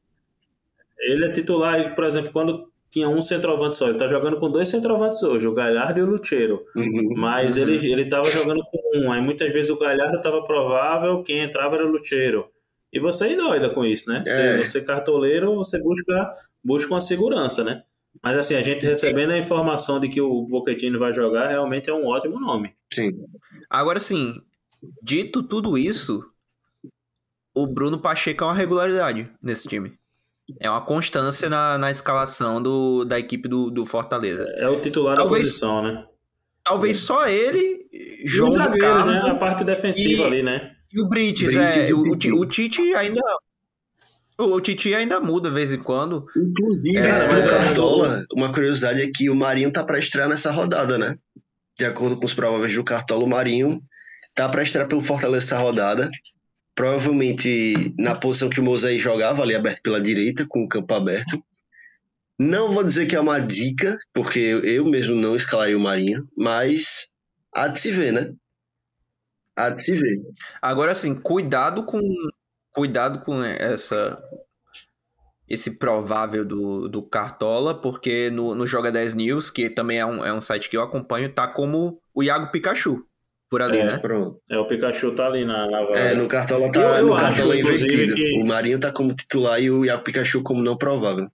Ele 1.00 1.26
é 1.26 1.32
titular, 1.32 1.96
por 1.96 2.04
exemplo, 2.04 2.32
quando 2.32 2.70
tinha 2.90 3.08
um 3.08 3.22
centroavante 3.22 3.78
só. 3.78 3.88
Ele 3.88 3.98
tá 3.98 4.08
jogando 4.08 4.38
com 4.38 4.50
dois 4.50 4.68
centroavantes 4.68 5.24
hoje, 5.24 5.48
o 5.48 5.54
Galhardo 5.54 6.00
e 6.00 6.04
o 6.04 6.06
Lucheiro. 6.06 6.66
Uhum, 6.76 7.14
Mas 7.16 7.56
uhum. 7.56 7.64
ele, 7.64 7.92
ele 7.92 8.06
tava 8.06 8.30
jogando 8.30 8.62
com 8.70 9.00
um. 9.00 9.12
Aí 9.12 9.22
muitas 9.22 9.52
vezes 9.54 9.72
o 9.72 9.78
Galhardo 9.78 10.22
tava 10.22 10.44
provável, 10.44 11.24
quem 11.24 11.40
entrava 11.40 11.76
era 11.76 11.86
o 11.86 11.92
Lucheiro. 11.92 12.46
E 12.98 13.00
você 13.00 13.28
é 13.28 13.36
doida 13.36 13.70
com 13.70 13.86
isso, 13.86 14.12
né? 14.12 14.24
É. 14.26 14.58
Você, 14.58 14.66
você 14.66 14.82
cartoleiro, 14.82 15.56
você 15.56 15.80
busca, 15.80 16.34
busca 16.64 16.94
uma 16.94 17.00
segurança, 17.00 17.64
né? 17.64 17.84
Mas 18.24 18.36
assim, 18.36 18.56
a 18.56 18.62
gente 18.64 18.84
recebendo 18.84 19.32
a 19.32 19.38
informação 19.38 20.00
de 20.00 20.10
que 20.10 20.20
o 20.20 20.48
Pochettino 20.48 20.98
vai 20.98 21.14
jogar, 21.14 21.50
realmente 21.50 21.92
é 21.92 21.94
um 21.94 22.08
ótimo 22.08 22.40
nome. 22.40 22.74
Sim. 22.92 23.12
Agora 23.70 24.00
sim, 24.00 24.34
dito 25.00 25.44
tudo 25.44 25.78
isso, 25.78 26.26
o 27.54 27.68
Bruno 27.68 28.00
Pacheco 28.00 28.44
é 28.44 28.48
uma 28.48 28.56
regularidade 28.56 29.30
nesse 29.44 29.68
time. 29.68 29.94
É 30.60 30.68
uma 30.68 30.82
constância 30.82 31.48
na, 31.48 31.78
na 31.78 31.92
escalação 31.92 32.60
do, 32.60 33.06
da 33.06 33.20
equipe 33.20 33.48
do, 33.48 33.70
do 33.70 33.86
Fortaleza. 33.86 34.44
É 34.58 34.68
o 34.68 34.82
titular 34.82 35.16
talvez, 35.16 35.44
da 35.44 35.50
posição, 35.50 35.84
né? 35.84 36.04
Talvez 36.64 36.98
só 36.98 37.28
ele, 37.28 37.88
João 38.26 38.52
zagueiro, 38.54 38.80
Carlos... 38.80 39.24
Né? 39.24 39.30
A 39.30 39.36
parte 39.36 39.64
defensiva 39.64 40.24
e, 40.24 40.26
ali, 40.26 40.42
né? 40.42 40.77
E 40.98 41.02
o 41.02 41.08
Brites, 41.08 41.56
é. 41.56 41.94
O, 41.94 42.02
o, 42.02 42.42
o 42.42 42.46
Tite 42.46 42.82
ainda... 42.96 43.22
O 44.40 44.62
Titi 44.62 44.94
ainda 44.94 45.20
muda 45.20 45.50
de 45.50 45.56
vez 45.56 45.74
em 45.74 45.80
quando. 45.80 46.28
Inclusive, 46.36 47.00
é, 47.00 47.34
no 47.34 47.50
Cartola, 47.50 48.24
uma 48.32 48.54
curiosidade 48.54 49.02
é 49.02 49.10
que 49.12 49.32
o 49.32 49.36
Marinho 49.36 49.72
tá 49.72 49.84
para 49.84 49.98
estrear 49.98 50.30
nessa 50.30 50.52
rodada, 50.52 50.96
né? 50.96 51.18
De 51.76 51.86
acordo 51.86 52.18
com 52.18 52.26
os 52.26 52.36
prováveis 52.36 52.74
do 52.76 52.84
Cartola, 52.84 53.24
o 53.24 53.30
Marinho 53.30 53.82
tá 54.36 54.48
para 54.48 54.62
estrear 54.62 54.88
pelo 54.88 55.02
Fortaleza 55.02 55.46
essa 55.46 55.58
rodada 55.58 56.12
provavelmente 56.78 57.92
na 57.98 58.14
posição 58.14 58.50
que 58.50 58.60
o 58.60 58.64
Moisés 58.64 59.02
jogava, 59.02 59.42
ali 59.42 59.56
aberto 59.56 59.82
pela 59.82 60.00
direita, 60.00 60.46
com 60.48 60.64
o 60.64 60.68
campo 60.68 60.94
aberto. 60.94 61.44
Não 62.40 62.72
vou 62.72 62.84
dizer 62.84 63.08
que 63.08 63.16
é 63.16 63.20
uma 63.20 63.40
dica, 63.40 63.98
porque 64.14 64.40
eu 64.40 64.86
mesmo 64.86 65.16
não 65.16 65.36
escalaria 65.36 65.76
o 65.76 65.82
Marinho, 65.82 66.30
mas 66.38 67.16
há 67.52 67.68
de 67.68 67.80
se 67.80 67.92
ver, 67.92 68.14
né? 68.14 68.32
Há 69.58 69.70
de 69.72 69.82
se 69.84 69.94
ver. 69.94 70.22
Agora, 70.62 70.92
assim, 70.92 71.16
cuidado 71.16 71.84
com 71.84 72.00
cuidado 72.72 73.22
com 73.22 73.44
essa 73.44 74.16
esse 75.50 75.80
provável 75.80 76.44
do, 76.46 76.90
do 76.90 77.02
Cartola, 77.02 77.74
porque 77.82 78.30
no, 78.30 78.54
no 78.54 78.68
Joga 78.68 78.92
10 78.92 79.16
News, 79.16 79.50
que 79.50 79.70
também 79.70 79.98
é 79.98 80.06
um, 80.06 80.24
é 80.24 80.34
um 80.34 80.42
site 80.42 80.70
que 80.70 80.76
eu 80.76 80.82
acompanho, 80.82 81.34
tá 81.34 81.48
como 81.48 82.02
o 82.14 82.22
Iago 82.22 82.52
Pikachu 82.52 83.04
por 83.50 83.62
ali, 83.62 83.78
É, 83.80 83.84
né? 83.86 83.98
Pronto. 83.98 84.42
É, 84.52 84.58
o 84.58 84.68
Pikachu 84.68 85.16
tá 85.16 85.26
ali 85.26 85.46
na, 85.46 85.66
na 85.72 85.84
vaga. 85.86 86.00
É, 86.00 86.14
no 86.14 86.28
Cartola 86.28 86.70
tá 86.70 86.82
Eu- 86.82 86.96
eu 86.98 87.06
no 87.08 87.16
acho, 87.16 87.26
Cartola 87.26 87.56
inclusive, 87.58 87.86
invertido. 87.94 88.16
que- 88.16 88.42
O 88.42 88.46
Marinho 88.46 88.78
tá 88.80 88.92
como 88.92 89.16
titular 89.16 89.62
e 89.62 89.72
o 89.72 89.86
Iago 89.86 90.04
Pikachu 90.04 90.44
como 90.44 90.62
não 90.62 90.78
provável. 90.78 91.28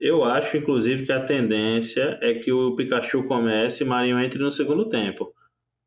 Eu 0.00 0.22
acho, 0.22 0.56
inclusive, 0.56 1.06
que 1.06 1.12
a 1.12 1.24
tendência 1.24 2.18
é 2.22 2.34
que 2.34 2.52
o 2.52 2.76
Pikachu 2.76 3.24
comece 3.26 3.82
e 3.82 3.86
Marinho 3.86 4.20
entre 4.20 4.38
no 4.38 4.50
segundo 4.50 4.88
tempo. 4.88 5.32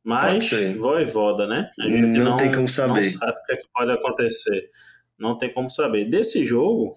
Mas, 0.08 0.49
voivoda, 0.78 1.45
né? 1.45 1.68
A 1.82 1.84
gente 1.84 2.18
Não 2.18 2.24
não, 2.24 2.38
tem 2.38 2.49
como 2.49 2.66
saber. 2.66 3.01
Não 3.01 3.10
sabe 3.12 3.34
o 3.34 3.43
que, 3.43 3.51
é 3.51 3.58
que 3.58 3.68
pode 3.74 3.91
acontecer. 3.91 4.70
Não 5.20 5.38
tem 5.38 5.53
como 5.53 5.70
saber. 5.70 6.10
Desse 6.10 6.45
jogo, 6.45 6.91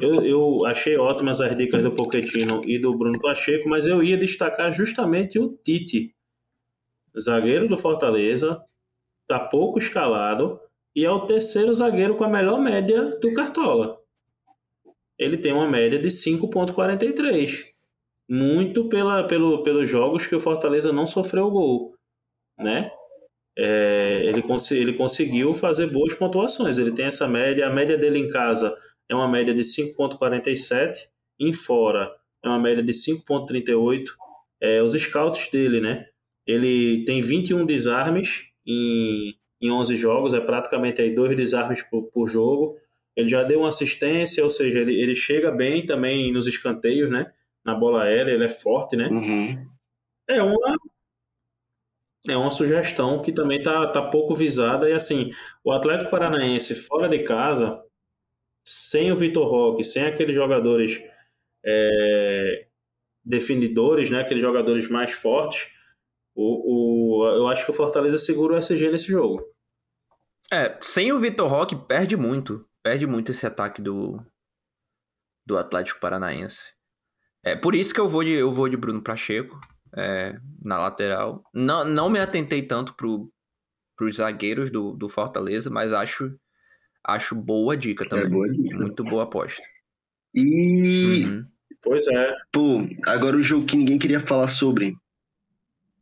eu, 0.00 0.24
eu 0.24 0.56
achei 0.64 0.96
ótimas 0.96 1.42
as 1.42 1.54
dicas 1.54 1.82
do 1.82 1.94
Pochettino 1.94 2.58
e 2.66 2.78
do 2.78 2.96
Bruno 2.96 3.20
Pacheco, 3.20 3.68
mas 3.68 3.86
eu 3.86 4.02
ia 4.02 4.16
destacar 4.16 4.72
justamente 4.72 5.38
o 5.38 5.48
Tite. 5.48 6.14
Zagueiro 7.20 7.68
do 7.68 7.76
Fortaleza, 7.76 8.58
tá 9.28 9.38
pouco 9.38 9.78
escalado 9.78 10.58
e 10.94 11.04
é 11.04 11.10
o 11.10 11.26
terceiro 11.26 11.74
zagueiro 11.74 12.16
com 12.16 12.24
a 12.24 12.28
melhor 12.30 12.58
média 12.58 13.18
do 13.20 13.34
Cartola. 13.34 13.98
Ele 15.18 15.36
tem 15.36 15.52
uma 15.52 15.68
média 15.68 15.98
de 15.98 16.08
5.43. 16.08 17.50
Muito 18.26 18.88
pela, 18.88 19.24
pelo, 19.24 19.62
pelos 19.62 19.90
jogos 19.90 20.26
que 20.26 20.34
o 20.34 20.40
Fortaleza 20.40 20.90
não 20.90 21.06
sofreu 21.06 21.50
gol, 21.50 21.95
né? 22.58 22.90
É, 23.58 24.20
ele, 24.24 24.42
cons 24.42 24.70
ele 24.70 24.92
conseguiu 24.92 25.54
fazer 25.54 25.90
boas 25.90 26.14
pontuações. 26.14 26.78
Ele 26.78 26.92
tem 26.92 27.06
essa 27.06 27.26
média. 27.26 27.66
A 27.66 27.72
média 27.72 27.96
dele 27.96 28.18
em 28.18 28.28
casa 28.28 28.76
é 29.08 29.14
uma 29.14 29.28
média 29.28 29.54
de 29.54 29.62
5,47. 29.62 31.08
Em 31.40 31.52
fora 31.52 32.14
é 32.44 32.48
uma 32.48 32.58
média 32.58 32.82
de 32.82 32.92
5,38. 32.92 34.04
É, 34.60 34.82
os 34.82 34.92
scouts 34.92 35.48
dele, 35.50 35.80
né? 35.80 36.06
Ele 36.46 37.04
tem 37.04 37.20
21 37.20 37.64
desarmes 37.64 38.44
em, 38.66 39.34
em 39.60 39.70
11 39.70 39.96
jogos. 39.96 40.34
É 40.34 40.40
praticamente 40.40 41.00
aí 41.00 41.14
dois 41.14 41.34
desarmes 41.34 41.82
por, 41.82 42.10
por 42.10 42.28
jogo. 42.28 42.76
Ele 43.16 43.28
já 43.28 43.42
deu 43.42 43.60
uma 43.60 43.68
assistência, 43.68 44.44
ou 44.44 44.50
seja, 44.50 44.78
ele, 44.80 45.00
ele 45.00 45.16
chega 45.16 45.50
bem 45.50 45.86
também 45.86 46.30
nos 46.30 46.46
escanteios, 46.46 47.10
né? 47.10 47.32
Na 47.64 47.74
bola 47.74 48.02
aérea, 48.02 48.32
ele 48.32 48.44
é 48.44 48.50
forte, 48.50 48.94
né? 48.94 49.08
Uhum. 49.08 49.66
É 50.28 50.42
uma 50.42 50.76
é 52.28 52.36
uma 52.36 52.50
sugestão 52.50 53.22
que 53.22 53.32
também 53.32 53.62
tá, 53.62 53.86
tá 53.90 54.02
pouco 54.10 54.34
visada 54.34 54.88
e 54.88 54.92
assim, 54.92 55.32
o 55.64 55.72
Atlético 55.72 56.10
Paranaense 56.10 56.74
fora 56.74 57.08
de 57.08 57.20
casa, 57.24 57.82
sem 58.66 59.12
o 59.12 59.16
Vitor 59.16 59.48
Roque, 59.48 59.84
sem 59.84 60.04
aqueles 60.04 60.34
jogadores 60.34 61.00
é, 61.64 62.66
definidores, 63.24 64.10
né, 64.10 64.20
aqueles 64.20 64.42
jogadores 64.42 64.88
mais 64.88 65.12
fortes, 65.12 65.68
o, 66.34 67.22
o, 67.22 67.28
eu 67.28 67.48
acho 67.48 67.64
que 67.64 67.70
o 67.70 67.74
Fortaleza 67.74 68.18
segura 68.18 68.54
o 68.54 68.58
SG 68.58 68.90
nesse 68.90 69.06
jogo. 69.06 69.42
É, 70.52 70.78
sem 70.82 71.12
o 71.12 71.18
Vitor 71.18 71.48
Roque, 71.48 71.74
perde 71.74 72.16
muito. 72.16 72.68
Perde 72.82 73.06
muito 73.06 73.32
esse 73.32 73.46
ataque 73.46 73.82
do, 73.82 74.22
do 75.44 75.56
Atlético 75.56 75.98
Paranaense. 75.98 76.72
É 77.42 77.56
por 77.56 77.74
isso 77.74 77.94
que 77.94 78.00
eu 78.00 78.06
vou 78.06 78.22
de, 78.22 78.32
eu 78.32 78.52
vou 78.52 78.68
de 78.68 78.76
Bruno 78.76 79.02
Pacheco 79.02 79.58
é, 79.96 80.38
na 80.62 80.78
lateral. 80.78 81.42
Não, 81.54 81.84
não 81.84 82.10
me 82.10 82.18
atentei 82.18 82.62
tanto 82.62 82.94
pro, 82.94 83.30
pros 83.96 84.16
zagueiros 84.16 84.70
do, 84.70 84.92
do 84.92 85.08
Fortaleza, 85.08 85.70
mas 85.70 85.92
acho, 85.92 86.34
acho 87.04 87.34
boa 87.34 87.76
dica 87.76 88.08
também. 88.08 88.26
É 88.26 88.28
boa 88.28 88.48
dica. 88.48 88.76
Muito 88.76 89.02
boa 89.04 89.22
aposta. 89.24 89.62
E, 90.34 91.24
Uhum. 91.24 91.46
Pois 91.82 92.06
é, 92.08 92.34
pô, 92.52 92.80
agora 93.06 93.36
o 93.36 93.42
jogo 93.42 93.64
que 93.64 93.76
ninguém 93.76 93.98
queria 93.98 94.18
falar 94.20 94.48
sobre. 94.48 94.94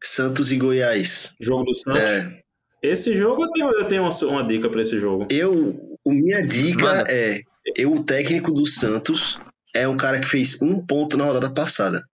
Santos 0.03 0.53
e 0.53 0.57
Goiás. 0.59 1.35
jogo 1.41 1.65
do 1.65 1.75
Santos. 1.75 2.01
É, 2.01 2.43
Esse 2.83 3.15
jogo 3.17 3.45
eu 3.45 3.51
tenho, 3.53 3.71
eu 3.71 3.89
tenho 3.89 4.03
uma, 4.03 4.11
uma 4.27 4.47
dica 4.47 4.69
para 4.69 4.83
esse 4.83 4.99
jogo. 4.99 5.27
eu, 5.31 5.75
o 6.05 6.13
minha 6.13 6.45
dica 6.47 6.85
Manda. 6.85 7.11
é, 7.11 7.41
eu, 7.77 7.93
o 7.93 8.05
técnico 8.05 8.51
do 8.51 8.67
Santos 8.67 9.41
é 9.75 9.87
um 9.89 9.97
cara 9.97 10.21
que 10.21 10.29
fez 10.29 10.61
um 10.61 10.85
ponto 10.85 11.17
na 11.17 11.25
rodada 11.25 11.51
passada. 11.53 12.05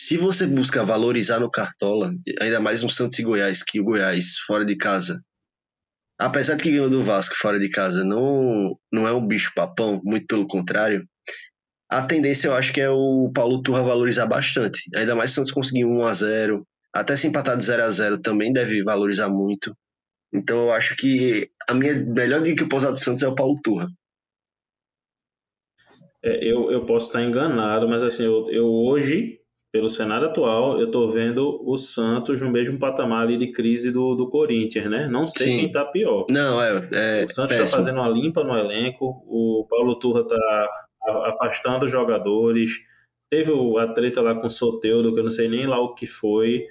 Se 0.00 0.16
você 0.16 0.46
busca 0.46 0.84
valorizar 0.84 1.40
no 1.40 1.50
Cartola, 1.50 2.14
ainda 2.40 2.60
mais 2.60 2.84
no 2.84 2.88
Santos 2.88 3.18
e 3.18 3.22
Goiás, 3.24 3.64
que 3.64 3.80
o 3.80 3.84
Goiás, 3.84 4.38
fora 4.46 4.64
de 4.64 4.76
casa, 4.76 5.20
apesar 6.16 6.54
de 6.54 6.62
que 6.62 6.70
ganhou 6.70 6.88
do 6.88 7.02
Vasco 7.02 7.34
fora 7.34 7.58
de 7.58 7.68
casa, 7.68 8.04
não, 8.04 8.78
não 8.92 9.08
é 9.08 9.12
um 9.12 9.26
bicho 9.26 9.50
papão, 9.56 10.00
muito 10.04 10.24
pelo 10.28 10.46
contrário, 10.46 11.02
a 11.90 12.00
tendência 12.00 12.46
eu 12.46 12.54
acho 12.54 12.72
que 12.72 12.80
é 12.80 12.88
o 12.88 13.28
Paulo 13.34 13.60
Turra 13.60 13.82
valorizar 13.82 14.26
bastante. 14.26 14.88
Ainda 14.94 15.16
mais 15.16 15.32
se 15.32 15.34
o 15.34 15.36
Santos 15.38 15.50
conseguir 15.50 15.84
um 15.84 15.98
1x0, 15.98 16.62
até 16.94 17.16
se 17.16 17.26
empatar 17.26 17.56
de 17.56 17.64
0x0 17.64 18.22
também 18.22 18.52
deve 18.52 18.84
valorizar 18.84 19.28
muito. 19.28 19.76
Então 20.32 20.66
eu 20.66 20.72
acho 20.72 20.94
que 20.94 21.50
a 21.68 21.74
minha 21.74 21.94
melhor 21.94 22.40
dica 22.40 22.58
que 22.58 22.62
eu 22.62 22.68
posso 22.68 22.86
dar 22.86 22.92
do 22.92 23.00
Santos 23.00 23.24
é 23.24 23.28
o 23.28 23.34
Paulo 23.34 23.58
Turra. 23.64 23.88
É, 26.22 26.44
eu, 26.44 26.70
eu 26.70 26.86
posso 26.86 27.08
estar 27.08 27.20
enganado, 27.20 27.88
mas 27.88 28.04
assim, 28.04 28.24
eu, 28.24 28.48
eu 28.50 28.66
hoje, 28.66 29.37
pelo 29.72 29.90
cenário 29.90 30.28
atual, 30.28 30.80
eu 30.80 30.90
tô 30.90 31.08
vendo 31.08 31.60
o 31.64 31.76
Santos 31.76 32.40
no 32.40 32.50
mesmo 32.50 32.78
patamar 32.78 33.22
ali 33.24 33.36
de 33.36 33.52
crise 33.52 33.92
do, 33.92 34.14
do 34.14 34.28
Corinthians, 34.30 34.88
né? 34.90 35.06
Não 35.08 35.28
sei 35.28 35.46
Sim. 35.46 35.56
quem 35.60 35.72
tá 35.72 35.84
pior. 35.84 36.26
Não, 36.30 36.62
é. 36.62 37.20
é 37.20 37.24
o 37.24 37.28
Santos 37.28 37.54
está 37.56 37.76
fazendo 37.76 37.96
uma 38.00 38.08
limpa 38.08 38.42
no 38.42 38.56
elenco, 38.56 39.22
o 39.26 39.66
Paulo 39.68 39.98
Turra 39.98 40.26
tá 40.26 40.36
a- 41.04 41.28
afastando 41.28 41.84
os 41.84 41.90
jogadores. 41.92 42.72
Teve 43.30 43.52
o- 43.52 43.76
a 43.78 43.92
treta 43.92 44.22
lá 44.22 44.34
com 44.34 44.46
o 44.46 44.50
Soteudo, 44.50 45.12
que 45.12 45.20
eu 45.20 45.24
não 45.24 45.30
sei 45.30 45.48
nem 45.48 45.66
lá 45.66 45.78
o 45.78 45.94
que 45.94 46.06
foi. 46.06 46.64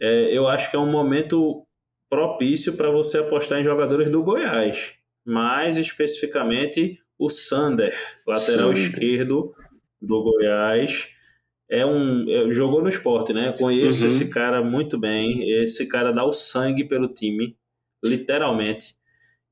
É, 0.00 0.36
eu 0.36 0.48
acho 0.48 0.70
que 0.70 0.76
é 0.76 0.80
um 0.80 0.90
momento 0.90 1.62
propício 2.10 2.72
para 2.74 2.90
você 2.90 3.18
apostar 3.18 3.60
em 3.60 3.64
jogadores 3.64 4.08
do 4.08 4.22
Goiás. 4.22 4.92
Mais 5.26 5.76
especificamente 5.78 6.98
o 7.18 7.28
Sander, 7.28 7.94
lateral 8.26 8.68
Sander. 8.68 8.82
esquerdo 8.82 9.54
do 10.00 10.22
Goiás. 10.22 11.08
É 11.68 11.84
um, 11.84 12.28
é- 12.28 12.52
jogou 12.52 12.82
no 12.82 12.88
esporte, 12.88 13.32
né? 13.32 13.52
Conheço 13.58 14.02
Uhum. 14.02 14.06
esse 14.08 14.28
cara 14.30 14.62
muito 14.62 14.98
bem. 14.98 15.48
Esse 15.50 15.86
cara 15.88 16.12
dá 16.12 16.24
o 16.24 16.32
sangue 16.32 16.84
pelo 16.84 17.08
time, 17.08 17.56
literalmente. 18.04 18.94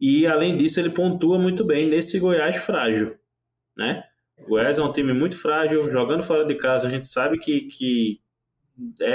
E 0.01 0.27
além 0.27 0.57
disso, 0.57 0.81
ele 0.81 0.91
pontua 0.91 1.39
muito 1.39 1.65
bem 1.65 1.87
nesse 1.87 2.19
Goiás 2.19 2.57
frágil, 2.57 3.17
né? 3.77 4.03
O 4.39 4.49
Goiás 4.51 4.79
é 4.79 4.83
um 4.83 4.93
time 4.93 5.13
muito 5.13 5.39
frágil, 5.41 5.79
jogando 5.91 6.23
fora 6.23 6.45
de 6.45 6.55
casa, 6.57 6.89
a 6.89 6.91
gente 6.91 7.07
sabe 7.07 7.39
que, 7.39 7.63
que 7.63 8.21
é, 9.01 9.11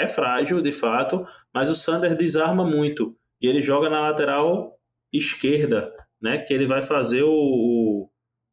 é, 0.00 0.02
é 0.02 0.06
frágil 0.08 0.60
de 0.60 0.72
fato, 0.72 1.26
mas 1.54 1.70
o 1.70 1.74
Sander 1.74 2.14
desarma 2.14 2.64
muito. 2.64 3.16
E 3.40 3.46
ele 3.46 3.62
joga 3.62 3.88
na 3.88 4.00
lateral 4.00 4.78
esquerda, 5.12 5.92
né? 6.20 6.38
Que 6.38 6.52
ele 6.52 6.66
vai 6.66 6.82
fazer 6.82 7.22
o, 7.22 8.08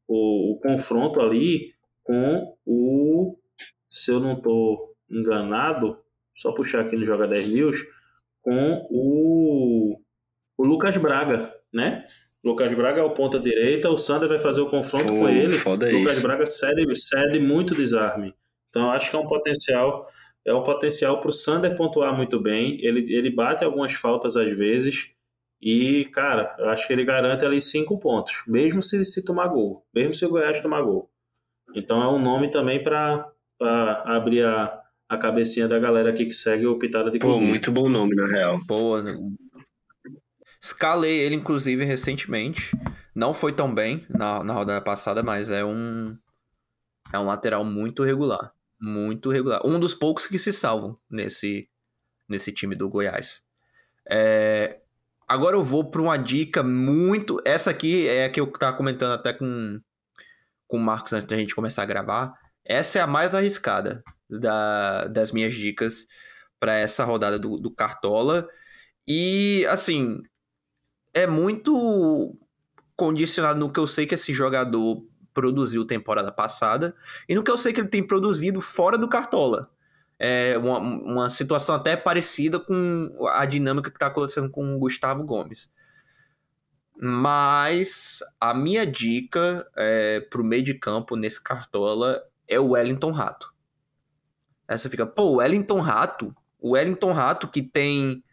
o- 0.07 0.51
o 0.53 0.59
confronto 0.61 1.19
ali 1.19 1.73
com 2.03 2.55
o. 2.65 3.37
Se 3.93 4.09
eu 4.09 4.19
não 4.19 4.33
estou 4.33 4.95
enganado, 5.07 5.99
só 6.35 6.51
puxar 6.51 6.81
aqui 6.81 6.95
no 6.95 7.05
Joga 7.05 7.27
10 7.27 7.49
News, 7.49 7.85
com 8.41 8.87
o, 8.89 10.01
o 10.57 10.65
Lucas 10.65 10.97
Braga, 10.97 11.53
né? 11.71 12.03
Lucas 12.43 12.73
Braga 12.73 13.01
é 13.01 13.03
o 13.03 13.13
ponta 13.13 13.39
direita, 13.39 13.91
o 13.91 13.97
Sander 13.97 14.27
vai 14.27 14.39
fazer 14.39 14.61
o 14.61 14.69
confronto 14.69 15.13
com 15.13 15.29
ele. 15.29 15.53
foda 15.53 15.91
Lucas 15.91 16.13
isso. 16.13 16.23
Braga 16.23 16.47
cede, 16.47 16.99
cede 16.99 17.39
muito 17.39 17.75
desarme. 17.75 18.33
Então 18.69 18.85
eu 18.85 18.89
acho 18.89 19.11
que 19.11 19.15
é 19.15 19.19
um 19.19 19.27
potencial, 19.27 20.09
é 20.43 20.53
um 20.55 20.63
potencial 20.63 21.19
para 21.19 21.29
o 21.29 21.31
Sander 21.31 21.77
pontuar 21.77 22.17
muito 22.17 22.39
bem. 22.39 22.83
Ele, 22.83 23.13
ele 23.13 23.29
bate 23.29 23.63
algumas 23.63 23.93
faltas 23.93 24.35
às 24.35 24.51
vezes 24.57 25.11
e, 25.61 26.05
cara, 26.05 26.55
eu 26.57 26.69
acho 26.69 26.87
que 26.87 26.93
ele 26.93 27.05
garante 27.05 27.45
ali 27.45 27.61
cinco 27.61 27.99
pontos, 27.99 28.43
mesmo 28.47 28.81
se, 28.81 29.05
se 29.05 29.23
tomar 29.23 29.49
gol, 29.49 29.85
mesmo 29.93 30.15
se 30.15 30.25
o 30.25 30.29
Goiás 30.29 30.59
tomar 30.59 30.81
gol. 30.81 31.11
Então 31.75 32.01
é 32.01 32.07
um 32.07 32.19
nome 32.19 32.49
também 32.49 32.83
para 32.83 33.31
abrir 34.05 34.45
a, 34.45 34.81
a 35.09 35.17
cabecinha 35.17 35.67
da 35.67 35.79
galera 35.79 36.09
aqui 36.09 36.25
que 36.25 36.33
segue 36.33 36.65
o 36.65 36.77
Pitada 36.77 37.09
de 37.11 37.19
Pô, 37.19 37.27
Clube. 37.27 37.45
muito 37.45 37.71
bom 37.71 37.89
nome, 37.89 38.15
na 38.15 38.27
real. 38.27 38.59
Boa. 38.65 39.01
né? 39.01 39.17
Escalei 40.61 41.19
ele, 41.19 41.35
inclusive, 41.35 41.83
recentemente. 41.83 42.71
Não 43.13 43.33
foi 43.33 43.51
tão 43.51 43.73
bem 43.73 44.05
na, 44.09 44.43
na 44.43 44.53
rodada 44.53 44.81
passada, 44.81 45.21
mas 45.21 45.51
é 45.51 45.63
um. 45.63 46.17
É 47.11 47.19
um 47.19 47.25
lateral 47.25 47.63
muito 47.63 48.03
regular. 48.03 48.53
Muito 48.81 49.29
regular. 49.29 49.61
Um 49.65 49.79
dos 49.79 49.93
poucos 49.93 50.25
que 50.25 50.39
se 50.39 50.51
salvam 50.51 50.97
nesse, 51.09 51.69
nesse 52.27 52.51
time 52.51 52.75
do 52.75 52.89
Goiás. 52.89 53.43
É, 54.09 54.79
agora 55.27 55.55
eu 55.55 55.61
vou 55.61 55.89
para 55.89 56.01
uma 56.01 56.17
dica 56.17 56.63
muito. 56.63 57.39
Essa 57.45 57.71
aqui 57.71 58.07
é 58.07 58.25
a 58.25 58.29
que 58.29 58.39
eu 58.39 58.47
tava 58.47 58.75
comentando 58.75 59.13
até 59.13 59.31
com, 59.31 59.79
com 60.67 60.77
o 60.77 60.81
Marcos 60.81 61.13
antes 61.13 61.27
da 61.27 61.37
gente 61.37 61.53
começar 61.53 61.83
a 61.83 61.87
gravar. 61.87 62.33
Essa 62.65 62.99
é 62.99 63.01
a 63.01 63.07
mais 63.07 63.35
arriscada 63.35 64.03
da, 64.29 65.07
das 65.07 65.31
minhas 65.31 65.53
dicas 65.53 66.07
para 66.59 66.75
essa 66.75 67.03
rodada 67.03 67.37
do, 67.37 67.57
do 67.57 67.71
Cartola. 67.71 68.47
E, 69.07 69.65
assim, 69.69 70.21
é 71.13 71.27
muito 71.27 72.37
condicionado 72.95 73.59
no 73.59 73.71
que 73.71 73.79
eu 73.79 73.87
sei 73.87 74.05
que 74.05 74.15
esse 74.15 74.31
jogador 74.33 75.05
produziu 75.33 75.85
temporada 75.85 76.31
passada 76.31 76.95
e 77.27 77.35
no 77.35 77.43
que 77.43 77.51
eu 77.51 77.57
sei 77.57 77.73
que 77.73 77.81
ele 77.81 77.87
tem 77.89 78.05
produzido 78.05 78.61
fora 78.61 78.97
do 78.97 79.09
Cartola. 79.09 79.69
É 80.17 80.57
uma, 80.57 80.79
uma 80.79 81.29
situação 81.29 81.75
até 81.75 81.97
parecida 81.97 82.59
com 82.59 83.27
a 83.29 83.45
dinâmica 83.45 83.89
que 83.89 83.97
está 83.97 84.07
acontecendo 84.07 84.49
com 84.49 84.75
o 84.75 84.79
Gustavo 84.79 85.23
Gomes. 85.23 85.69
Mas 86.95 88.19
a 88.39 88.53
minha 88.53 88.85
dica 88.85 89.67
é, 89.75 90.21
para 90.21 90.39
o 90.39 90.45
meio 90.45 90.63
de 90.63 90.75
campo 90.75 91.17
nesse 91.17 91.43
Cartola 91.43 92.23
é 92.47 92.59
o 92.59 92.69
Wellington 92.69 93.11
Rato. 93.11 93.53
Essa 94.67 94.89
fica, 94.89 95.05
pô, 95.05 95.23
o 95.23 95.35
Wellington 95.35 95.79
Rato, 95.79 96.35
o 96.59 96.71
Wellington 96.71 97.11
Rato 97.11 97.47
que 97.47 97.61
tem 97.61 98.23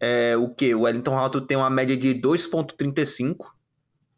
é, 0.00 0.36
o 0.36 0.48
que? 0.48 0.74
O 0.74 0.82
Wellington 0.82 1.14
Rato 1.14 1.40
tem 1.40 1.56
uma 1.56 1.70
média 1.70 1.96
de 1.96 2.14
2,35 2.14 3.46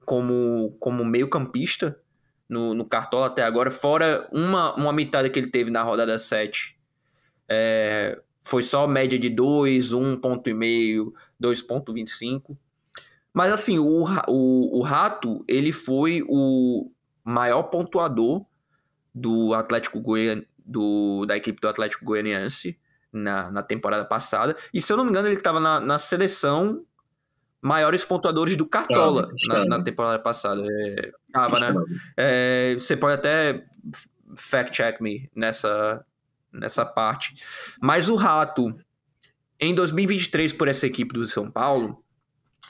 como, 0.05 0.77
como 0.79 1.05
meio-campista 1.05 1.99
no, 2.49 2.75
no 2.75 2.85
Cartola 2.85 3.27
até 3.27 3.43
agora, 3.43 3.71
fora 3.71 4.29
uma, 4.33 4.75
uma 4.75 4.93
metade 4.93 5.31
que 5.31 5.39
ele 5.39 5.51
teve 5.51 5.71
na 5.71 5.83
rodada 5.83 6.19
7. 6.19 6.77
É, 7.49 8.21
foi 8.43 8.63
só 8.63 8.87
média 8.87 9.19
de 9.19 9.31
2, 9.31 9.93
1,5, 9.93 11.13
2,25. 11.41 12.57
Mas 13.33 13.53
assim, 13.53 13.79
o, 13.79 14.05
o, 14.29 14.79
o 14.79 14.83
Rato, 14.83 15.45
ele 15.47 15.73
foi 15.73 16.25
o 16.29 16.91
maior 17.25 17.65
pontuador 17.65 18.45
do 19.15 19.55
Atlético 19.55 20.01
Goian, 20.01 20.43
do, 20.65 21.25
da 21.27 21.37
equipe 21.37 21.61
do 21.61 21.69
Atlético 21.69 22.05
Goianiense 22.05 22.79
na, 23.13 23.51
na 23.51 23.63
temporada 23.63 24.05
passada. 24.05 24.57
E 24.73 24.81
se 24.81 24.93
eu 24.93 24.97
não 24.97 25.05
me 25.05 25.11
engano, 25.11 25.29
ele 25.29 25.37
estava 25.37 25.61
na, 25.61 25.81
na 25.81 25.99
seleção 25.99 26.85
maiores 27.63 28.05
pontuadores 28.05 28.57
do 28.57 28.67
Cartola 28.67 29.31
na, 29.49 29.65
na, 29.67 29.85
temporada 29.85 30.19
passada. 30.19 30.63
É, 30.65 31.13
tava, 31.33 31.61
né? 31.61 31.75
É, 32.17 32.75
você 32.75 32.97
pode 32.97 33.15
até 33.15 33.65
fact-check 34.37 35.01
me 35.01 35.31
nessa, 35.35 36.05
nessa 36.53 36.85
parte. 36.85 37.35
Mas 37.81 38.09
o 38.09 38.17
Rato, 38.17 38.75
em 39.59 39.75
2023, 39.75 40.53
por 40.53 40.69
essa 40.69 40.87
equipe 40.87 41.13
do 41.13 41.29
São 41.29 41.51
Paulo, 41.51 42.03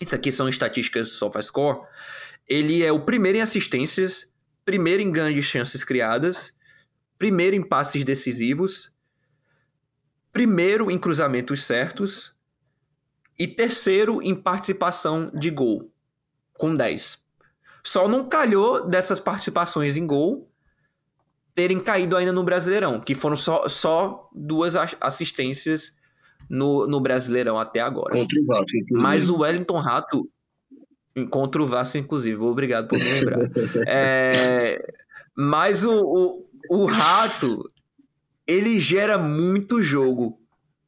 isso 0.00 0.14
aqui 0.14 0.32
são 0.32 0.48
estatísticas 0.48 1.10
SofaScore, 1.12 1.86
ele 2.48 2.82
é 2.82 2.90
o 2.90 3.00
primeiro 3.00 3.38
em 3.38 3.42
assistências, 3.42 4.29
primeiro 4.70 5.02
em 5.02 5.10
de 5.10 5.42
chances 5.42 5.82
criadas, 5.82 6.54
primeiro 7.18 7.56
em 7.56 7.62
passes 7.62 8.04
decisivos, 8.04 8.92
primeiro 10.32 10.88
em 10.92 10.96
cruzamentos 10.96 11.64
certos 11.64 12.32
e 13.36 13.48
terceiro 13.48 14.22
em 14.22 14.32
participação 14.32 15.28
de 15.34 15.50
gol, 15.50 15.90
com 16.52 16.76
10. 16.76 17.18
Só 17.82 18.06
não 18.06 18.28
calhou 18.28 18.88
dessas 18.88 19.18
participações 19.18 19.96
em 19.96 20.06
gol 20.06 20.48
terem 21.52 21.80
caído 21.80 22.16
ainda 22.16 22.32
no 22.32 22.44
Brasileirão, 22.44 23.00
que 23.00 23.16
foram 23.16 23.34
só, 23.34 23.68
só 23.68 24.30
duas 24.32 24.76
assistências 25.00 25.96
no, 26.48 26.86
no 26.86 27.00
Brasileirão 27.00 27.58
até 27.58 27.80
agora. 27.80 28.14
Contra 28.14 28.40
o 28.40 28.46
Vasco. 28.46 28.76
Mas 28.92 29.28
o 29.30 29.38
Wellington 29.38 29.80
Rato, 29.80 30.30
contra 31.30 31.62
o 31.62 31.66
Vasco, 31.66 31.98
inclusive, 31.98 32.36
obrigado 32.36 32.88
por 32.88 32.98
me 32.98 33.12
lembrar. 33.12 33.40
é, 33.86 34.92
mas 35.36 35.84
o, 35.84 36.40
o, 36.68 36.82
o 36.82 36.86
Rato, 36.86 37.66
ele 38.46 38.80
gera 38.80 39.18
muito 39.18 39.80
jogo 39.80 40.40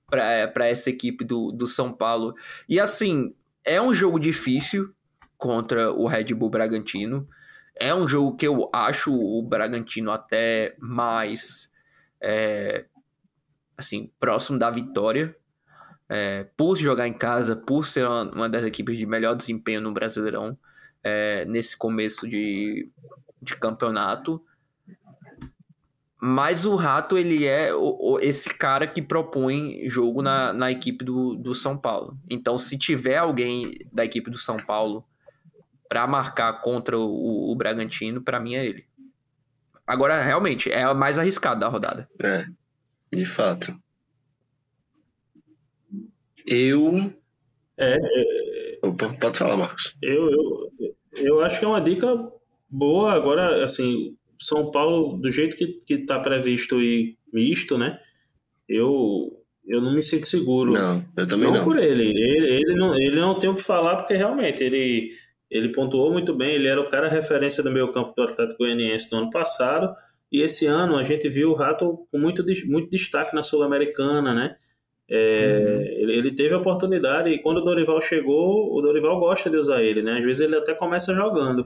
para 0.08 0.68
essa 0.68 0.90
equipe 0.90 1.24
do, 1.24 1.50
do 1.50 1.66
São 1.66 1.92
Paulo. 1.92 2.34
E 2.68 2.78
assim, 2.78 3.34
é 3.64 3.80
um 3.80 3.94
jogo 3.94 4.18
difícil 4.18 4.92
contra 5.38 5.90
o 5.90 6.06
Red 6.06 6.34
Bull 6.34 6.50
Bragantino. 6.50 7.26
É 7.74 7.94
um 7.94 8.06
jogo 8.06 8.36
que 8.36 8.46
eu 8.46 8.68
acho 8.72 9.12
o 9.12 9.42
Bragantino 9.42 10.10
até 10.10 10.76
mais 10.78 11.70
é, 12.20 12.84
assim 13.76 14.10
próximo 14.20 14.58
da 14.58 14.70
vitória. 14.70 15.34
É, 16.14 16.44
por 16.58 16.76
jogar 16.76 17.08
em 17.08 17.12
casa, 17.14 17.56
por 17.56 17.86
ser 17.86 18.06
uma, 18.06 18.46
das 18.46 18.64
equipes 18.64 18.98
de 18.98 19.06
melhor 19.06 19.34
desempenho 19.34 19.80
no 19.80 19.94
Brasileirão 19.94 20.58
é, 21.02 21.46
nesse 21.46 21.74
começo 21.74 22.28
de, 22.28 22.90
de 23.40 23.56
campeonato. 23.56 24.44
Mas 26.20 26.66
o 26.66 26.76
Rato, 26.76 27.16
ele 27.16 27.46
é 27.46 27.74
o, 27.74 27.96
o, 27.98 28.20
esse 28.20 28.50
cara 28.50 28.86
que 28.86 29.00
propõe 29.00 29.88
jogo 29.88 30.20
na, 30.20 30.52
na 30.52 30.70
equipe 30.70 31.02
do, 31.02 31.34
do 31.34 31.54
São 31.54 31.78
Paulo. 31.78 32.18
Então, 32.28 32.58
se 32.58 32.76
tiver 32.76 33.16
alguém 33.16 33.72
da 33.90 34.04
equipe 34.04 34.30
do 34.30 34.36
São 34.36 34.58
Paulo 34.58 35.04
para 35.88 36.06
marcar 36.06 36.60
contra 36.60 36.98
o, 36.98 37.50
o 37.50 37.56
Bragantino, 37.56 38.20
para 38.20 38.38
mim 38.38 38.54
é 38.54 38.66
ele. 38.66 38.86
Agora, 39.86 40.20
realmente, 40.20 40.70
é 40.70 40.82
a 40.82 40.92
mais 40.92 41.18
arriscada 41.18 41.60
da 41.60 41.68
rodada. 41.68 42.06
É, 42.22 42.44
de 43.10 43.24
fato. 43.24 43.81
Eu. 46.47 47.12
É, 47.76 47.97
é... 47.97 48.78
Pode 49.20 49.38
falar, 49.38 49.57
Marcos. 49.57 49.97
Eu, 50.03 50.30
eu, 50.30 50.70
eu 51.20 51.40
acho 51.40 51.59
que 51.59 51.64
é 51.64 51.68
uma 51.68 51.80
dica 51.80 52.09
boa. 52.68 53.12
Agora, 53.12 53.64
assim, 53.64 54.16
são 54.40 54.70
Paulo, 54.70 55.16
do 55.16 55.30
jeito 55.30 55.57
que, 55.57 55.66
que 55.86 55.99
tá 55.99 56.18
previsto 56.18 56.80
e 56.80 57.16
misto, 57.32 57.78
né? 57.78 57.99
Eu, 58.68 59.43
eu 59.66 59.80
não 59.80 59.95
me 59.95 60.03
sinto 60.03 60.26
seguro. 60.26 60.72
Não, 60.72 61.05
eu 61.16 61.26
também 61.26 61.49
não. 61.49 61.59
não. 61.59 61.64
por 61.64 61.78
ele. 61.78 62.09
ele. 62.11 62.55
Ele 62.55 62.74
não, 62.74 62.95
ele 62.95 63.20
não 63.20 63.38
tem 63.38 63.51
o 63.51 63.55
que 63.55 63.62
falar, 63.62 63.97
porque 63.97 64.14
realmente 64.14 64.62
ele, 64.64 65.12
ele 65.51 65.72
pontuou 65.72 66.12
muito 66.12 66.34
bem. 66.34 66.55
Ele 66.55 66.68
era 66.68 66.80
o 66.80 66.88
cara 66.88 67.09
referência 67.09 67.62
do 67.62 67.70
meio 67.70 67.93
campo 67.93 68.14
do 68.16 68.22
Atlético 68.22 68.59
Goianiense 68.59 69.12
no 69.12 69.18
ano 69.18 69.30
passado. 69.30 69.95
E 70.30 70.40
esse 70.40 70.66
ano 70.66 70.97
a 70.97 71.03
gente 71.03 71.28
viu 71.28 71.51
o 71.51 71.55
Rato 71.55 72.07
com 72.11 72.18
muito, 72.18 72.43
muito 72.66 72.90
destaque 72.90 73.34
na 73.34 73.43
Sul-Americana, 73.43 74.34
né? 74.34 74.57
É, 75.11 75.64
uhum. 75.66 75.82
ele, 76.03 76.16
ele, 76.16 76.34
teve 76.34 76.55
a 76.55 76.59
oportunidade 76.59 77.28
e 77.28 77.38
quando 77.38 77.59
o 77.59 77.64
Dorival 77.64 78.00
chegou, 78.00 78.74
o 78.74 78.80
Dorival 78.80 79.18
gosta 79.20 79.50
de 79.50 79.57
usar 79.57 79.82
ele, 79.82 80.00
né? 80.03 80.18
Às 80.18 80.24
vezes 80.24 80.40
ele 80.42 80.57
até 80.57 80.74
começa 80.74 81.14
jogando. 81.14 81.62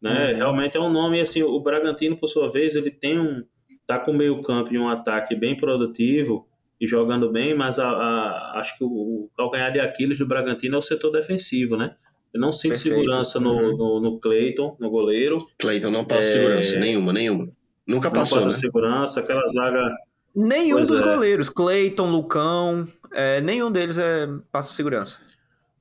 Né? 0.00 0.32
Uhum. 0.32 0.36
Realmente 0.36 0.76
é 0.76 0.80
um 0.80 0.90
nome 0.90 1.20
assim. 1.20 1.42
O 1.42 1.60
Bragantino, 1.60 2.16
por 2.16 2.28
sua 2.28 2.50
vez, 2.50 2.74
ele 2.74 2.90
tem 2.90 3.18
um 3.18 3.44
tá 3.86 3.98
com 3.98 4.12
meio 4.12 4.42
campo 4.42 4.72
e 4.72 4.78
um 4.78 4.88
ataque 4.88 5.34
bem 5.34 5.56
produtivo 5.56 6.46
e 6.80 6.86
jogando 6.86 7.30
bem, 7.30 7.54
mas 7.54 7.78
a, 7.78 7.88
a, 7.88 8.60
acho 8.60 8.76
que 8.76 8.84
o, 8.84 8.88
o, 8.88 9.30
calcanhar 9.36 9.72
de 9.72 9.80
Aquiles 9.80 10.18
do 10.18 10.26
Bragantino 10.26 10.74
é 10.74 10.78
o 10.78 10.82
setor 10.82 11.10
defensivo, 11.10 11.76
né? 11.76 11.94
Eu 12.34 12.40
não 12.40 12.52
sinto 12.52 12.72
Perfeito. 12.72 12.96
segurança 12.96 13.40
no, 13.40 13.52
uhum. 13.52 13.76
no, 13.76 14.00
no 14.00 14.20
Cleiton, 14.20 14.76
no 14.78 14.90
goleiro. 14.90 15.38
Cleiton 15.58 15.90
não 15.90 16.04
passa 16.04 16.28
é... 16.28 16.32
segurança, 16.32 16.78
nenhuma, 16.78 17.12
nenhuma. 17.12 17.48
Nunca 17.86 18.10
passou, 18.10 18.38
não 18.38 18.46
passa 18.46 18.56
né? 18.56 18.60
segurança, 18.60 19.20
aquela 19.20 19.46
zaga... 19.46 19.94
Nenhum 20.36 20.76
pois 20.76 20.88
dos 20.90 21.00
é. 21.00 21.04
goleiros, 21.04 21.48
Cleiton, 21.48 22.10
Lucão, 22.10 22.86
é, 23.14 23.40
nenhum 23.40 23.72
deles 23.72 23.98
é, 23.98 24.28
passa 24.52 24.74
segurança. 24.74 25.20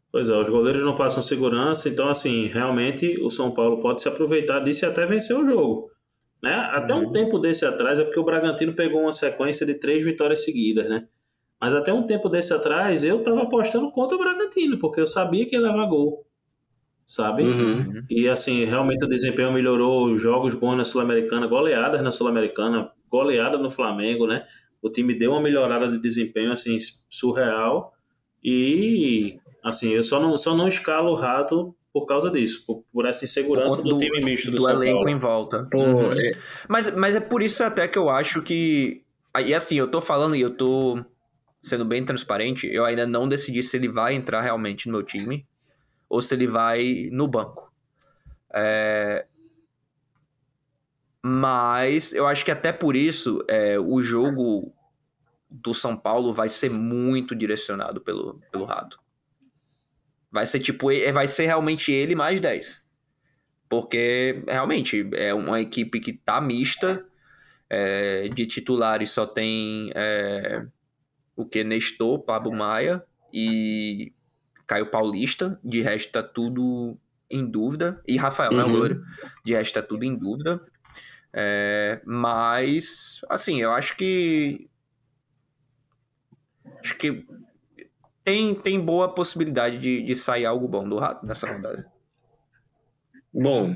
Pois 0.10 0.30
é, 0.30 0.40
os 0.40 0.48
goleiros 0.48 0.82
não 0.82 0.96
passam 0.96 1.22
segurança, 1.22 1.90
então, 1.90 2.08
assim, 2.08 2.46
realmente 2.46 3.22
o 3.22 3.30
São 3.30 3.52
Paulo 3.52 3.82
pode 3.82 4.02
se 4.02 4.08
aproveitar 4.08 4.62
disso 4.62 4.86
e 4.86 4.88
até 4.88 5.06
vencer 5.06 5.38
o 5.38 5.46
jogo. 5.46 5.92
Né? 6.42 6.54
Até 6.54 6.94
uhum. 6.94 7.10
um 7.10 7.12
tempo 7.12 7.38
desse 7.38 7.66
atrás, 7.66 8.00
é 8.00 8.06
porque 8.06 8.20
o 8.20 8.24
Bragantino 8.24 8.74
pegou 8.74 9.02
uma 9.02 9.12
sequência 9.12 9.66
de 9.66 9.74
três 9.74 10.06
vitórias 10.06 10.46
seguidas, 10.46 10.88
né? 10.88 11.06
Mas 11.60 11.76
até 11.76 11.92
um 11.92 12.06
tempo 12.06 12.30
desse 12.30 12.54
atrás, 12.54 13.04
eu 13.04 13.24
tava 13.24 13.44
apostando 13.44 13.92
contra 13.92 14.16
o 14.16 14.20
Bragantino, 14.20 14.78
porque 14.78 15.02
eu 15.02 15.08
sabia 15.08 15.46
que 15.46 15.56
ia 15.56 15.62
levar 15.62 15.86
gol, 15.88 16.26
sabe? 17.06 17.44
Uhum. 17.44 18.04
E, 18.10 18.30
assim, 18.30 18.64
realmente 18.64 19.04
o 19.04 19.10
desempenho 19.10 19.52
melhorou, 19.52 20.16
jogos 20.16 20.54
bons 20.54 20.78
na 20.78 20.86
Sul-Americana, 20.86 21.46
goleadas 21.46 22.02
na 22.02 22.12
Sul-Americana, 22.12 22.90
goleada 23.16 23.58
no 23.58 23.70
Flamengo, 23.70 24.28
né? 24.28 24.46
O 24.82 24.90
time 24.90 25.18
deu 25.18 25.32
uma 25.32 25.42
melhorada 25.42 25.90
de 25.90 26.00
desempenho, 26.00 26.52
assim, 26.52 26.78
surreal. 27.10 27.94
E 28.44 29.40
Assim, 29.66 29.90
eu 29.90 30.04
só 30.04 30.22
não, 30.22 30.38
só 30.38 30.56
não 30.56 30.68
escalo 30.68 31.10
o 31.10 31.16
Rato 31.16 31.76
por 31.92 32.06
causa 32.06 32.30
disso, 32.30 32.64
por, 32.68 32.84
por 32.94 33.08
essa 33.08 33.26
insegurança 33.26 33.82
do, 33.82 33.90
do, 33.90 33.98
time 33.98 34.22
misto 34.22 34.52
do, 34.52 34.58
do 34.58 34.64
São 34.64 34.74
elenco 34.74 34.98
Paulo. 34.98 35.10
em 35.10 35.18
volta. 35.18 35.68
Uhum. 35.74 36.12
É. 36.14 36.32
Mas, 36.70 36.96
mas 36.96 37.16
é 37.16 37.20
por 37.20 37.42
isso 37.42 37.64
até 37.64 37.88
que 37.88 37.98
eu 37.98 38.08
acho 38.08 38.44
que. 38.44 39.02
E 39.44 39.56
assim, 39.56 39.76
eu 39.76 39.90
tô 39.90 40.00
falando 40.00 40.36
e 40.36 40.42
eu 40.42 40.56
tô 40.56 41.04
sendo 41.64 41.84
bem 41.84 42.04
transparente, 42.04 42.70
eu 42.72 42.86
ainda 42.86 43.08
não 43.08 43.28
decidi 43.28 43.64
se 43.64 43.76
ele 43.76 43.90
vai 43.90 44.14
entrar 44.14 44.42
realmente 44.42 44.86
no 44.86 44.94
meu 44.94 45.04
time 45.04 45.44
ou 46.08 46.22
se 46.22 46.36
ele 46.36 46.46
vai 46.46 47.10
no 47.12 47.28
banco. 47.28 47.74
É... 48.54 49.26
Mas 51.28 52.14
eu 52.14 52.28
acho 52.28 52.46
que 52.46 52.52
até 52.52 52.72
por 52.72 52.96
isso 52.96 53.44
é, 53.48 53.80
o 53.80 54.04
jogo 54.04 54.72
do 55.50 55.74
São 55.74 55.98
Paulo 55.98 56.32
vai 56.32 56.50
ser 56.50 56.70
muito 56.70 57.34
direcionado 57.34 58.00
pelo, 58.00 58.40
pelo 58.52 58.64
Rato. 58.64 59.00
Vai 60.32 60.46
ser 60.46 60.60
tipo, 60.60 60.90
vai 61.12 61.28
ser 61.28 61.48
realmente 61.48 61.92
ele 61.92 62.14
mais 62.14 62.40
10. 62.40 62.86
Porque 63.68 64.44
realmente 64.48 65.10
é 65.14 65.34
uma 65.34 65.60
equipe 65.60 66.00
que 66.00 66.14
tá 66.14 66.40
mista. 66.40 67.04
É, 67.68 68.28
de 68.28 68.46
titulares 68.46 69.10
só 69.10 69.26
tem 69.26 69.92
é, 69.96 70.64
o 71.36 71.44
que? 71.44 71.64
Nestor, 71.64 72.20
Pablo 72.20 72.54
Maia 72.54 73.04
e 73.34 74.14
Caio 74.68 74.92
Paulista. 74.92 75.60
De 75.64 75.82
resto, 75.82 76.12
tá 76.12 76.22
tudo 76.22 77.00
em 77.32 77.44
dúvida. 77.44 78.00
E 78.08 78.16
Rafael, 78.16 78.52
uhum. 78.52 78.58
né, 78.58 78.64
uhum. 78.64 78.72
goleiro? 78.72 79.04
De 79.44 79.54
resto, 79.54 79.74
tá 79.74 79.82
tudo 79.82 80.04
em 80.04 80.16
dúvida. 80.16 80.62
É, 81.38 82.00
mas, 82.06 83.20
assim, 83.30 83.62
eu 83.62 83.72
acho 83.72 83.98
que. 83.98 84.70
Acho 86.80 86.96
que 86.98 87.26
tem, 88.24 88.56
tem 88.56 88.80
boa 88.80 89.14
possibilidade 89.14 89.78
de, 89.78 90.02
de 90.02 90.16
sair 90.16 90.46
algo 90.46 90.68
bom 90.68 90.88
do 90.88 90.98
Rato 90.98 91.26
nessa 91.26 91.52
rodada. 91.52 91.86
Bom. 93.34 93.76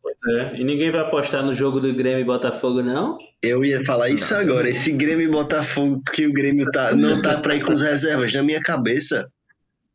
Pois 0.00 0.36
é. 0.36 0.60
E 0.60 0.64
ninguém 0.64 0.92
vai 0.92 1.00
apostar 1.00 1.44
no 1.44 1.52
jogo 1.52 1.80
do 1.80 1.92
Grêmio 1.92 2.20
e 2.20 2.24
Botafogo, 2.24 2.82
não? 2.82 3.18
Eu 3.42 3.64
ia 3.64 3.84
falar 3.84 4.08
isso 4.08 4.32
não, 4.32 4.40
agora. 4.40 4.68
Esse 4.68 4.92
Grêmio 4.92 5.26
e 5.26 5.30
Botafogo 5.30 6.00
que 6.12 6.24
o 6.24 6.32
Grêmio 6.32 6.70
tá, 6.70 6.94
não 6.94 7.20
tá 7.20 7.40
pra 7.40 7.56
ir 7.56 7.64
com 7.64 7.72
as 7.72 7.82
reservas. 7.82 8.32
Na 8.32 8.44
minha 8.44 8.62
cabeça, 8.62 9.28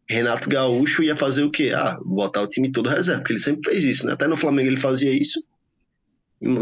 Renato 0.10 0.50
Gaúcho 0.50 1.02
ia 1.04 1.16
fazer 1.16 1.44
o 1.44 1.50
quê? 1.50 1.72
Ah, 1.74 1.98
botar 2.04 2.42
o 2.42 2.48
time 2.48 2.70
todo 2.70 2.90
reserva, 2.90 3.22
porque 3.22 3.34
ele 3.34 3.40
sempre 3.40 3.62
fez 3.64 3.86
isso, 3.86 4.06
né? 4.06 4.14
Até 4.14 4.28
no 4.28 4.36
Flamengo 4.36 4.70
ele 4.70 4.78
fazia 4.78 5.12
isso, 5.12 5.42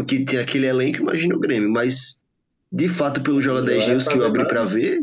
que 0.06 0.24
tinha 0.24 0.42
aquele 0.42 0.66
elenco, 0.66 0.98
imagina 0.98 1.34
o 1.34 1.40
Grêmio, 1.40 1.70
mas 1.70 2.22
de 2.70 2.88
fato, 2.88 3.20
pelo 3.22 3.40
Joga 3.40 3.62
10 3.62 3.88
News 3.88 4.08
que 4.08 4.16
eu 4.16 4.26
abri 4.26 4.46
para 4.46 4.64
ver, 4.64 5.00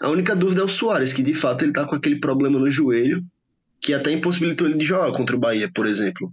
a 0.00 0.08
única 0.08 0.36
dúvida 0.36 0.60
é 0.60 0.64
o 0.64 0.68
Soares, 0.68 1.12
que 1.12 1.22
de 1.22 1.34
fato 1.34 1.64
ele 1.64 1.72
tá 1.72 1.84
com 1.86 1.96
aquele 1.96 2.20
problema 2.20 2.58
no 2.58 2.70
joelho, 2.70 3.24
que 3.80 3.94
até 3.94 4.12
impossibilitou 4.12 4.66
ele 4.66 4.76
de 4.76 4.84
jogar 4.84 5.10
contra 5.12 5.34
o 5.34 5.38
Bahia, 5.38 5.70
por 5.74 5.86
exemplo. 5.86 6.32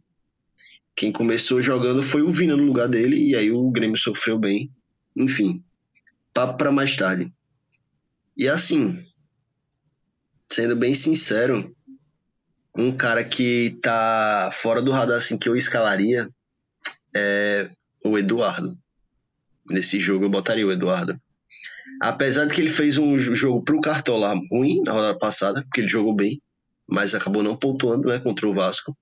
Quem 0.95 1.11
começou 1.11 1.61
jogando 1.61 2.03
foi 2.03 2.21
o 2.21 2.29
Vina 2.29 2.55
no 2.55 2.65
lugar 2.65 2.87
dele, 2.87 3.17
e 3.17 3.35
aí 3.35 3.49
o 3.51 3.71
Grêmio 3.71 3.97
sofreu 3.97 4.37
bem. 4.37 4.69
Enfim, 5.15 5.63
papo 6.33 6.57
para 6.57 6.71
mais 6.71 6.95
tarde. 6.95 7.31
E 8.35 8.47
assim, 8.47 8.99
sendo 10.51 10.75
bem 10.75 10.93
sincero, 10.93 11.75
um 12.75 12.91
cara 12.91 13.23
que 13.23 13.77
tá 13.81 14.51
fora 14.53 14.81
do 14.81 14.91
radar 14.91 15.17
assim 15.17 15.37
que 15.37 15.47
eu 15.47 15.55
escalaria 15.55 16.29
é 17.15 17.69
o 18.03 18.17
Eduardo. 18.17 18.77
Nesse 19.69 19.99
jogo 19.99 20.25
eu 20.25 20.29
botaria 20.29 20.65
o 20.65 20.71
Eduardo. 20.71 21.19
Apesar 22.01 22.45
de 22.45 22.53
que 22.53 22.61
ele 22.61 22.69
fez 22.69 22.97
um 22.97 23.17
jogo 23.17 23.63
pro 23.63 23.81
Cartola 23.81 24.33
ruim 24.51 24.81
na 24.83 24.91
rodada 24.91 25.17
passada, 25.17 25.61
porque 25.61 25.81
ele 25.81 25.87
jogou 25.87 26.13
bem, 26.13 26.41
mas 26.87 27.15
acabou 27.15 27.43
não 27.43 27.55
pontuando 27.55 28.09
né, 28.09 28.19
contra 28.19 28.47
o 28.47 28.53
Vasco. 28.53 28.97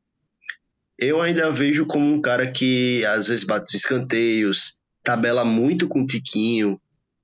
Eu 0.99 1.21
ainda 1.21 1.51
vejo 1.51 1.85
como 1.85 2.05
um 2.05 2.21
cara 2.21 2.51
que 2.51 3.03
às 3.05 3.27
vezes 3.27 3.43
bate 3.43 3.65
os 3.69 3.73
escanteios, 3.73 4.79
tabela 5.03 5.43
muito 5.43 5.87
com 5.87 6.01
o 6.01 6.05
Tiquinho, 6.05 6.79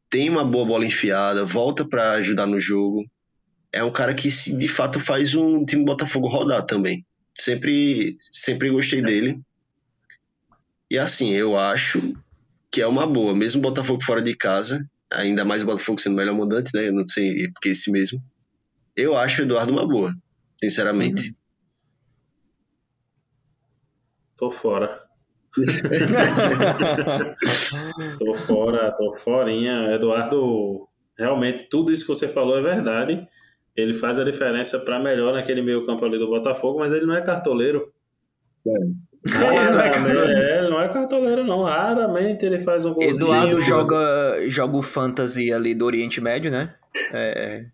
tem 0.09 0.29
uma 0.29 0.43
boa 0.43 0.65
bola 0.65 0.85
enfiada, 0.85 1.45
volta 1.45 1.87
para 1.87 2.13
ajudar 2.13 2.47
no 2.47 2.59
jogo 2.59 3.05
é 3.71 3.83
um 3.83 3.91
cara 3.91 4.13
que 4.13 4.29
de 4.29 4.67
fato 4.67 4.99
faz 4.99 5.35
um 5.35 5.65
time 5.65 5.85
Botafogo 5.85 6.27
rodar 6.27 6.65
também. 6.65 7.05
Sempre, 7.35 8.17
sempre 8.19 8.71
gostei 8.71 9.01
dele. 9.01 9.39
E 10.89 10.97
assim, 10.97 11.31
eu 11.31 11.57
acho 11.57 12.13
que 12.71 12.81
é 12.81 12.87
uma 12.87 13.05
boa, 13.05 13.35
mesmo 13.35 13.61
Botafogo 13.61 14.01
fora 14.03 14.21
de 14.21 14.35
casa, 14.35 14.85
ainda 15.11 15.45
mais 15.45 15.63
o 15.63 15.65
Botafogo 15.65 15.99
sendo 15.99 16.13
o 16.13 16.17
melhor 16.17 16.35
mandante, 16.35 16.71
né? 16.73 16.87
Eu 16.87 16.93
não 16.93 17.07
sei 17.07 17.49
porque 17.51 17.69
esse 17.69 17.91
mesmo. 17.91 18.21
Eu 18.95 19.17
acho 19.17 19.41
o 19.41 19.45
Eduardo 19.45 19.71
uma 19.71 19.87
boa, 19.87 20.13
sinceramente. 20.59 21.29
Uhum. 21.29 21.35
Tô 24.37 24.51
fora. 24.51 25.07
tô 28.19 28.33
fora, 28.33 28.91
tô 28.91 29.13
forinha. 29.15 29.91
Eduardo, 29.93 30.87
realmente 31.17 31.67
tudo 31.69 31.91
isso 31.91 32.03
que 32.03 32.09
você 32.09 32.27
falou 32.27 32.57
é 32.57 32.61
verdade 32.61 33.27
ele 33.77 33.93
faz 33.93 34.19
a 34.19 34.23
diferença 34.23 34.79
para 34.79 34.99
melhor 34.99 35.31
naquele 35.31 35.61
meio 35.61 35.85
campo 35.85 36.03
ali 36.03 36.17
do 36.17 36.27
Botafogo, 36.27 36.79
mas 36.79 36.91
ele 36.91 37.05
não 37.05 37.13
é 37.13 37.21
cartoleiro. 37.21 37.93
É. 38.67 38.71
Raramente, 39.27 40.31
é, 40.31 40.59
ele 40.59 40.69
não 40.69 40.81
é 40.81 40.87
cartoleiro, 40.89 41.43
não. 41.43 41.63
Raramente 41.63 42.45
ele 42.45 42.59
faz 42.59 42.85
um 42.85 42.93
golzinho. 42.93 43.15
Eduardo 43.15 43.61
joga, 43.61 44.47
joga 44.47 44.77
o 44.77 44.81
fantasy 44.81 45.51
ali 45.51 45.73
do 45.73 45.85
Oriente 45.85 46.21
Médio, 46.21 46.51
né? 46.51 46.73
É, 47.13 47.65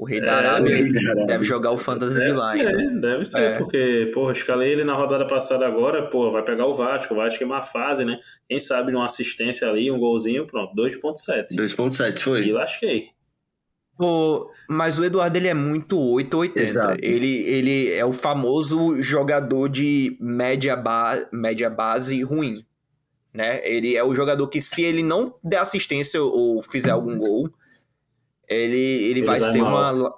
o 0.00 0.04
Rei 0.04 0.18
da 0.18 0.32
é, 0.32 0.34
Arábia 0.34 0.76
deve 1.26 1.44
jogar 1.44 1.72
o 1.72 1.76
fantasy 1.76 2.14
deve 2.14 2.32
de 2.32 2.40
lá. 2.40 2.52
Ser, 2.52 2.66
ainda. 2.68 3.00
Deve 3.00 3.24
ser, 3.26 3.42
é. 3.42 3.58
porque, 3.58 4.10
porra, 4.14 4.32
escalei 4.32 4.72
ele 4.72 4.82
na 4.82 4.94
rodada 4.94 5.26
passada 5.28 5.66
agora, 5.66 6.08
pô, 6.08 6.32
vai 6.32 6.42
pegar 6.42 6.66
o 6.66 6.72
Vasco. 6.72 7.12
O 7.12 7.16
Vasco 7.18 7.42
é 7.42 7.46
uma 7.46 7.60
fase, 7.60 8.02
né? 8.02 8.18
Quem 8.48 8.58
sabe 8.58 8.94
uma 8.94 9.04
assistência 9.04 9.68
ali, 9.68 9.90
um 9.90 9.98
golzinho, 9.98 10.46
pronto, 10.46 10.74
2.7. 10.74 11.48
2.7 11.54 12.18
foi. 12.18 12.46
E 12.46 12.52
lasquei. 12.52 13.10
Pô, 14.00 14.50
mas 14.66 14.98
o 14.98 15.04
Eduardo 15.04 15.36
ele 15.36 15.48
é 15.48 15.52
muito 15.52 16.00
880. 16.00 16.96
Ele, 17.02 17.42
ele 17.42 17.92
é 17.92 18.02
o 18.02 18.14
famoso 18.14 19.02
jogador 19.02 19.68
de 19.68 20.16
média, 20.18 20.74
ba 20.74 21.28
média 21.30 21.68
base 21.68 22.22
ruim. 22.22 22.64
Né? 23.30 23.60
Ele 23.62 23.94
é 23.94 24.02
o 24.02 24.14
jogador 24.14 24.48
que, 24.48 24.62
se 24.62 24.80
ele 24.80 25.02
não 25.02 25.34
der 25.44 25.58
assistência 25.58 26.22
ou 26.22 26.62
fizer 26.62 26.92
algum 26.92 27.18
gol, 27.18 27.50
ele, 28.48 28.74
ele, 28.74 29.10
ele 29.10 29.22
vai, 29.22 29.38
vai, 29.38 29.52
ser 29.52 29.60
mal. 29.60 29.94
uma. 29.94 30.14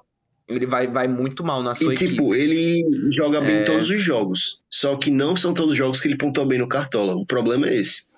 Ele 0.47 0.67
vai, 0.67 0.87
vai 0.87 1.09
muito 1.09 1.43
mal 1.43 1.61
na 1.61 1.75
sua 1.75 1.93
e, 1.93 1.97
equipe. 1.97 2.13
tipo, 2.13 2.37
ele 2.37 2.87
joga 3.11 3.41
bem 3.41 3.57
é... 3.57 3.63
todos 3.65 3.91
os 3.91 4.01
jogos. 4.01 4.63
Só 4.71 4.95
que 4.97 5.11
não 5.11 5.35
são 5.35 5.53
todos 5.53 5.73
os 5.73 5.79
jogos 5.79 6.01
que 6.01 6.07
ele 6.07 6.17
pontua 6.17 6.47
bem 6.47 6.61
no 6.61 6.69
Cartola. 6.69 7.17
O 7.17 7.27
problema 7.27 7.67
é 7.67 7.75
esse. 7.75 8.12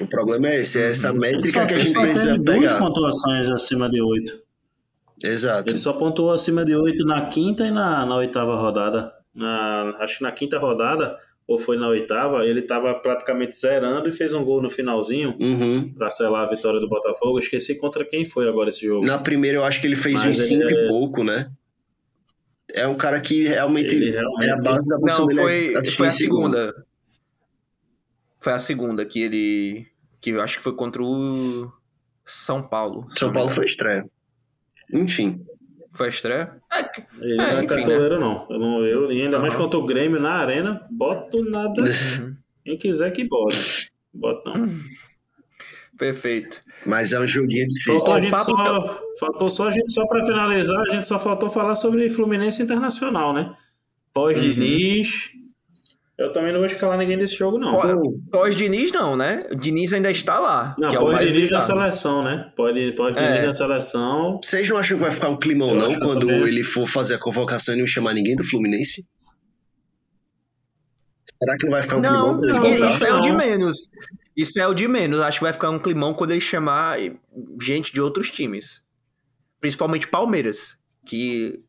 O 0.00 0.06
problema 0.08 0.48
é 0.48 0.60
esse, 0.60 0.80
é 0.80 0.90
essa 0.90 1.12
uhum. 1.12 1.18
métrica 1.18 1.66
que 1.66 1.74
a 1.74 1.78
gente 1.78 1.92
precisa 1.92 2.38
pegar. 2.40 2.58
duas 2.58 2.72
pontuações 2.78 3.50
acima 3.50 3.88
de 3.88 4.00
8. 4.00 4.42
Exato. 5.22 5.70
Ele 5.70 5.78
só 5.78 5.92
pontuou 5.92 6.32
acima 6.32 6.64
de 6.64 6.74
8 6.74 7.04
na 7.04 7.28
quinta 7.28 7.64
e 7.64 7.70
na, 7.70 8.04
na 8.04 8.16
oitava 8.16 8.56
rodada. 8.56 9.12
Na, 9.34 9.96
acho 10.00 10.18
que 10.18 10.22
na 10.22 10.32
quinta 10.32 10.58
rodada, 10.58 11.16
ou 11.46 11.58
foi 11.58 11.76
na 11.76 11.88
oitava, 11.88 12.44
ele 12.44 12.60
estava 12.60 12.92
praticamente 12.94 13.56
zerando 13.56 14.08
e 14.08 14.12
fez 14.12 14.34
um 14.34 14.44
gol 14.44 14.60
no 14.60 14.68
finalzinho 14.68 15.36
uhum. 15.40 15.92
para 15.96 16.10
selar 16.10 16.42
a 16.42 16.50
vitória 16.50 16.80
do 16.80 16.88
Botafogo. 16.88 17.38
Esqueci 17.38 17.76
contra 17.76 18.04
quem 18.04 18.24
foi 18.24 18.48
agora 18.48 18.70
esse 18.70 18.84
jogo. 18.84 19.06
Na 19.06 19.18
primeira 19.18 19.58
eu 19.58 19.64
acho 19.64 19.80
que 19.80 19.86
ele 19.86 19.96
fez 19.96 20.24
Mas 20.24 20.38
uns 20.38 20.46
5 20.46 20.62
é... 20.62 20.72
e 20.72 20.88
pouco, 20.88 21.22
né? 21.22 21.50
É 22.72 22.86
um 22.88 22.96
cara 22.96 23.20
que 23.20 23.44
realmente, 23.44 23.96
realmente... 23.96 24.46
é 24.46 24.50
a 24.50 24.56
base 24.56 24.88
da 24.88 24.96
Não, 24.98 25.28
foi, 25.30 25.74
foi 25.92 26.06
a 26.08 26.10
segunda. 26.10 26.74
Foi 28.44 28.52
a 28.52 28.58
segunda 28.58 29.06
que 29.06 29.22
ele. 29.22 29.86
Que 30.20 30.28
eu 30.28 30.42
acho 30.42 30.58
que 30.58 30.62
foi 30.62 30.74
contra 30.74 31.02
o 31.02 31.72
São 32.26 32.62
Paulo. 32.62 33.06
São 33.08 33.32
Paulo 33.32 33.50
foi 33.50 33.64
estreia. 33.64 34.04
Enfim. 34.92 35.42
Foi 35.94 36.08
a 36.08 36.10
estreia? 36.10 36.54
É, 36.70 37.02
ele 37.22 37.32
é, 37.32 37.36
não 37.36 37.58
é 37.60 37.66
cartoleiro, 37.66 38.14
né? 38.14 38.20
não. 38.20 38.46
Eu, 38.50 38.58
não. 38.58 38.84
eu 38.84 39.08
ainda 39.08 39.36
uhum. 39.36 39.42
mais 39.42 39.54
contra 39.54 39.78
o 39.78 39.86
Grêmio 39.86 40.20
na 40.20 40.32
arena, 40.32 40.86
boto 40.90 41.42
nada. 41.42 41.84
Uhum. 41.84 42.36
Quem 42.62 42.76
quiser 42.76 43.12
que 43.12 43.26
bote. 43.26 43.90
Bota 44.12 44.52
não. 44.52 44.68
Perfeito. 45.96 46.60
Mas 46.84 47.14
é 47.14 47.20
um 47.20 47.26
joguinho 47.26 47.66
difícil. 47.66 47.94
Faltou, 47.94 48.14
a 48.14 48.20
gente 48.20 48.36
só, 48.36 48.56
tá... 48.56 49.00
faltou 49.20 49.48
só 49.48 49.68
a 49.68 49.72
gente, 49.72 49.90
só 49.90 50.06
para 50.06 50.26
finalizar, 50.26 50.82
a 50.82 50.90
gente 50.90 51.06
só 51.06 51.18
faltou 51.18 51.48
falar 51.48 51.76
sobre 51.76 52.10
Fluminense 52.10 52.62
Internacional, 52.62 53.32
né? 53.32 53.56
Pós-Diniz, 54.12 55.30
uhum. 55.32 55.43
Eu 56.16 56.32
também 56.32 56.52
não 56.52 56.60
vou 56.60 56.66
escalar 56.66 56.96
ninguém 56.96 57.18
desse 57.18 57.34
jogo, 57.34 57.58
não. 57.58 57.76
Pós-Diniz, 58.30 58.92
não, 58.92 59.16
né? 59.16 59.46
O 59.50 59.56
Diniz 59.56 59.92
ainda 59.92 60.12
está 60.12 60.38
lá. 60.38 60.76
Não, 60.78 60.88
pós-Diniz 60.88 61.50
na 61.50 61.60
seleção, 61.60 62.22
né? 62.22 62.52
Pode-Diniz 62.56 62.94
pode 62.94 63.18
é. 63.18 63.44
na 63.44 63.52
seleção. 63.52 64.40
Vocês 64.40 64.68
não 64.68 64.76
acham 64.76 64.96
que 64.96 65.02
vai 65.02 65.10
ficar 65.10 65.28
um 65.28 65.36
clima 65.36 65.64
ou 65.64 65.74
não 65.74 65.98
quando 65.98 66.30
ele 66.30 66.62
for 66.62 66.86
fazer 66.86 67.14
a 67.14 67.18
convocação 67.18 67.74
e 67.74 67.78
não 67.78 67.86
chamar 67.86 68.14
ninguém 68.14 68.36
do 68.36 68.44
Fluminense? 68.44 69.04
Será 71.36 71.56
que 71.56 71.64
não 71.64 71.72
vai 71.72 71.82
ficar 71.82 71.96
um 71.96 72.00
não, 72.00 72.40
climão? 72.40 72.60
Não, 72.60 72.88
isso 72.88 73.04
é 73.04 73.12
o 73.12 73.20
de 73.20 73.32
menos. 73.32 73.88
Isso 74.36 74.60
é 74.60 74.68
o 74.68 74.74
de 74.74 74.86
menos. 74.86 75.18
Acho 75.18 75.38
que 75.38 75.44
vai 75.44 75.52
ficar 75.52 75.70
um 75.70 75.80
climão 75.80 76.14
quando 76.14 76.30
ele 76.30 76.40
chamar 76.40 76.96
gente 77.60 77.92
de 77.92 78.00
outros 78.00 78.30
times. 78.30 78.84
Principalmente 79.60 80.06
Palmeiras, 80.06 80.76
que 81.04 81.60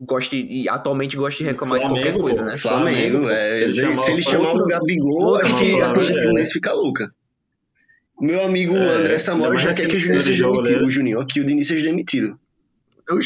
gosta 0.00 0.36
e 0.36 0.68
atualmente 0.68 1.16
gosta 1.16 1.38
de 1.38 1.50
reclamar 1.50 1.80
Flamengo, 1.80 1.96
de 1.96 2.12
qualquer 2.12 2.20
coisa, 2.20 2.44
né? 2.44 2.56
Flamengo, 2.56 3.22
Flamengo 3.22 3.30
é. 3.30 3.62
Ele, 3.62 3.74
chamar, 3.74 4.10
ele 4.10 4.22
chamar 4.22 4.52
o 4.54 4.66
Gabigol, 4.66 5.36
acho 5.36 5.56
que 5.56 5.80
a 5.80 5.92
coisa 5.92 6.14
Fluminense 6.14 6.52
fica 6.52 6.72
louca. 6.72 7.12
Meu 8.20 8.42
amigo 8.42 8.74
é, 8.74 8.96
André 8.96 9.18
Samora 9.18 9.56
já 9.58 9.72
quer 9.72 9.86
que 9.86 9.96
o 9.96 10.00
Juninho 10.00 10.20
seja 10.20 10.44
demitido. 10.44 10.84
O 10.84 10.90
Juninho, 10.90 11.26
que 11.26 11.40
o 11.40 11.44
Diniz 11.44 11.66
seja 11.66 11.86
demitido. 11.86 12.38
Eu 13.08 13.18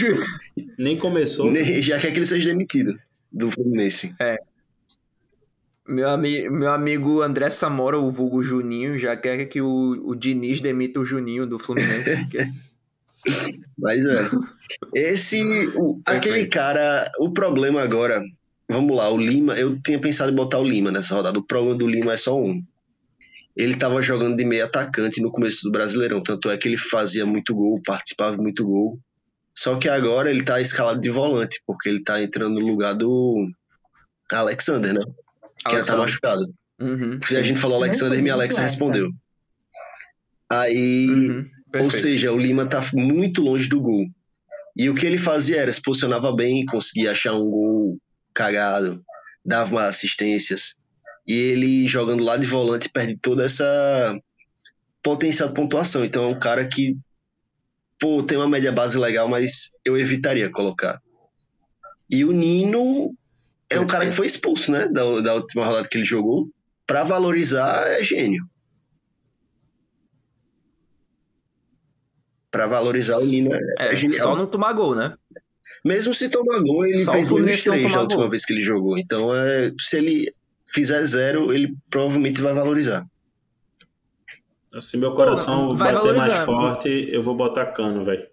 Nem 0.79 0.99
começou. 0.99 1.53
Já 1.81 1.99
quer 1.99 2.13
que 2.13 2.19
ele 2.19 2.27
seja 2.27 2.51
demitido 2.51 2.99
do 3.31 3.51
Fluminense. 3.51 4.15
É. 4.21 4.39
Meu, 5.89 6.09
ami 6.09 6.49
meu 6.49 6.71
amigo 6.71 7.23
André 7.23 7.51
Samora, 7.51 7.99
o 7.99 8.11
vulgo 8.11 8.43
Juninho, 8.43 8.99
já 8.99 9.17
quer 9.17 9.47
que 9.47 9.61
o, 9.61 10.01
o 10.05 10.15
Diniz 10.15 10.61
demita 10.61 11.01
o 11.01 11.05
Juninho 11.05 11.47
do 11.47 11.59
Fluminense. 11.59 12.29
Mas 13.79 14.05
é. 14.07 14.29
Esse. 14.95 15.43
O, 15.77 16.01
aquele 16.07 16.47
cara. 16.47 17.11
O 17.19 17.33
problema 17.33 17.83
agora. 17.83 18.23
Vamos 18.69 18.97
lá, 18.97 19.11
o 19.11 19.19
Lima. 19.19 19.55
Eu 19.55 19.79
tinha 19.81 19.99
pensado 20.01 20.31
em 20.33 20.35
botar 20.35 20.59
o 20.59 20.65
Lima 20.65 20.91
nessa 20.91 21.15
rodada. 21.15 21.39
O 21.39 21.47
problema 21.47 21.77
do 21.79 21.87
Lima 21.87 22.13
é 22.15 22.17
só 22.17 22.37
um. 22.39 22.63
ele 23.57 23.75
estava 23.75 24.01
jogando 24.01 24.37
de 24.37 24.45
meio 24.45 24.65
atacante 24.65 25.21
no 25.21 25.31
começo 25.31 25.61
do 25.63 25.71
Brasileirão. 25.73 26.23
Tanto 26.23 26.51
é 26.51 26.57
que 26.57 26.69
ele 26.69 26.79
fazia 26.79 27.27
muito 27.27 27.55
gol, 27.55 27.81
participava 27.85 28.37
muito 28.37 28.65
gol. 28.65 28.99
Só 29.55 29.77
que 29.77 29.89
agora 29.89 30.31
ele 30.31 30.41
está 30.41 30.61
escalado 30.61 31.01
de 31.01 31.11
volante, 31.11 31.61
porque 31.67 31.89
ele 31.89 31.99
está 31.99 32.23
entrando 32.23 32.59
no 32.59 32.67
lugar 32.67 32.95
do 32.95 33.47
Alexander, 34.33 34.95
né? 34.95 35.03
Que 35.69 35.77
já 35.77 35.85
tá 35.85 35.97
machucado. 35.97 36.55
Uhum, 36.81 37.21
Se 37.27 37.37
a 37.39 37.43
gente 37.43 37.61
falou 37.61 37.77
Alexander, 37.77 38.21
minha 38.23 38.33
Alexa 38.35 38.63
respondeu. 38.63 39.11
Aí, 40.51 41.07
Uhum, 41.09 41.47
ou 41.75 41.83
perfeito. 41.83 42.03
seja, 42.03 42.33
o 42.33 42.39
Lima 42.39 42.67
tá 42.67 42.83
muito 42.95 43.43
longe 43.43 43.69
do 43.69 43.81
gol. 43.81 44.07
E 44.77 44.89
o 44.89 44.95
que 44.95 45.07
ele 45.07 45.19
fazia 45.19 45.61
era 45.61 45.73
se 45.73 45.83
posicionava 45.83 46.35
bem, 46.35 46.65
conseguia 46.65 47.13
achar 47.13 47.35
um 47.35 47.51
gol 47.51 47.99
cagado, 48.35 49.03
dava 49.45 49.71
umas 49.73 49.89
assistências. 49.89 50.77
E 51.27 51.35
ele 51.35 51.87
jogando 51.87 52.25
lá 52.25 52.37
de 52.37 52.47
volante 52.47 52.89
perde 52.89 53.17
toda 53.17 53.45
essa 53.45 54.19
potencial 55.03 55.49
de 55.49 55.55
pontuação. 55.55 56.05
Então 56.05 56.25
é 56.25 56.29
um 56.29 56.39
cara 56.39 56.67
que 56.67 56.97
pô, 58.03 58.23
tem 58.23 58.37
uma 58.37 58.49
média 58.49 58.73
base 58.73 58.99
legal, 58.99 59.29
mas 59.29 59.77
eu 59.85 59.97
evitaria 59.97 60.51
colocar. 60.51 61.01
E 62.11 62.25
o 62.25 62.33
Nino 62.33 63.15
é 63.71 63.79
um 63.79 63.87
cara 63.87 64.05
que 64.05 64.11
foi 64.11 64.27
expulso, 64.27 64.73
né, 64.73 64.89
da, 64.89 65.21
da 65.21 65.35
última 65.35 65.65
rodada 65.65 65.89
que 65.89 65.97
ele 65.97 66.05
jogou. 66.05 66.51
Pra 66.85 67.05
valorizar 67.05 67.87
é 67.87 68.03
gênio. 68.03 68.45
Pra 72.53 72.67
valorizar 72.69 73.17
o 73.19 73.25
Nino 73.25 73.51
é, 73.81 73.93
é 73.93 73.97
genial. 73.97 74.23
só 74.23 74.37
não 74.37 74.47
tomar 74.47 74.73
gol, 74.75 74.95
né? 74.95 75.15
Mesmo 75.85 76.13
se 76.15 76.29
tomar 76.29 76.61
gol, 76.61 76.85
ele 76.87 76.99
Só 76.99 77.13
o 77.13 77.15
perdeu 77.15 77.45
os 77.47 77.65
três 77.65 77.93
da 77.93 78.01
última 78.03 78.21
gol. 78.23 78.31
vez 78.31 78.45
que 78.45 78.53
ele 78.53 78.63
jogou. 78.63 78.97
Então, 78.99 79.35
é, 79.35 79.73
se 79.81 79.97
ele 79.97 80.27
fizer 80.73 81.03
zero, 81.05 81.53
ele 81.53 81.75
provavelmente 81.91 82.41
vai 82.41 82.53
valorizar. 82.55 83.05
Se 84.79 84.97
meu 84.97 85.13
coração 85.13 85.69
Pô, 85.69 85.75
vai 85.75 85.93
bater 85.93 86.15
mais 86.15 86.45
forte, 86.45 87.09
eu 87.11 87.23
vou 87.23 87.35
botar 87.35 87.67
cano, 87.67 88.05
velho. 88.05 88.27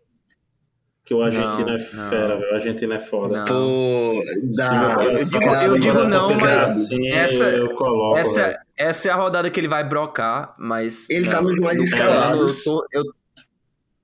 Que 1.04 1.14
o 1.14 1.24
Argentina 1.24 1.66
Não, 1.66 1.74
é 1.76 1.80
fera, 1.80 2.38
velho. 2.38 2.52
O 2.52 2.56
Argentina 2.56 2.96
é 2.96 3.00
foda. 3.00 3.38
Não. 3.40 3.46
Pô, 3.46 4.22
Se 4.52 4.58
dá. 4.58 4.84
eu 4.86 4.96
coração- 4.96 5.40
digo- 5.40 5.64
eu 5.64 5.80
digo 5.80 6.10
não, 6.10 6.30
mas 6.36 6.46
assim, 6.72 7.10
essa- 7.10 7.50
eu 7.50 7.74
coloco, 7.76 8.18
Essa, 8.20 8.60
essa 8.78 9.08
é 9.10 9.12
a 9.12 9.16
rodada 9.16 9.50
que 9.50 9.60
ele 9.60 9.68
vai 9.68 9.84
brocar, 9.84 10.54
mas. 10.58 11.10
Ele 11.10 11.28
tá 11.30 11.42
não, 11.42 11.50
nos 11.50 11.60
mais 11.60 11.82
escalados. 11.82 12.64
plano, 12.64 12.86
Eu 12.94 13.04
tô, 13.04 13.10
eu, 13.10 13.14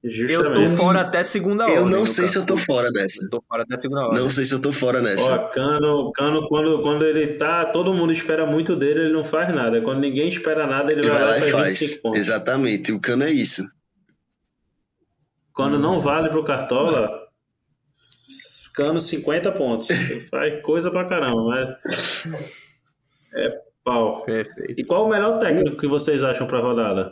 eu 0.05 0.43
tô 0.43 0.55
Justamente. 0.61 0.75
fora 0.77 1.01
até 1.01 1.23
segunda 1.23 1.63
hora. 1.65 1.73
Eu 1.73 1.89
não 1.89 2.05
sei 2.05 2.27
se 2.27 2.37
eu 2.37 2.45
tô 2.45 2.55
fora 2.55 2.91
dessa. 2.91 3.17
Eu 3.23 3.29
tô 3.29 3.43
fora 3.47 3.63
até 3.63 3.77
segunda 3.77 4.01
hora. 4.07 4.19
Não 4.19 4.29
sei 4.29 4.45
se 4.45 4.53
eu 4.53 4.61
tô 4.61 4.71
fora 4.71 5.01
nessa. 5.01 5.33
Ó, 5.33 5.37
Cano, 5.49 6.11
Cano 6.13 6.47
quando, 6.47 6.79
quando 6.79 7.05
ele 7.05 7.33
tá, 7.33 7.65
todo 7.65 7.93
mundo 7.93 8.13
espera 8.13 8.45
muito 8.45 8.75
dele, 8.75 9.01
ele 9.01 9.13
não 9.13 9.23
faz 9.23 9.53
nada. 9.53 9.81
Quando 9.81 9.99
ninguém 9.99 10.27
espera 10.27 10.67
nada, 10.67 10.91
ele, 10.91 11.01
Ele 11.01 11.09
vai 11.09 11.23
lá 11.23 11.37
e 11.37 11.41
faz 11.41 11.51
faz. 11.51 11.79
25 11.79 12.01
pontos. 12.03 12.19
Exatamente. 12.19 12.91
O 12.91 12.99
cano 12.99 13.23
é 13.23 13.31
isso. 13.31 13.63
Quando 15.53 15.79
não 15.79 15.99
vale 15.99 16.29
pro 16.29 16.43
Cartola, 16.43 17.09
Cano 18.75 18.99
50 18.99 19.51
pontos. 19.53 19.87
faz 20.29 20.61
coisa 20.61 20.91
pra 20.91 21.07
caramba, 21.07 21.43
mas. 21.43 22.27
É 23.33 23.57
pau. 23.83 24.23
Perfeito. 24.23 24.79
E 24.79 24.83
qual 24.85 25.05
o 25.05 25.09
melhor 25.09 25.39
técnico 25.39 25.77
que 25.77 25.87
vocês 25.87 26.23
acham 26.23 26.45
pra 26.45 26.59
rodada? 26.59 27.11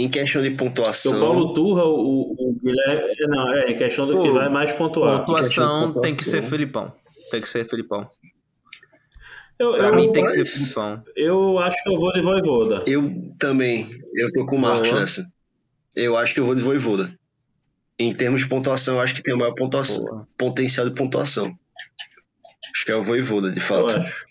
Em 0.00 0.08
questão 0.08 0.40
de 0.42 0.50
Porque 0.50 0.62
o 0.64 0.66
pontuação. 0.68 1.18
Paulo 1.20 1.52
Turra, 1.54 1.84
o, 1.84 2.32
o 2.32 2.56
Guilherme. 2.62 3.14
Não, 3.28 3.52
é, 3.54 3.70
em 3.72 3.76
questão 3.76 4.06
do 4.06 4.16
que 4.16 4.28
Pô, 4.28 4.32
vai 4.34 4.48
mais 4.48 4.72
pontuar. 4.72 5.18
Pontuação 5.20 5.80
pontuação. 5.86 6.00
tem 6.00 6.14
que 6.14 6.24
ser 6.24 6.42
Felipão. 6.42 6.92
Tem 7.30 7.40
que 7.40 7.48
ser 7.48 7.66
Felipão. 7.66 8.08
Eu, 9.58 9.72
Pra 9.72 9.88
eu, 9.88 9.96
mim 9.96 10.12
tem 10.12 10.22
que 10.24 10.30
ser 10.30 10.46
Felipão. 10.46 11.02
eu 11.16 11.58
acho 11.58 11.82
que 11.82 11.90
eu 11.90 11.96
vou 11.98 12.12
de 12.12 12.20
Voivoda. 12.20 12.84
Eu 12.86 13.34
também. 13.38 13.90
Eu 14.14 14.32
tô 14.32 14.46
com 14.46 14.54
o 14.56 14.58
Marcos 14.60 14.88
Boa. 14.88 15.00
nessa. 15.00 15.26
Eu 15.96 16.16
acho 16.16 16.32
que 16.32 16.38
eu 16.40 16.44
vou 16.46 16.54
de 16.54 16.62
Voivoda. 16.62 17.12
Em 17.98 18.14
termos 18.14 18.42
de 18.42 18.48
pontuação, 18.48 18.94
eu 18.94 19.00
acho 19.00 19.16
que 19.16 19.22
tem 19.24 19.34
o 19.34 19.38
maior 19.38 19.54
pontuação, 19.56 20.24
potencial 20.38 20.88
de 20.88 20.94
pontuação. 20.94 21.52
Acho 22.72 22.84
que 22.86 22.92
é 22.92 22.96
o 22.96 23.02
Voivoda, 23.02 23.50
de 23.50 23.58
Eu 23.58 23.62
fato. 23.62 23.96
acho. 23.96 24.24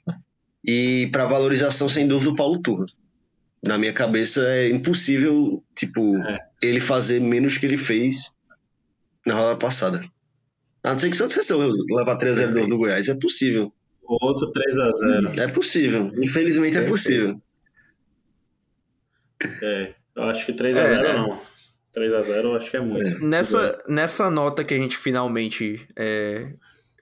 E 0.63 1.09
para 1.11 1.25
valorização, 1.25 1.89
sem 1.89 2.07
dúvida, 2.07 2.31
o 2.31 2.35
Paulo 2.35 2.61
Turra. 2.61 2.85
Na 3.65 3.77
minha 3.77 3.91
cabeça 3.93 4.41
é 4.47 4.69
impossível, 4.69 5.63
tipo, 5.75 6.15
É. 6.27 6.37
ele 6.61 6.79
fazer 6.79 7.19
menos 7.19 7.57
que 7.57 7.65
ele 7.65 7.77
fez 7.77 8.35
na 9.25 9.33
rodada 9.33 9.57
passada. 9.59 9.99
A 10.83 10.91
não 10.91 10.99
ser 10.99 11.09
que 11.09 11.15
o 11.15 11.17
Santos 11.17 11.35
resolva 11.35 11.67
levar 11.89 12.17
3x0 12.17 12.53
do, 12.53 12.67
do 12.67 12.77
Goiás. 12.77 13.09
É 13.09 13.15
possível. 13.15 13.71
Outro 14.03 14.51
3x0. 14.53 15.37
É 15.39 15.47
possível. 15.47 16.11
Infelizmente 16.21 16.77
é 16.77 16.81
Perfeito. 16.81 16.89
possível. 16.91 17.41
É, 19.61 19.91
eu 20.15 20.23
acho 20.23 20.45
que 20.45 20.53
3x0 20.53 20.77
É, 20.77 21.03
né? 21.03 21.13
não. 21.13 21.39
3x0 21.95 22.29
eu 22.43 22.55
acho 22.55 22.71
que 22.71 22.77
é 22.77 22.79
muito. 22.79 23.25
Nessa, 23.25 23.77
nessa 23.87 24.29
nota 24.29 24.63
que 24.63 24.73
a 24.73 24.77
gente 24.77 24.95
finalmente 24.97 25.87
é, 25.95 26.53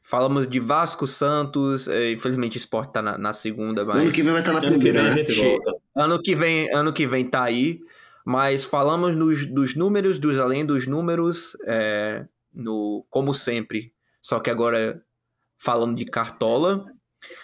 falamos 0.08 0.48
de 0.48 0.60
Vasco, 0.60 1.08
Santos, 1.08 1.88
é, 1.88 2.12
infelizmente 2.12 2.58
o 2.58 2.60
Sport 2.60 2.92
tá 2.92 3.02
na, 3.02 3.18
na 3.18 3.34
segunda, 3.34 3.84
No 3.84 3.92
ano 3.92 4.06
mas 4.06 4.16
que 4.16 4.22
vem 4.22 4.32
vai 4.32 4.42
estar 4.42 4.54
na 4.54 4.60
Ano 4.60 4.68
que 4.70 4.76
primeira, 4.78 5.02
vem 5.02 5.12
a 5.12 5.16
né? 5.16 5.18
gente 5.22 5.32
Che- 5.34 5.42
volta. 5.50 5.72
ano 5.96 6.22
que 6.22 6.36
vem, 6.36 6.72
ano 6.72 6.94
que 6.94 7.08
vem 7.08 7.26
tá 7.28 7.44
aí, 7.44 7.80
mas 8.26 8.64
falamos 8.66 9.16
nos, 9.16 9.46
dos 9.48 9.76
números, 9.76 10.20
dos 10.20 10.38
além 10.38 10.64
dos 10.66 10.86
números, 10.86 11.58
é, 11.66 12.26
no 12.54 13.04
como 13.10 13.34
sempre, 13.34 13.92
só 14.22 14.40
que 14.40 14.50
agora 14.52 15.02
falando 15.58 15.96
de 15.96 16.06
cartola, 16.06 16.86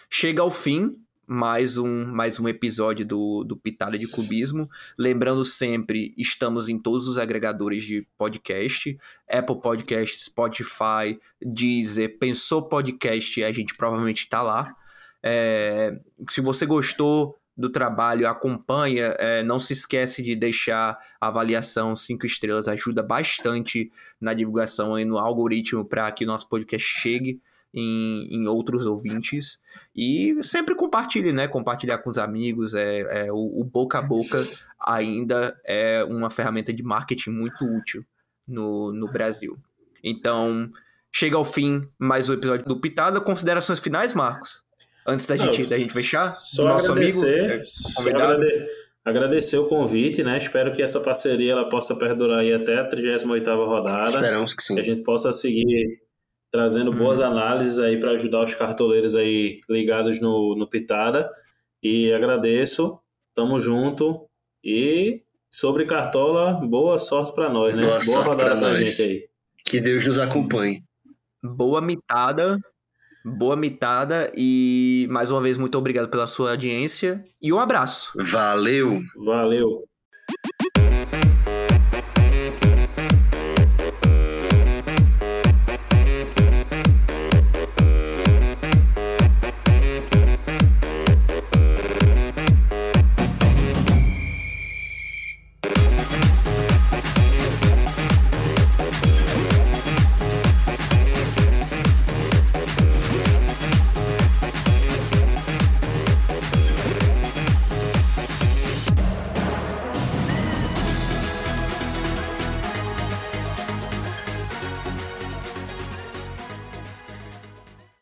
chega 0.09 0.41
ao 0.43 0.51
fim 0.51 0.95
mais 1.31 1.77
um, 1.77 2.05
mais 2.07 2.41
um 2.41 2.47
episódio 2.49 3.07
do, 3.07 3.45
do 3.45 3.55
Pitada 3.55 3.97
de 3.97 4.05
Cubismo. 4.05 4.67
Lembrando 4.99 5.45
sempre, 5.45 6.13
estamos 6.17 6.67
em 6.67 6.77
todos 6.77 7.07
os 7.07 7.17
agregadores 7.17 7.85
de 7.85 8.05
podcast: 8.17 8.97
Apple 9.29 9.61
Podcast, 9.61 10.25
Spotify, 10.25 11.17
Deezer, 11.41 12.19
Pensou 12.19 12.67
Podcast, 12.67 13.41
a 13.45 13.51
gente 13.53 13.73
provavelmente 13.77 14.23
está 14.23 14.41
lá. 14.41 14.75
É, 15.23 15.97
se 16.29 16.41
você 16.41 16.65
gostou 16.65 17.37
do 17.55 17.69
trabalho, 17.69 18.27
acompanha, 18.27 19.15
é, 19.17 19.41
não 19.41 19.57
se 19.57 19.71
esquece 19.71 20.21
de 20.21 20.35
deixar 20.35 20.99
a 21.19 21.27
avaliação 21.29 21.95
5 21.95 22.25
estrelas, 22.25 22.67
ajuda 22.67 23.01
bastante 23.01 23.89
na 24.19 24.33
divulgação 24.33 24.99
e 24.99 25.05
no 25.05 25.17
algoritmo 25.17 25.85
para 25.85 26.11
que 26.11 26.25
o 26.25 26.27
nosso 26.27 26.49
podcast 26.49 26.85
chegue 26.85 27.39
em, 27.73 28.27
em 28.29 28.47
outros 28.47 28.85
ouvintes. 28.85 29.59
E 29.95 30.37
sempre 30.43 30.75
compartilhe, 30.75 31.31
né? 31.31 31.47
Compartilhar 31.47 31.99
com 31.99 32.09
os 32.09 32.17
amigos. 32.17 32.73
É, 32.73 33.25
é 33.25 33.31
o, 33.31 33.61
o 33.61 33.63
boca 33.63 33.99
a 33.99 34.01
boca 34.01 34.37
ainda 34.79 35.57
é 35.65 36.03
uma 36.03 36.29
ferramenta 36.29 36.73
de 36.73 36.83
marketing 36.83 37.31
muito 37.31 37.63
útil 37.65 38.05
no, 38.47 38.91
no 38.91 39.07
Brasil. 39.07 39.57
Então, 40.03 40.71
chega 41.11 41.37
ao 41.37 41.45
fim 41.45 41.87
mais 41.97 42.29
um 42.29 42.33
episódio 42.33 42.65
do 42.65 42.79
Pitada. 42.79 43.21
Considerações 43.21 43.79
finais, 43.79 44.13
Marcos? 44.13 44.61
Antes 45.05 45.25
da, 45.25 45.35
Não, 45.35 45.51
gente, 45.51 45.69
da 45.69 45.77
gente 45.77 45.93
fechar? 45.93 46.35
Só 46.35 46.65
nosso 46.65 46.91
agradecer, 46.91 47.39
amigo, 47.39 47.53
é, 47.53 47.63
só 47.63 48.01
agradecer 49.03 49.57
o 49.57 49.67
convite, 49.67 50.23
né? 50.23 50.37
Espero 50.37 50.73
que 50.73 50.81
essa 50.81 50.99
parceria 50.99 51.53
ela 51.53 51.67
possa 51.69 51.95
perdurar 51.95 52.39
aí 52.39 52.53
até 52.53 52.79
a 52.79 52.87
38ª 52.87 53.65
rodada. 53.65 54.05
Esperamos 54.05 54.53
que 54.53 54.61
sim. 54.61 54.75
que 54.75 54.81
a 54.81 54.83
gente 54.83 55.01
possa 55.01 55.33
seguir 55.33 55.99
trazendo 56.51 56.91
boas 56.91 57.19
Uhum. 57.19 57.27
análises 57.27 57.79
aí 57.79 57.99
para 57.99 58.11
ajudar 58.11 58.43
os 58.43 58.53
cartoleiros 58.53 59.15
aí 59.15 59.59
ligados 59.69 60.19
no, 60.19 60.55
no 60.55 60.67
Pitada. 60.67 61.29
E 61.81 62.11
agradeço, 62.13 62.99
tamo 63.33 63.59
junto. 63.59 64.27
E 64.63 65.21
sobre 65.49 65.85
Cartola, 65.85 66.53
boa 66.53 66.99
sorte 66.99 67.33
para 67.33 67.49
nós, 67.49 67.75
né? 67.75 67.83
Boa 67.83 67.93
Boa, 67.93 68.01
sorte 68.01 68.27
rodada 68.29 68.59
pra 68.59 68.73
gente 68.85 69.01
aí. 69.01 69.29
Que 69.65 69.79
Deus 69.79 70.05
nos 70.05 70.19
acompanhe. 70.19 70.83
Boa 71.41 71.81
mitada. 71.81 72.59
Boa 73.23 73.55
mitada. 73.55 74.31
E 74.35 75.07
mais 75.09 75.31
uma 75.31 75.41
vez, 75.41 75.57
muito 75.57 75.77
obrigado 75.77 76.09
pela 76.09 76.27
sua 76.27 76.51
audiência. 76.51 77.23
E 77.41 77.51
um 77.53 77.59
abraço. 77.59 78.11
Valeu! 78.15 78.99
Valeu. 79.25 79.87